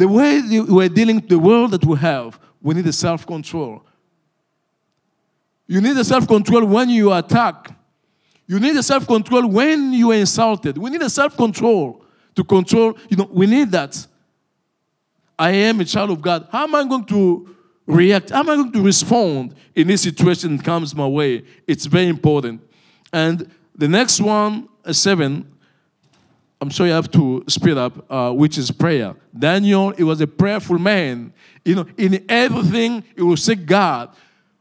The 0.00 0.08
way 0.08 0.40
we're 0.66 0.88
dealing 0.88 1.16
with 1.16 1.28
the 1.28 1.38
world 1.38 1.72
that 1.72 1.84
we 1.84 1.94
have, 1.98 2.40
we 2.62 2.74
need 2.74 2.86
a 2.86 2.92
self 2.92 3.26
control. 3.26 3.84
You 5.66 5.82
need 5.82 5.94
a 5.98 6.04
self 6.04 6.26
control 6.26 6.64
when 6.64 6.88
you 6.88 7.12
attack. 7.12 7.76
You 8.46 8.58
need 8.58 8.76
a 8.76 8.82
self 8.82 9.06
control 9.06 9.46
when 9.46 9.92
you 9.92 10.10
are 10.12 10.14
insulted. 10.14 10.78
We 10.78 10.88
need 10.88 11.02
a 11.02 11.10
self 11.10 11.36
control 11.36 12.02
to 12.34 12.42
control. 12.42 12.96
You 13.10 13.18
know, 13.18 13.28
we 13.30 13.44
need 13.44 13.72
that. 13.72 14.06
I 15.38 15.50
am 15.50 15.80
a 15.80 15.84
child 15.84 16.12
of 16.12 16.22
God. 16.22 16.48
How 16.50 16.64
am 16.64 16.74
I 16.74 16.84
going 16.84 17.04
to 17.04 17.54
react? 17.86 18.30
How 18.30 18.40
am 18.40 18.48
I 18.48 18.56
going 18.56 18.72
to 18.72 18.82
respond 18.82 19.54
in 19.74 19.88
this 19.88 20.00
situation 20.00 20.56
that 20.56 20.64
comes 20.64 20.94
my 20.94 21.06
way? 21.06 21.44
It's 21.66 21.84
very 21.84 22.08
important. 22.08 22.62
And 23.12 23.50
the 23.74 23.88
next 23.88 24.18
one, 24.18 24.66
uh, 24.82 24.94
seven, 24.94 25.46
I'm 26.60 26.68
sure 26.68 26.86
you 26.86 26.92
have 26.92 27.10
to 27.12 27.42
speed 27.48 27.78
up, 27.78 28.04
uh, 28.10 28.32
which 28.32 28.58
is 28.58 28.70
prayer. 28.70 29.14
Daniel, 29.36 29.90
he 29.90 30.04
was 30.04 30.20
a 30.20 30.26
prayerful 30.26 30.78
man. 30.78 31.32
You 31.64 31.76
know, 31.76 31.86
in 31.96 32.24
everything, 32.28 33.02
he 33.16 33.22
will 33.22 33.36
seek 33.36 33.64
God. 33.64 34.10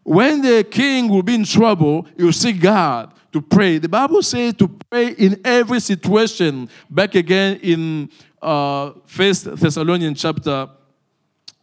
When 0.04 0.42
the 0.42 0.64
king 0.64 1.10
will 1.10 1.24
be 1.24 1.36
in 1.36 1.44
trouble, 1.44 2.08
he 2.16 2.24
will 2.24 2.34
seek 2.34 2.62
God 2.62 3.14
to 3.34 3.42
pray. 3.42 3.78
The 3.80 3.90
Bible 3.90 4.24
says 4.24 4.54
to 4.56 4.68
pray 4.68 5.10
in 5.10 5.42
every 5.44 5.82
situation. 5.82 6.70
Back 6.90 7.16
again 7.16 7.60
in 7.62 8.10
uh, 8.42 8.94
First 9.06 9.56
Thessalonians 9.58 10.22
chapter 10.22 10.70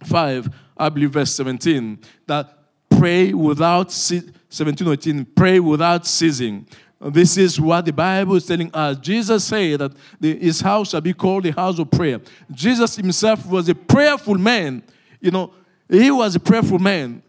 5, 0.04 0.50
I 0.76 0.88
believe 0.90 1.12
verse 1.12 1.34
17, 1.34 1.98
that 2.26 2.56
pray 2.90 3.32
without, 3.32 3.90
17 3.90 4.86
18, 4.86 5.24
pray 5.34 5.60
without 5.60 6.06
ceasing. 6.06 6.66
This 7.00 7.36
is 7.36 7.60
what 7.60 7.84
the 7.84 7.92
Bible 7.92 8.36
is 8.36 8.46
telling 8.46 8.70
us. 8.72 8.96
Jesus 8.98 9.44
said 9.44 9.80
that 9.80 9.92
his 10.20 10.60
house 10.60 10.90
shall 10.90 11.00
be 11.00 11.12
called 11.12 11.44
the 11.44 11.50
house 11.50 11.78
of 11.78 11.90
prayer. 11.90 12.20
Jesus 12.50 12.96
himself 12.96 13.46
was 13.46 13.68
a 13.68 13.74
prayerful 13.74 14.36
man. 14.36 14.82
You 15.20 15.30
know, 15.30 15.52
he 15.88 16.10
was 16.10 16.34
a 16.34 16.40
prayerful 16.40 16.78
man. 16.78 17.22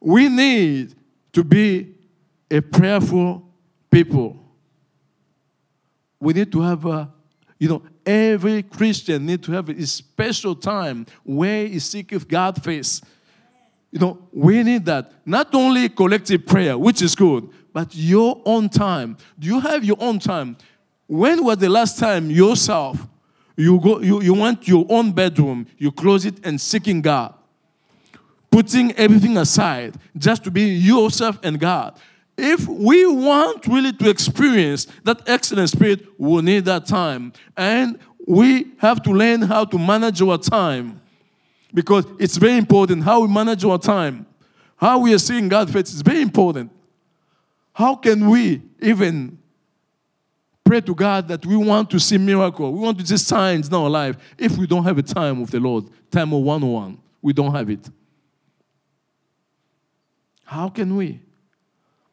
We 0.00 0.28
need 0.28 0.94
to 1.32 1.44
be 1.44 1.94
a 2.50 2.60
prayerful 2.60 3.46
people. 3.90 4.38
We 6.18 6.32
need 6.32 6.50
to 6.52 6.60
have 6.62 6.86
a, 6.86 7.12
you 7.58 7.68
know, 7.68 7.82
every 8.06 8.62
Christian 8.62 9.26
need 9.26 9.42
to 9.42 9.52
have 9.52 9.68
a 9.68 9.86
special 9.86 10.54
time 10.54 11.06
where 11.24 11.66
he 11.66 11.78
seeketh 11.78 12.26
God's 12.26 12.60
face. 12.60 13.02
You 13.90 13.98
know, 14.00 14.28
we 14.32 14.62
need 14.62 14.86
that. 14.86 15.12
Not 15.26 15.54
only 15.54 15.88
collective 15.88 16.46
prayer, 16.46 16.76
which 16.76 17.02
is 17.02 17.14
good, 17.14 17.48
but 17.74 17.94
your 17.94 18.40
own 18.46 18.70
time. 18.70 19.18
Do 19.38 19.48
you 19.48 19.60
have 19.60 19.84
your 19.84 19.98
own 20.00 20.20
time? 20.20 20.56
When 21.06 21.44
was 21.44 21.58
the 21.58 21.68
last 21.68 21.98
time 21.98 22.30
yourself 22.30 23.06
you 23.56 23.78
go 23.80 24.00
you, 24.00 24.22
you 24.22 24.32
went 24.32 24.66
your 24.66 24.86
own 24.88 25.12
bedroom, 25.12 25.66
you 25.76 25.92
close 25.92 26.24
it 26.24 26.36
and 26.46 26.58
seeking 26.58 27.02
God? 27.02 27.34
Putting 28.50 28.92
everything 28.92 29.36
aside 29.36 29.96
just 30.16 30.44
to 30.44 30.50
be 30.50 30.62
yourself 30.62 31.38
and 31.42 31.58
God. 31.58 31.98
If 32.38 32.66
we 32.68 33.06
want 33.06 33.66
really 33.66 33.92
to 33.92 34.08
experience 34.08 34.86
that 35.02 35.28
excellent 35.28 35.68
spirit, 35.70 36.06
we 36.18 36.42
need 36.42 36.64
that 36.66 36.86
time. 36.86 37.32
And 37.56 37.98
we 38.26 38.68
have 38.78 39.02
to 39.02 39.10
learn 39.10 39.42
how 39.42 39.64
to 39.64 39.78
manage 39.78 40.22
our 40.22 40.38
time. 40.38 41.00
Because 41.72 42.06
it's 42.20 42.36
very 42.36 42.56
important 42.56 43.02
how 43.02 43.20
we 43.20 43.28
manage 43.28 43.64
our 43.64 43.78
time. 43.78 44.26
How 44.76 44.98
we 44.98 45.12
are 45.12 45.18
seeing 45.18 45.48
God 45.48 45.72
face 45.72 45.92
is 45.92 46.02
very 46.02 46.22
important. 46.22 46.70
How 47.74 47.96
can 47.96 48.30
we 48.30 48.62
even 48.80 49.36
pray 50.64 50.80
to 50.80 50.94
God 50.94 51.28
that 51.28 51.44
we 51.44 51.56
want 51.56 51.90
to 51.90 51.98
see 51.98 52.16
miracle, 52.16 52.72
we 52.72 52.78
want 52.78 52.98
to 52.98 53.06
see 53.06 53.18
signs 53.18 53.68
in 53.68 53.74
our 53.74 53.90
life 53.90 54.16
if 54.38 54.56
we 54.56 54.66
don't 54.66 54.84
have 54.84 54.96
a 54.96 55.02
time 55.02 55.40
with 55.40 55.50
the 55.50 55.60
Lord, 55.60 55.84
time 56.10 56.32
of 56.32 56.40
one-on-one, 56.40 56.98
we 57.20 57.32
don't 57.32 57.52
have 57.52 57.68
it. 57.68 57.90
How 60.44 60.68
can 60.68 60.96
we? 60.96 61.20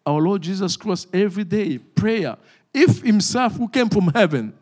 Our 0.05 0.19
Lord 0.19 0.41
Jesus 0.41 0.75
Christ 0.75 1.07
every 1.13 1.43
day 1.43 1.77
prayer. 1.77 2.35
If 2.73 3.03
himself 3.03 3.55
who 3.55 3.69
came 3.69 3.87
from 3.87 4.07
heaven 4.07 4.53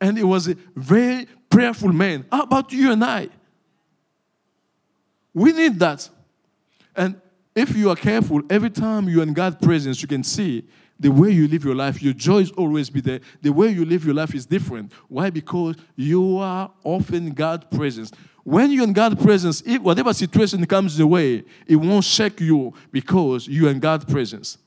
and 0.00 0.18
he 0.18 0.24
was 0.24 0.48
a 0.48 0.56
very 0.74 1.28
prayerful 1.48 1.92
man, 1.92 2.26
how 2.32 2.42
about 2.42 2.72
you 2.72 2.90
and 2.90 3.04
I? 3.04 3.28
We 5.32 5.52
need 5.52 5.78
that. 5.78 6.08
And 6.96 7.20
if 7.54 7.76
you 7.76 7.90
are 7.90 7.96
careful, 7.96 8.42
every 8.48 8.70
time 8.70 9.08
you're 9.08 9.22
in 9.22 9.32
God's 9.32 9.56
presence, 9.56 10.00
you 10.00 10.08
can 10.08 10.24
see 10.24 10.64
the 10.98 11.10
way 11.10 11.30
you 11.30 11.48
live 11.48 11.64
your 11.64 11.74
life, 11.74 12.00
your 12.02 12.12
joy 12.12 12.38
is 12.38 12.50
always 12.52 12.88
be 12.88 13.00
there. 13.00 13.20
The 13.42 13.52
way 13.52 13.68
you 13.68 13.84
live 13.84 14.04
your 14.04 14.14
life 14.14 14.34
is 14.34 14.46
different. 14.46 14.92
Why? 15.08 15.30
Because 15.30 15.76
you 15.96 16.38
are 16.38 16.70
often 16.84 17.30
God's 17.30 17.64
presence. 17.76 18.12
When 18.44 18.70
you're 18.70 18.84
in 18.84 18.92
God's 18.92 19.22
presence, 19.22 19.62
if 19.66 19.82
whatever 19.82 20.14
situation 20.14 20.64
comes 20.66 20.98
your 20.98 21.08
way, 21.08 21.44
it 21.66 21.76
won't 21.76 22.04
shake 22.04 22.40
you 22.40 22.72
because 22.90 23.48
you're 23.48 23.70
in 23.70 23.80
God's 23.80 24.04
presence. 24.04 24.58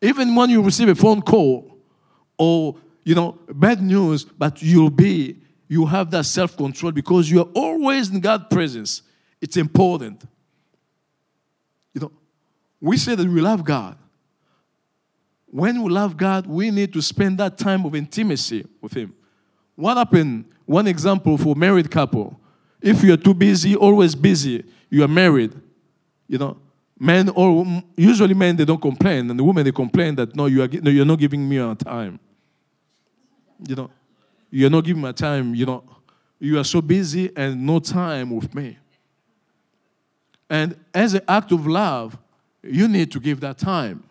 Even 0.00 0.34
when 0.34 0.48
you 0.48 0.62
receive 0.62 0.88
a 0.88 0.94
phone 0.94 1.22
call 1.22 1.78
or 2.38 2.76
you 3.04 3.14
know 3.14 3.38
bad 3.48 3.82
news, 3.82 4.24
but 4.24 4.62
you'll 4.62 4.90
be 4.90 5.36
you 5.68 5.86
have 5.86 6.10
that 6.10 6.24
self-control 6.24 6.92
because 6.92 7.30
you 7.30 7.40
are 7.40 7.48
always 7.54 8.10
in 8.10 8.20
God's 8.20 8.44
presence. 8.50 9.02
It's 9.40 9.56
important. 9.56 10.22
You 12.80 12.88
we 12.88 12.96
say 12.96 13.14
that 13.14 13.26
we 13.26 13.40
love 13.40 13.64
God. 13.64 13.96
When 15.46 15.82
we 15.82 15.90
love 15.90 16.16
God, 16.16 16.46
we 16.46 16.70
need 16.70 16.92
to 16.92 17.02
spend 17.02 17.38
that 17.38 17.58
time 17.58 17.84
of 17.84 17.94
intimacy 17.94 18.66
with 18.80 18.92
Him. 18.94 19.14
What 19.74 19.96
happened? 19.96 20.44
One 20.64 20.86
example 20.86 21.36
for 21.36 21.56
married 21.56 21.90
couple. 21.90 22.38
If 22.80 23.02
you're 23.02 23.16
too 23.16 23.34
busy, 23.34 23.74
always 23.74 24.14
busy, 24.14 24.64
you 24.88 25.02
are 25.02 25.08
married, 25.08 25.52
you 26.28 26.38
know, 26.38 26.56
men 26.98 27.28
or 27.30 27.82
usually 27.96 28.34
men 28.34 28.56
they 28.56 28.64
don't 28.64 28.80
complain, 28.80 29.28
and 29.28 29.38
the 29.38 29.44
women 29.44 29.64
they 29.64 29.72
complain 29.72 30.14
that 30.14 30.34
no, 30.36 30.46
you 30.46 30.62
are 30.62 30.68
no, 30.68 30.90
you're 30.90 31.04
not 31.04 31.18
giving 31.18 31.46
me 31.48 31.58
a 31.58 31.74
time. 31.74 32.20
You 33.66 33.74
know, 33.74 33.90
you're 34.50 34.70
not 34.70 34.84
giving 34.84 35.02
me 35.02 35.12
time. 35.12 35.54
You 35.54 35.66
know, 35.66 35.84
you 36.38 36.58
are 36.58 36.64
so 36.64 36.80
busy 36.80 37.30
and 37.36 37.66
no 37.66 37.80
time 37.80 38.30
with 38.30 38.54
me. 38.54 38.78
And 40.48 40.76
as 40.94 41.14
an 41.14 41.22
act 41.28 41.52
of 41.52 41.66
love, 41.66 42.16
you 42.62 42.88
need 42.88 43.10
to 43.12 43.20
give 43.20 43.40
that 43.40 43.58
time. 43.58 44.02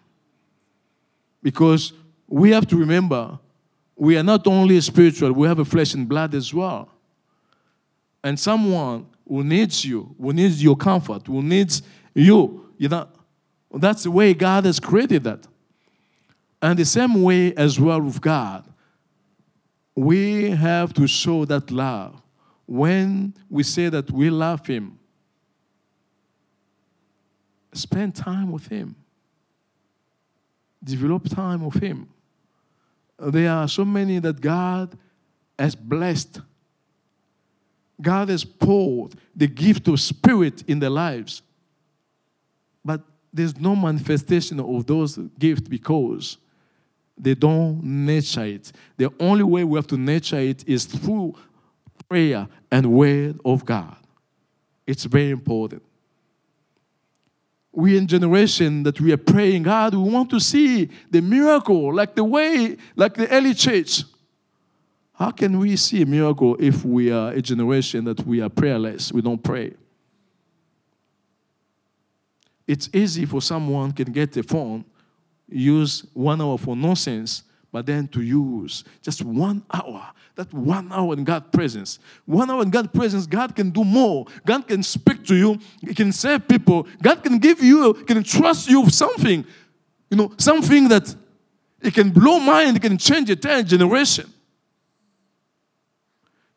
Because 1.41 1.93
we 2.27 2.51
have 2.51 2.67
to 2.67 2.77
remember 2.77 3.39
we 3.95 4.17
are 4.17 4.23
not 4.23 4.47
only 4.47 4.79
spiritual, 4.79 5.33
we 5.33 5.47
have 5.47 5.59
a 5.59 5.65
flesh 5.65 5.93
and 5.93 6.07
blood 6.07 6.33
as 6.33 6.53
well. 6.53 6.89
And 8.23 8.39
someone 8.39 9.07
who 9.27 9.43
needs 9.43 9.83
you, 9.83 10.15
who 10.19 10.33
needs 10.33 10.63
your 10.63 10.75
comfort, 10.75 11.27
who 11.27 11.41
needs 11.43 11.81
you, 12.13 12.65
you 12.77 12.87
know, 12.87 13.07
that's 13.73 14.03
the 14.03 14.11
way 14.11 14.33
God 14.33 14.65
has 14.65 14.79
created 14.79 15.23
that. 15.25 15.45
And 16.61 16.77
the 16.77 16.85
same 16.85 17.21
way 17.21 17.53
as 17.55 17.79
well 17.79 18.01
with 18.01 18.19
God, 18.21 18.65
we 19.95 20.51
have 20.51 20.93
to 20.93 21.07
show 21.07 21.45
that 21.45 21.71
love. 21.71 22.21
When 22.65 23.33
we 23.49 23.63
say 23.63 23.89
that 23.89 24.11
we 24.11 24.29
love 24.29 24.65
Him, 24.65 24.98
spend 27.73 28.15
time 28.15 28.51
with 28.51 28.67
Him, 28.67 28.95
develop 30.83 31.29
time 31.29 31.65
with 31.65 31.81
Him. 31.81 32.09
There 33.17 33.51
are 33.51 33.67
so 33.67 33.83
many 33.83 34.19
that 34.19 34.39
God 34.39 34.97
has 35.57 35.75
blessed. 35.75 36.39
God 38.01 38.29
has 38.29 38.45
poured 38.45 39.15
the 39.35 39.47
gift 39.47 39.87
of 39.89 39.99
spirit 39.99 40.63
in 40.67 40.79
their 40.79 40.89
lives. 40.89 41.41
But 42.83 43.01
there's 43.33 43.57
no 43.57 43.75
manifestation 43.75 44.59
of 44.59 44.85
those 44.85 45.17
gifts 45.37 45.67
because 45.67 46.37
they 47.17 47.35
don't 47.35 47.83
nurture 47.83 48.45
it. 48.45 48.71
The 48.95 49.11
only 49.19 49.43
way 49.43 49.65
we 49.65 49.77
have 49.77 49.87
to 49.87 49.97
nurture 49.97 50.39
it 50.39 50.67
is 50.67 50.85
through 50.85 51.35
prayer 52.07 52.47
and 52.71 52.85
word 52.93 53.39
of 53.43 53.65
God. 53.65 53.97
It's 54.87 55.03
very 55.03 55.31
important. 55.31 55.83
We 57.79 57.97
in 57.97 58.07
generation 58.07 58.83
that 58.83 58.99
we 58.99 59.13
are 59.13 59.17
praying, 59.17 59.63
God, 59.63 59.95
we 59.95 60.11
want 60.11 60.29
to 60.31 60.39
see 60.41 60.89
the 61.09 61.21
miracle 61.21 61.95
like 61.95 62.13
the 62.13 62.25
way, 62.25 62.75
like 62.97 63.13
the 63.13 63.29
early 63.29 63.53
church. 63.53 64.03
How 65.13 65.31
can 65.31 65.57
we 65.57 65.77
see 65.77 66.01
a 66.01 66.05
miracle 66.05 66.57
if 66.59 66.83
we 66.83 67.09
are 67.09 67.31
a 67.31 67.41
generation 67.41 68.03
that 68.03 68.27
we 68.27 68.41
are 68.41 68.49
prayerless? 68.49 69.13
We 69.13 69.21
don't 69.21 69.41
pray. 69.41 69.75
It's 72.67 72.89
easy 72.91 73.25
for 73.25 73.41
someone 73.41 73.93
can 73.93 74.11
get 74.11 74.35
a 74.35 74.43
phone, 74.43 74.83
use 75.47 76.05
one 76.13 76.41
hour 76.41 76.57
for 76.57 76.75
nonsense, 76.75 77.43
but 77.71 77.85
then 77.85 78.09
to 78.09 78.21
use 78.21 78.83
just 79.01 79.23
one 79.23 79.63
hour 79.73 80.11
that 80.39 80.53
one 80.53 80.89
hour 80.93 81.13
in 81.15 81.25
God's 81.25 81.47
presence. 81.51 81.99
One 82.25 82.49
hour 82.49 82.63
in 82.63 82.69
God's 82.69 82.87
presence, 82.93 83.27
God 83.27 83.53
can 83.53 83.71
do 83.71 83.83
more. 83.83 84.25
God 84.45 84.65
can 84.65 84.81
speak 84.83 85.25
to 85.25 85.35
you. 85.35 85.59
He 85.81 85.93
can 85.93 86.13
save 86.13 86.47
people. 86.47 86.87
God 87.01 87.21
can 87.21 87.39
give 87.39 87.61
you, 87.61 87.93
can 87.93 88.23
trust 88.23 88.69
you 88.69 88.79
with 88.79 88.93
something. 88.93 89.45
You 90.09 90.17
know, 90.17 90.31
something 90.37 90.87
that 90.87 91.13
it 91.81 91.93
can 91.93 92.11
blow 92.11 92.39
mind, 92.39 92.77
it 92.77 92.81
can 92.81 92.97
change 92.97 93.29
entire 93.29 93.63
generation. 93.63 94.31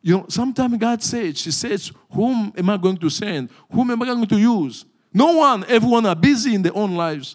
You 0.00 0.18
know, 0.18 0.26
sometimes 0.28 0.76
God 0.78 1.02
says, 1.02 1.40
She 1.40 1.50
says, 1.50 1.90
Whom 2.12 2.52
am 2.56 2.70
I 2.70 2.76
going 2.76 2.98
to 2.98 3.10
send? 3.10 3.50
Whom 3.72 3.90
am 3.90 4.00
I 4.00 4.06
going 4.06 4.26
to 4.26 4.38
use? 4.38 4.84
No 5.12 5.38
one, 5.38 5.64
everyone 5.66 6.06
are 6.06 6.14
busy 6.14 6.54
in 6.54 6.62
their 6.62 6.76
own 6.76 6.94
lives. 6.94 7.34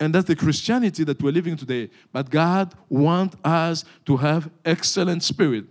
And 0.00 0.14
that's 0.14 0.26
the 0.26 0.36
Christianity 0.36 1.04
that 1.04 1.22
we're 1.22 1.32
living 1.32 1.56
today. 1.56 1.90
But 2.12 2.30
God 2.30 2.74
wants 2.88 3.36
us 3.44 3.84
to 4.06 4.16
have 4.16 4.50
excellent 4.64 5.22
spirit. 5.22 5.66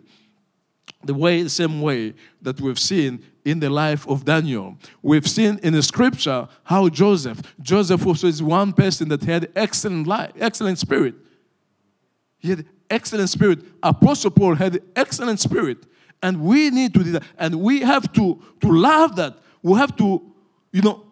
The 1.03 1.13
way, 1.13 1.43
the 1.43 1.49
same 1.49 1.81
way 1.81 2.13
that 2.41 2.61
we've 2.61 2.79
seen 2.79 3.23
in 3.43 3.59
the 3.59 3.69
life 3.69 4.07
of 4.07 4.23
Daniel. 4.23 4.77
We've 5.01 5.27
seen 5.27 5.59
in 5.61 5.73
the 5.73 5.83
scripture 5.83 6.47
how 6.63 6.87
Joseph, 6.87 7.41
Joseph 7.61 8.05
also 8.07 8.27
is 8.27 8.41
one 8.41 8.71
person 8.71 9.09
that 9.09 9.23
had 9.23 9.51
excellent 9.55 10.07
life, 10.07 10.31
excellent 10.39 10.79
spirit. 10.79 11.15
He 12.39 12.49
had 12.51 12.65
excellent 12.89 13.29
spirit. 13.29 13.59
Apostle 13.81 14.31
Paul 14.31 14.55
had 14.55 14.81
excellent 14.95 15.41
spirit. 15.41 15.85
And 16.21 16.41
we 16.41 16.69
need 16.69 16.93
to 16.93 17.03
do 17.03 17.11
that. 17.11 17.23
And 17.37 17.55
we 17.55 17.81
have 17.81 18.11
to, 18.13 18.41
to 18.61 18.67
love 18.67 19.17
that. 19.17 19.37
We 19.61 19.77
have 19.77 19.95
to, 19.97 20.21
you 20.71 20.81
know, 20.81 21.03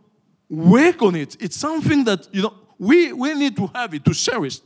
work 0.49 1.01
on 1.01 1.15
it. 1.15 1.35
It's 1.41 1.57
something 1.57 2.05
that, 2.05 2.27
you 2.33 2.43
know, 2.43 2.53
we, 2.81 3.13
we 3.13 3.35
need 3.35 3.55
to 3.57 3.67
have 3.75 3.93
it, 3.93 4.03
to 4.03 4.11
cherish. 4.11 4.59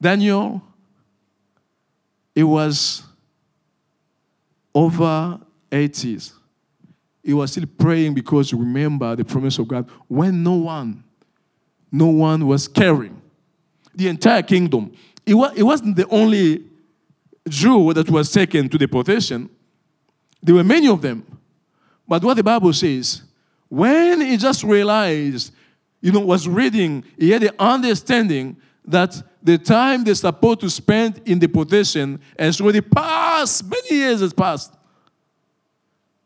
Daniel, 0.00 0.62
it 2.34 2.44
was 2.44 3.02
over 4.74 5.38
80s. 5.70 6.32
He 7.22 7.34
was 7.34 7.52
still 7.52 7.66
praying 7.76 8.14
because 8.14 8.54
remember 8.54 9.14
the 9.14 9.26
promise 9.26 9.58
of 9.58 9.68
God 9.68 9.90
when 10.08 10.42
no 10.42 10.54
one, 10.54 11.04
no 11.92 12.06
one 12.06 12.46
was 12.46 12.66
caring. 12.66 13.20
The 13.94 14.08
entire 14.08 14.42
kingdom. 14.42 14.90
It, 15.26 15.34
was, 15.34 15.52
it 15.54 15.64
wasn't 15.64 15.96
the 15.96 16.08
only 16.08 16.64
Jew 17.46 17.92
that 17.92 18.08
was 18.08 18.32
taken 18.32 18.70
to 18.70 18.78
deportation. 18.78 19.50
There 20.42 20.54
were 20.54 20.64
many 20.64 20.88
of 20.88 21.02
them. 21.02 21.26
But 22.08 22.24
what 22.24 22.38
the 22.38 22.42
Bible 22.42 22.72
says, 22.72 23.22
when 23.72 24.20
he 24.20 24.36
just 24.36 24.64
realized, 24.64 25.50
you 26.02 26.12
know, 26.12 26.20
was 26.20 26.46
reading, 26.46 27.02
he 27.18 27.30
had 27.30 27.40
the 27.40 27.54
understanding 27.58 28.54
that 28.84 29.22
the 29.42 29.56
time 29.56 30.04
they're 30.04 30.14
supposed 30.14 30.60
to 30.60 30.68
spend 30.68 31.22
in 31.24 31.38
deportation 31.38 32.20
has 32.38 32.60
already 32.60 32.82
passed, 32.82 33.64
many 33.64 33.96
years 33.96 34.20
has 34.20 34.34
passed. 34.34 34.74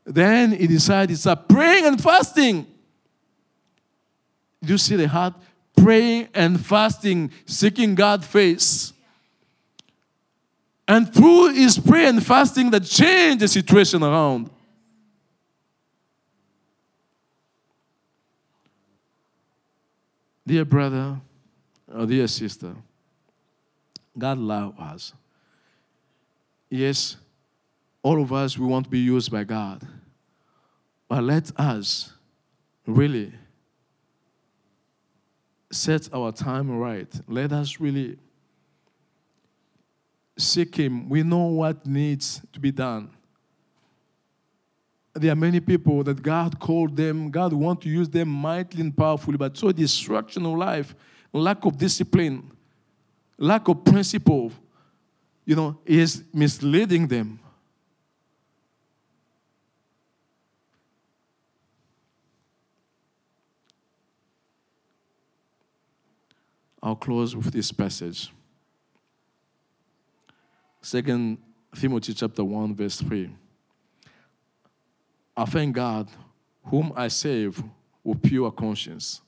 Then 0.05 0.51
he 0.51 0.66
decided 0.66 1.14
to 1.14 1.16
start 1.20 1.49
praying 1.49 1.86
and 1.86 2.03
fasting. 2.03 2.66
Do 4.61 4.72
you 4.72 4.78
see 4.78 4.97
the 4.97 5.07
heart? 5.07 5.34
Praying 5.76 6.26
and 6.34 6.61
fasting, 6.61 7.30
seeking 7.44 7.94
God's 7.94 8.26
face. 8.26 8.92
And 10.88 11.14
through 11.14 11.55
his 11.55 11.78
prayer 11.78 12.09
and 12.09 12.26
fasting, 12.26 12.70
that 12.70 12.82
changed 12.86 13.38
the 13.38 13.47
situation 13.47 14.03
around. 14.03 14.51
Dear 20.47 20.64
brother 20.64 21.20
or 21.92 22.07
dear 22.07 22.28
sister, 22.28 22.76
God 24.16 24.38
loves 24.38 24.78
us. 24.78 25.12
Yes, 26.70 27.16
all 28.03 28.22
of 28.22 28.32
us, 28.32 28.57
we 28.57 28.66
want 28.66 28.84
to 28.84 28.90
be 28.90 29.01
used 29.01 29.30
by 29.32 29.42
God. 29.42 29.86
But 31.09 31.24
let 31.24 31.51
us 31.59 32.12
really 32.86 33.32
set 35.72 36.09
our 36.12 36.30
time 36.30 36.70
right. 36.78 37.12
Let 37.26 37.53
us 37.53 37.80
really 37.80 38.16
seek 40.38 40.76
Him. 40.76 41.09
We 41.09 41.24
know 41.24 41.47
what 41.47 41.86
needs 41.86 42.40
to 42.53 42.61
be 42.61 42.70
done 42.70 43.15
there 45.16 45.32
are 45.32 45.36
many 45.36 45.60
people 45.60 46.02
that 46.04 46.22
God 46.22 46.58
called 46.58 46.96
them, 46.96 47.30
God 47.30 47.52
want 47.52 47.80
to 47.82 47.88
use 47.88 48.08
them 48.08 48.28
mightily 48.28 48.82
and 48.82 48.96
powerfully, 48.96 49.36
but 49.36 49.56
so 49.56 49.72
destruction 49.72 50.44
of 50.44 50.56
life, 50.56 50.94
lack 51.32 51.64
of 51.64 51.78
discipline, 51.78 52.50
lack 53.38 53.68
of 53.68 53.84
principle, 53.84 54.52
you 55.44 55.56
know, 55.56 55.78
is 55.84 56.24
misleading 56.32 57.06
them. 57.06 57.40
I'll 66.82 66.94
close 66.94 67.34
with 67.34 67.52
this 67.52 67.72
passage. 67.72 68.30
Second 70.82 71.38
Timothy 71.74 72.14
chapter 72.14 72.44
1, 72.44 72.76
verse 72.76 73.00
3. 73.00 73.30
I 75.37 75.45
thank 75.45 75.74
God, 75.74 76.09
whom 76.64 76.93
I 76.97 77.09
save 77.09 77.62
with 78.03 78.22
pure 78.22 78.51
conscience, 78.51 79.20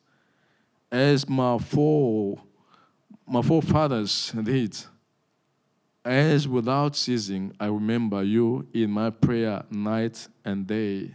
as 0.90 1.28
my 1.28 1.58
fore, 1.58 2.40
my 3.26 3.42
forefathers 3.42 4.32
did. 4.42 4.76
As 6.04 6.48
without 6.48 6.96
ceasing, 6.96 7.54
I 7.60 7.66
remember 7.66 8.22
you 8.22 8.66
in 8.72 8.90
my 8.90 9.10
prayer 9.10 9.64
night 9.70 10.26
and 10.44 10.66
day. 10.66 11.14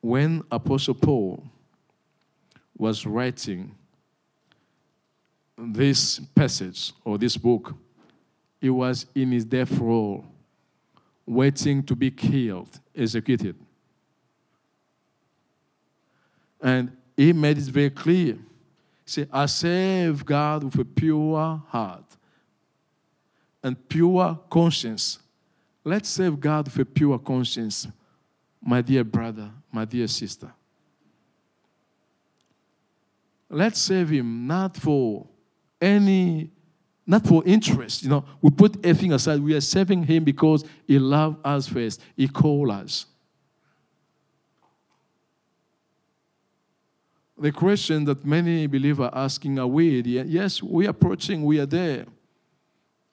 When 0.00 0.42
Apostle 0.50 0.94
Paul 0.94 1.44
was 2.78 3.04
writing 3.04 3.74
this 5.58 6.20
passage 6.34 6.92
or 7.04 7.18
this 7.18 7.36
book, 7.36 7.74
he 8.60 8.70
was 8.70 9.04
in 9.14 9.32
his 9.32 9.44
death 9.44 9.72
row, 9.72 10.24
waiting 11.28 11.82
to 11.82 11.94
be 11.94 12.10
killed, 12.10 12.80
executed. 12.96 13.54
And 16.60 16.96
he 17.16 17.32
made 17.32 17.58
it 17.58 17.64
very 17.64 17.90
clear. 17.90 18.38
Said, 19.04 19.28
I 19.32 19.46
serve 19.46 20.24
God 20.24 20.64
with 20.64 20.78
a 20.78 20.84
pure 20.84 21.62
heart 21.68 22.04
and 23.62 23.88
pure 23.88 24.38
conscience. 24.50 25.18
Let's 25.84 26.08
serve 26.08 26.40
God 26.40 26.66
with 26.66 26.78
a 26.78 26.84
pure 26.84 27.18
conscience, 27.18 27.86
my 28.62 28.80
dear 28.80 29.04
brother, 29.04 29.50
my 29.70 29.84
dear 29.84 30.08
sister. 30.08 30.52
Let's 33.50 33.80
serve 33.80 34.10
Him 34.10 34.46
not 34.46 34.76
for 34.76 35.26
any, 35.80 36.50
not 37.08 37.26
for 37.26 37.42
interest. 37.46 38.02
You 38.02 38.10
know, 38.10 38.24
we 38.42 38.50
put 38.50 38.76
everything 38.84 39.14
aside. 39.14 39.40
We 39.40 39.54
are 39.54 39.62
serving 39.62 40.04
Him 40.04 40.24
because 40.24 40.62
He 40.86 40.98
loved 40.98 41.38
us 41.42 41.66
first. 41.66 42.02
He 42.14 42.28
called 42.28 42.70
us. 42.70 43.06
The 47.40 47.50
question 47.50 48.04
that 48.04 48.26
many 48.26 48.66
believers 48.66 49.06
are 49.06 49.24
asking 49.24 49.58
are 49.58 49.66
we? 49.66 50.00
Yes, 50.00 50.62
we 50.62 50.86
are 50.86 50.90
approaching, 50.90 51.44
we 51.44 51.58
are 51.58 51.66
there. 51.66 52.04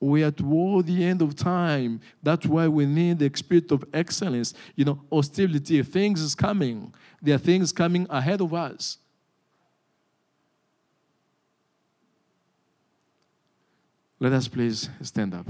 We 0.02 0.24
are 0.24 0.32
toward 0.32 0.88
the 0.88 1.04
end 1.04 1.22
of 1.22 1.36
time. 1.36 2.02
That's 2.22 2.46
why 2.46 2.68
we 2.68 2.86
need 2.86 3.20
the 3.20 3.32
spirit 3.34 3.72
of 3.72 3.86
excellence. 3.94 4.54
You 4.76 4.86
know, 4.86 5.02
hostility, 5.12 5.82
things 5.84 6.22
is 6.22 6.36
coming. 6.36 6.94
There 7.22 7.36
are 7.36 7.40
things 7.40 7.72
coming 7.72 8.08
ahead 8.10 8.42
of 8.42 8.54
us. 8.54 8.98
Let 14.20 14.32
us 14.34 14.48
please 14.48 14.90
stand 15.02 15.34
up. 15.34 15.46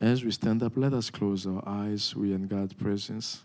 As 0.00 0.24
we 0.24 0.32
stand 0.32 0.64
up, 0.64 0.72
let 0.74 0.92
us 0.92 1.10
close 1.10 1.46
our 1.46 1.62
eyes. 1.64 2.16
We 2.16 2.32
in 2.32 2.48
God's 2.48 2.72
presence. 2.72 3.44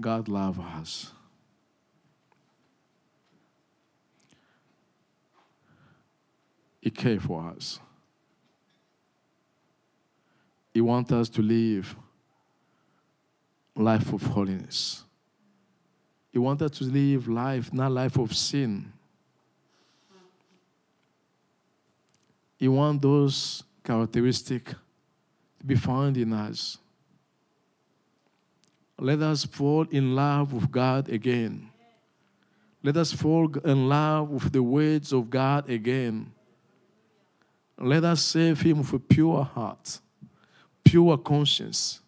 God 0.00 0.28
loves 0.28 0.58
us. 0.58 1.12
He 6.80 6.90
cares 6.90 7.22
for 7.22 7.54
us. 7.56 7.78
He 10.76 10.82
wants 10.82 11.10
us 11.10 11.30
to 11.30 11.40
live 11.40 11.96
life 13.74 14.12
of 14.12 14.20
holiness. 14.20 15.04
He 16.30 16.38
wants 16.38 16.62
us 16.62 16.72
to 16.72 16.84
live 16.84 17.28
life, 17.28 17.72
not 17.72 17.92
life 17.92 18.18
of 18.18 18.36
sin. 18.36 18.92
He 22.58 22.68
wants 22.68 23.02
those 23.02 23.62
characteristics 23.82 24.74
to 25.60 25.64
be 25.64 25.76
found 25.76 26.18
in 26.18 26.34
us. 26.34 26.76
Let 28.98 29.22
us 29.22 29.46
fall 29.46 29.86
in 29.90 30.14
love 30.14 30.52
with 30.52 30.70
God 30.70 31.08
again. 31.08 31.70
Let 32.82 32.98
us 32.98 33.14
fall 33.14 33.50
in 33.64 33.88
love 33.88 34.28
with 34.28 34.52
the 34.52 34.62
words 34.62 35.14
of 35.14 35.30
God 35.30 35.70
again. 35.70 36.34
Let 37.78 38.04
us 38.04 38.20
serve 38.20 38.60
Him 38.60 38.80
with 38.80 38.92
a 38.92 38.98
pure 38.98 39.42
heart 39.42 40.00
pure 40.86 41.18
conscience. 41.18 42.00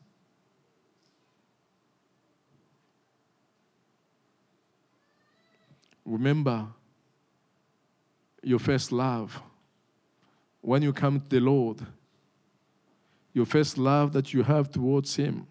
Remember 6.05 6.67
your 8.43 8.59
first 8.59 8.93
love. 8.93 9.43
When 10.61 10.83
you 10.83 10.93
come 10.93 11.21
to 11.21 11.29
the 11.29 11.41
Lord, 11.41 11.85
your 13.35 13.45
first 13.45 13.77
love 13.77 14.13
that 14.13 14.33
you 14.33 14.43
have 14.43 14.71
towards 14.71 15.15
Him. 15.17 15.47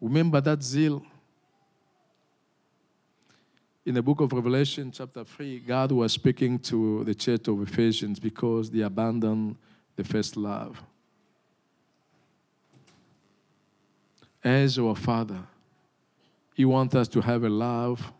Remember 0.00 0.40
that 0.40 0.62
zeal. 0.62 1.04
In 3.84 3.94
the 3.94 4.02
book 4.02 4.20
of 4.20 4.32
Revelation, 4.32 4.92
chapter 4.92 5.24
3, 5.24 5.60
God 5.60 5.92
was 5.92 6.12
speaking 6.12 6.58
to 6.60 7.04
the 7.04 7.14
church 7.14 7.48
of 7.48 7.62
Ephesians 7.62 8.20
because 8.20 8.70
they 8.70 8.80
abandoned 8.80 9.56
the 9.98 10.04
first 10.04 10.36
love. 10.36 10.80
As 14.44 14.78
our 14.78 14.94
Father, 14.94 15.40
He 16.54 16.64
wants 16.64 16.94
us 16.94 17.08
to 17.08 17.20
have 17.20 17.42
a 17.42 17.48
love 17.48 18.12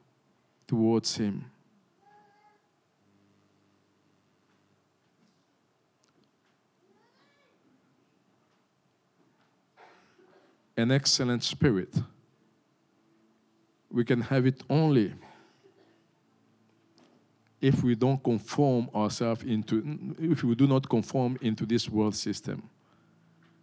towards 0.67 1.17
Him. 1.17 1.45
An 10.77 10.91
excellent 10.91 11.45
spirit. 11.45 11.95
We 13.89 14.05
can 14.05 14.23
have 14.23 14.47
it 14.47 14.65
only 14.69 15.15
if 17.61 17.83
we 17.83 17.95
don't 17.95 18.23
conform 18.23 18.89
ourselves 18.95 19.43
into, 19.43 20.15
if 20.19 20.45
we 20.45 20.55
do 20.55 20.67
not 20.67 20.89
conform 20.89 21.39
into 21.41 21.67
this 21.67 21.89
world 21.89 22.15
system. 22.15 22.63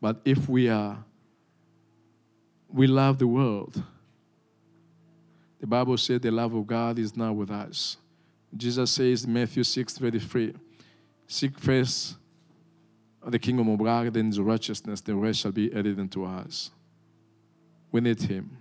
But 0.01 0.21
if 0.25 0.49
we 0.49 0.69
are, 0.69 0.97
we 2.69 2.87
love 2.87 3.19
the 3.19 3.27
world. 3.27 3.81
The 5.61 5.67
Bible 5.67 5.97
said 5.97 6.21
the 6.21 6.31
love 6.31 6.53
of 6.53 6.67
God 6.67 6.99
is 6.99 7.15
now 7.15 7.31
with 7.31 7.49
us. 7.49 7.97
Jesus 8.55 8.91
says, 8.91 9.25
Matthew 9.25 9.63
6 9.63 9.97
33, 9.97 10.53
Seek 11.27 11.57
first 11.57 12.17
the 13.27 13.39
kingdom 13.39 13.69
of 13.69 13.79
God 13.79 14.15
and 14.15 14.27
his 14.27 14.39
righteousness, 14.39 15.01
the 15.01 15.15
rest 15.15 15.39
shall 15.39 15.51
be 15.51 15.73
added 15.73 15.99
unto 15.99 16.23
us. 16.23 16.69
We 17.91 18.01
need 18.01 18.21
Him. 18.21 18.57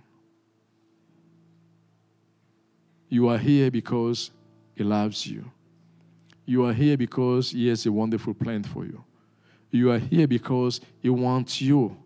You 3.09 3.29
are 3.29 3.37
here 3.37 3.69
because 3.69 4.31
he 4.75 4.83
loves 4.83 5.25
you. 5.25 5.49
You 6.45 6.65
are 6.65 6.73
here 6.73 6.97
because 6.97 7.51
He 7.51 7.67
has 7.69 7.85
a 7.85 7.91
wonderful 7.91 8.33
plan 8.33 8.63
for 8.63 8.85
you. 8.85 9.03
You 9.71 9.91
are 9.91 9.99
here 9.99 10.27
because 10.27 10.79
He 11.01 11.09
wants 11.09 11.61
you 11.61 11.97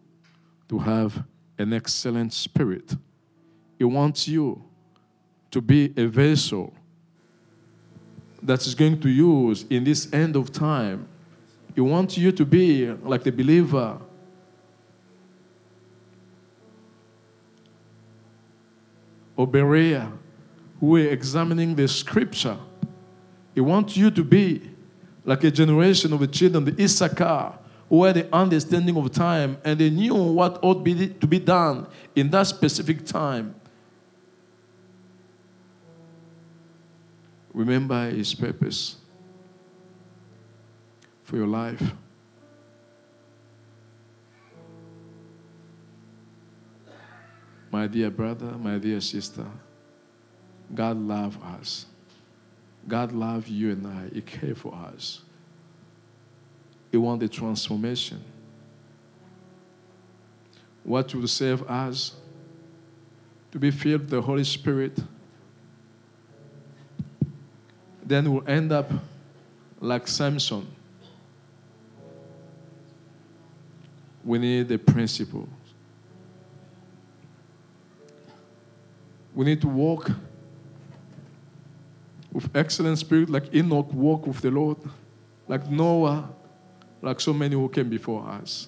to 0.70 0.80
have 0.80 1.24
an 1.58 1.74
excellent 1.74 2.32
spirit. 2.32 2.96
He 3.78 3.84
wants 3.84 4.28
you 4.28 4.64
to 5.52 5.62
be 5.62 5.94
a 5.98 6.06
vessel 6.06 6.74
that 8.42 8.66
is 8.66 8.76
going 8.76 9.02
to 9.02 9.10
use 9.10 9.66
in 9.70 9.84
this 9.84 10.12
end 10.14 10.36
of 10.36 10.52
time. 10.52 11.08
He 11.76 11.82
wants 11.82 12.18
you 12.18 12.32
to 12.32 12.46
be 12.46 12.88
like 12.88 13.24
the 13.24 13.32
believer. 13.32 13.98
Or 19.36 19.48
Are 20.82 21.00
examining 21.00 21.76
the 21.76 21.88
scripture. 21.88 22.58
He 23.54 23.62
wants 23.62 23.98
you 23.98 24.12
to 24.12 24.24
be 24.24 24.62
like 25.26 25.44
a 25.44 25.52
generation 25.52 26.14
of 26.14 26.32
children, 26.32 26.66
the 26.66 26.82
Issachar, 26.82 27.54
who 27.90 28.04
had 28.04 28.16
the 28.16 28.34
understanding 28.34 28.96
of 28.96 29.12
time 29.12 29.58
and 29.66 29.80
they 29.80 29.90
knew 29.90 30.16
what 30.16 30.60
ought 30.64 30.84
be 30.84 31.08
to 31.08 31.28
be 31.28 31.40
done 31.40 31.88
in 32.16 32.30
that 32.30 32.44
specific 32.48 33.06
time. 33.06 33.56
Remember 37.54 38.10
his 38.10 38.34
purpose 38.34 38.96
for 41.24 41.36
your 41.36 41.48
life. 41.48 41.82
My 47.72 47.86
dear 47.88 48.10
brother, 48.10 48.52
my 48.58 48.78
dear 48.78 49.02
sister. 49.02 49.46
God 50.74 50.98
loves 50.98 51.38
us. 51.38 51.86
God 52.88 53.12
loves 53.12 53.50
you 53.50 53.72
and 53.72 53.86
I. 53.88 54.10
He 54.14 54.22
cares 54.22 54.58
for 54.58 54.74
us. 54.74 55.22
He 56.92 56.98
wants 56.98 57.22
the 57.22 57.30
transformation. 57.30 58.24
What 60.84 61.14
will 61.14 61.28
save 61.28 61.62
us? 61.70 62.16
To 63.52 63.60
be 63.60 63.72
filled 63.72 64.02
with 64.02 64.10
the 64.10 64.22
Holy 64.22 64.44
Spirit. 64.44 64.98
Then 68.04 68.32
we'll 68.32 68.48
end 68.48 68.72
up 68.72 68.92
like 69.80 70.08
Samson. 70.08 70.68
We 74.24 74.38
need 74.38 74.68
the 74.68 74.78
principle. 74.78 75.48
We 79.34 79.46
need 79.46 79.62
to 79.62 79.68
walk 79.68 80.12
with 82.32 82.50
excellent 82.56 82.98
spirit, 83.00 83.30
like 83.30 83.54
Enoch 83.54 83.92
walked 83.94 84.28
with 84.28 84.42
the 84.42 84.52
Lord, 84.52 84.78
like 85.48 85.70
Noah 85.70 86.30
like 87.02 87.20
so 87.20 87.34
many 87.34 87.56
who 87.56 87.70
came 87.70 87.90
before 87.90 88.28
us. 88.28 88.68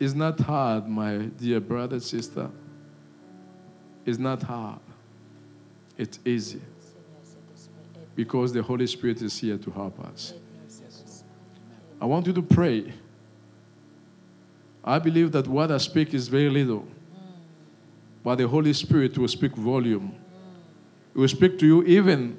It's 0.00 0.14
not 0.14 0.40
hard, 0.40 0.88
my 0.88 1.16
dear 1.16 1.60
brother, 1.60 2.00
sister. 2.00 2.50
It's 4.04 4.18
not 4.18 4.42
hard. 4.42 4.80
It's 5.96 6.18
easy 6.24 6.60
because 8.16 8.52
the 8.52 8.62
Holy 8.62 8.86
Spirit 8.86 9.22
is 9.22 9.38
here 9.38 9.56
to 9.56 9.70
help 9.70 9.98
us. 10.00 10.34
I 12.00 12.06
want 12.06 12.26
you 12.26 12.32
to 12.32 12.42
pray. 12.42 12.92
I 14.84 14.98
believe 14.98 15.32
that 15.32 15.46
what 15.46 15.70
I 15.70 15.78
speak 15.78 16.12
is 16.12 16.28
very 16.28 16.50
little, 16.50 16.86
but 18.22 18.36
the 18.36 18.48
Holy 18.48 18.72
Spirit 18.72 19.16
will 19.16 19.28
speak 19.28 19.52
volume. 19.52 20.14
It 21.14 21.18
will 21.18 21.28
speak 21.28 21.58
to 21.60 21.66
you 21.66 21.84
even 21.84 22.36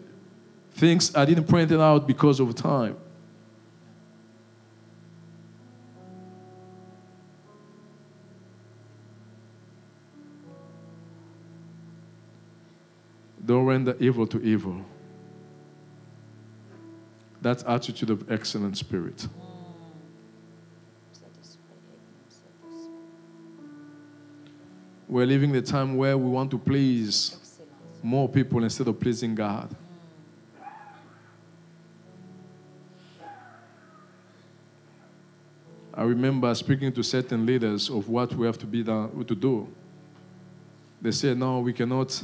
things 0.74 1.16
I 1.16 1.24
didn't 1.24 1.46
point 1.46 1.72
it 1.72 1.80
out 1.80 2.06
because 2.06 2.42
of 2.42 2.54
time. 2.56 2.98
Don't 13.46 13.66
render 13.66 13.96
evil 14.00 14.28
to 14.28 14.42
evil. 14.42 14.84
That's 17.42 17.64
attitude 17.64 18.10
of 18.10 18.30
excellent 18.32 18.78
spirit. 18.78 19.28
We're 25.08 25.28
living 25.28 25.52
the 25.52 25.62
time 25.62 25.96
where 25.96 26.18
we 26.18 26.28
want 26.28 26.50
to 26.52 26.58
please 26.58 27.45
more 28.04 28.30
people 28.30 28.64
instead 28.64 28.88
of 28.88 29.00
pleasing 29.00 29.36
God. 29.36 29.74
I 35.98 36.04
remember 36.04 36.54
speaking 36.56 36.92
to 36.92 37.04
certain 37.04 37.46
leaders 37.46 37.90
of 37.90 38.10
what 38.10 38.34
we 38.34 38.46
have 38.46 38.58
to 38.60 38.66
be 38.66 38.84
done, 38.84 39.24
to 39.26 39.36
do. 39.36 39.68
They 41.02 41.12
said, 41.12 41.38
"No, 41.38 41.62
we 41.62 41.72
cannot 41.72 42.22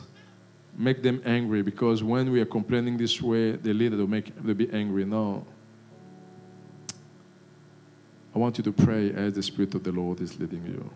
make 0.78 1.01
them 1.01 1.22
angry 1.24 1.61
because 1.61 2.03
when 2.03 2.32
we 2.32 2.41
are 2.41 2.45
complaining 2.45 2.97
this 2.97 3.22
way, 3.22 3.53
the 3.53 3.74
leader 3.74 3.95
will 3.95 4.07
make 4.07 4.36
they'll 4.43 4.55
be 4.55 4.69
angry." 4.72 5.05
No. 5.05 5.45
I 8.36 8.39
want 8.39 8.57
you 8.57 8.63
to 8.65 8.72
pray 8.72 9.11
as 9.11 9.34
the 9.34 9.43
Spirit 9.43 9.76
of 9.76 9.84
the 9.84 9.91
Lord 9.91 10.19
is 10.22 10.38
leading 10.39 10.65
you. 10.65 10.89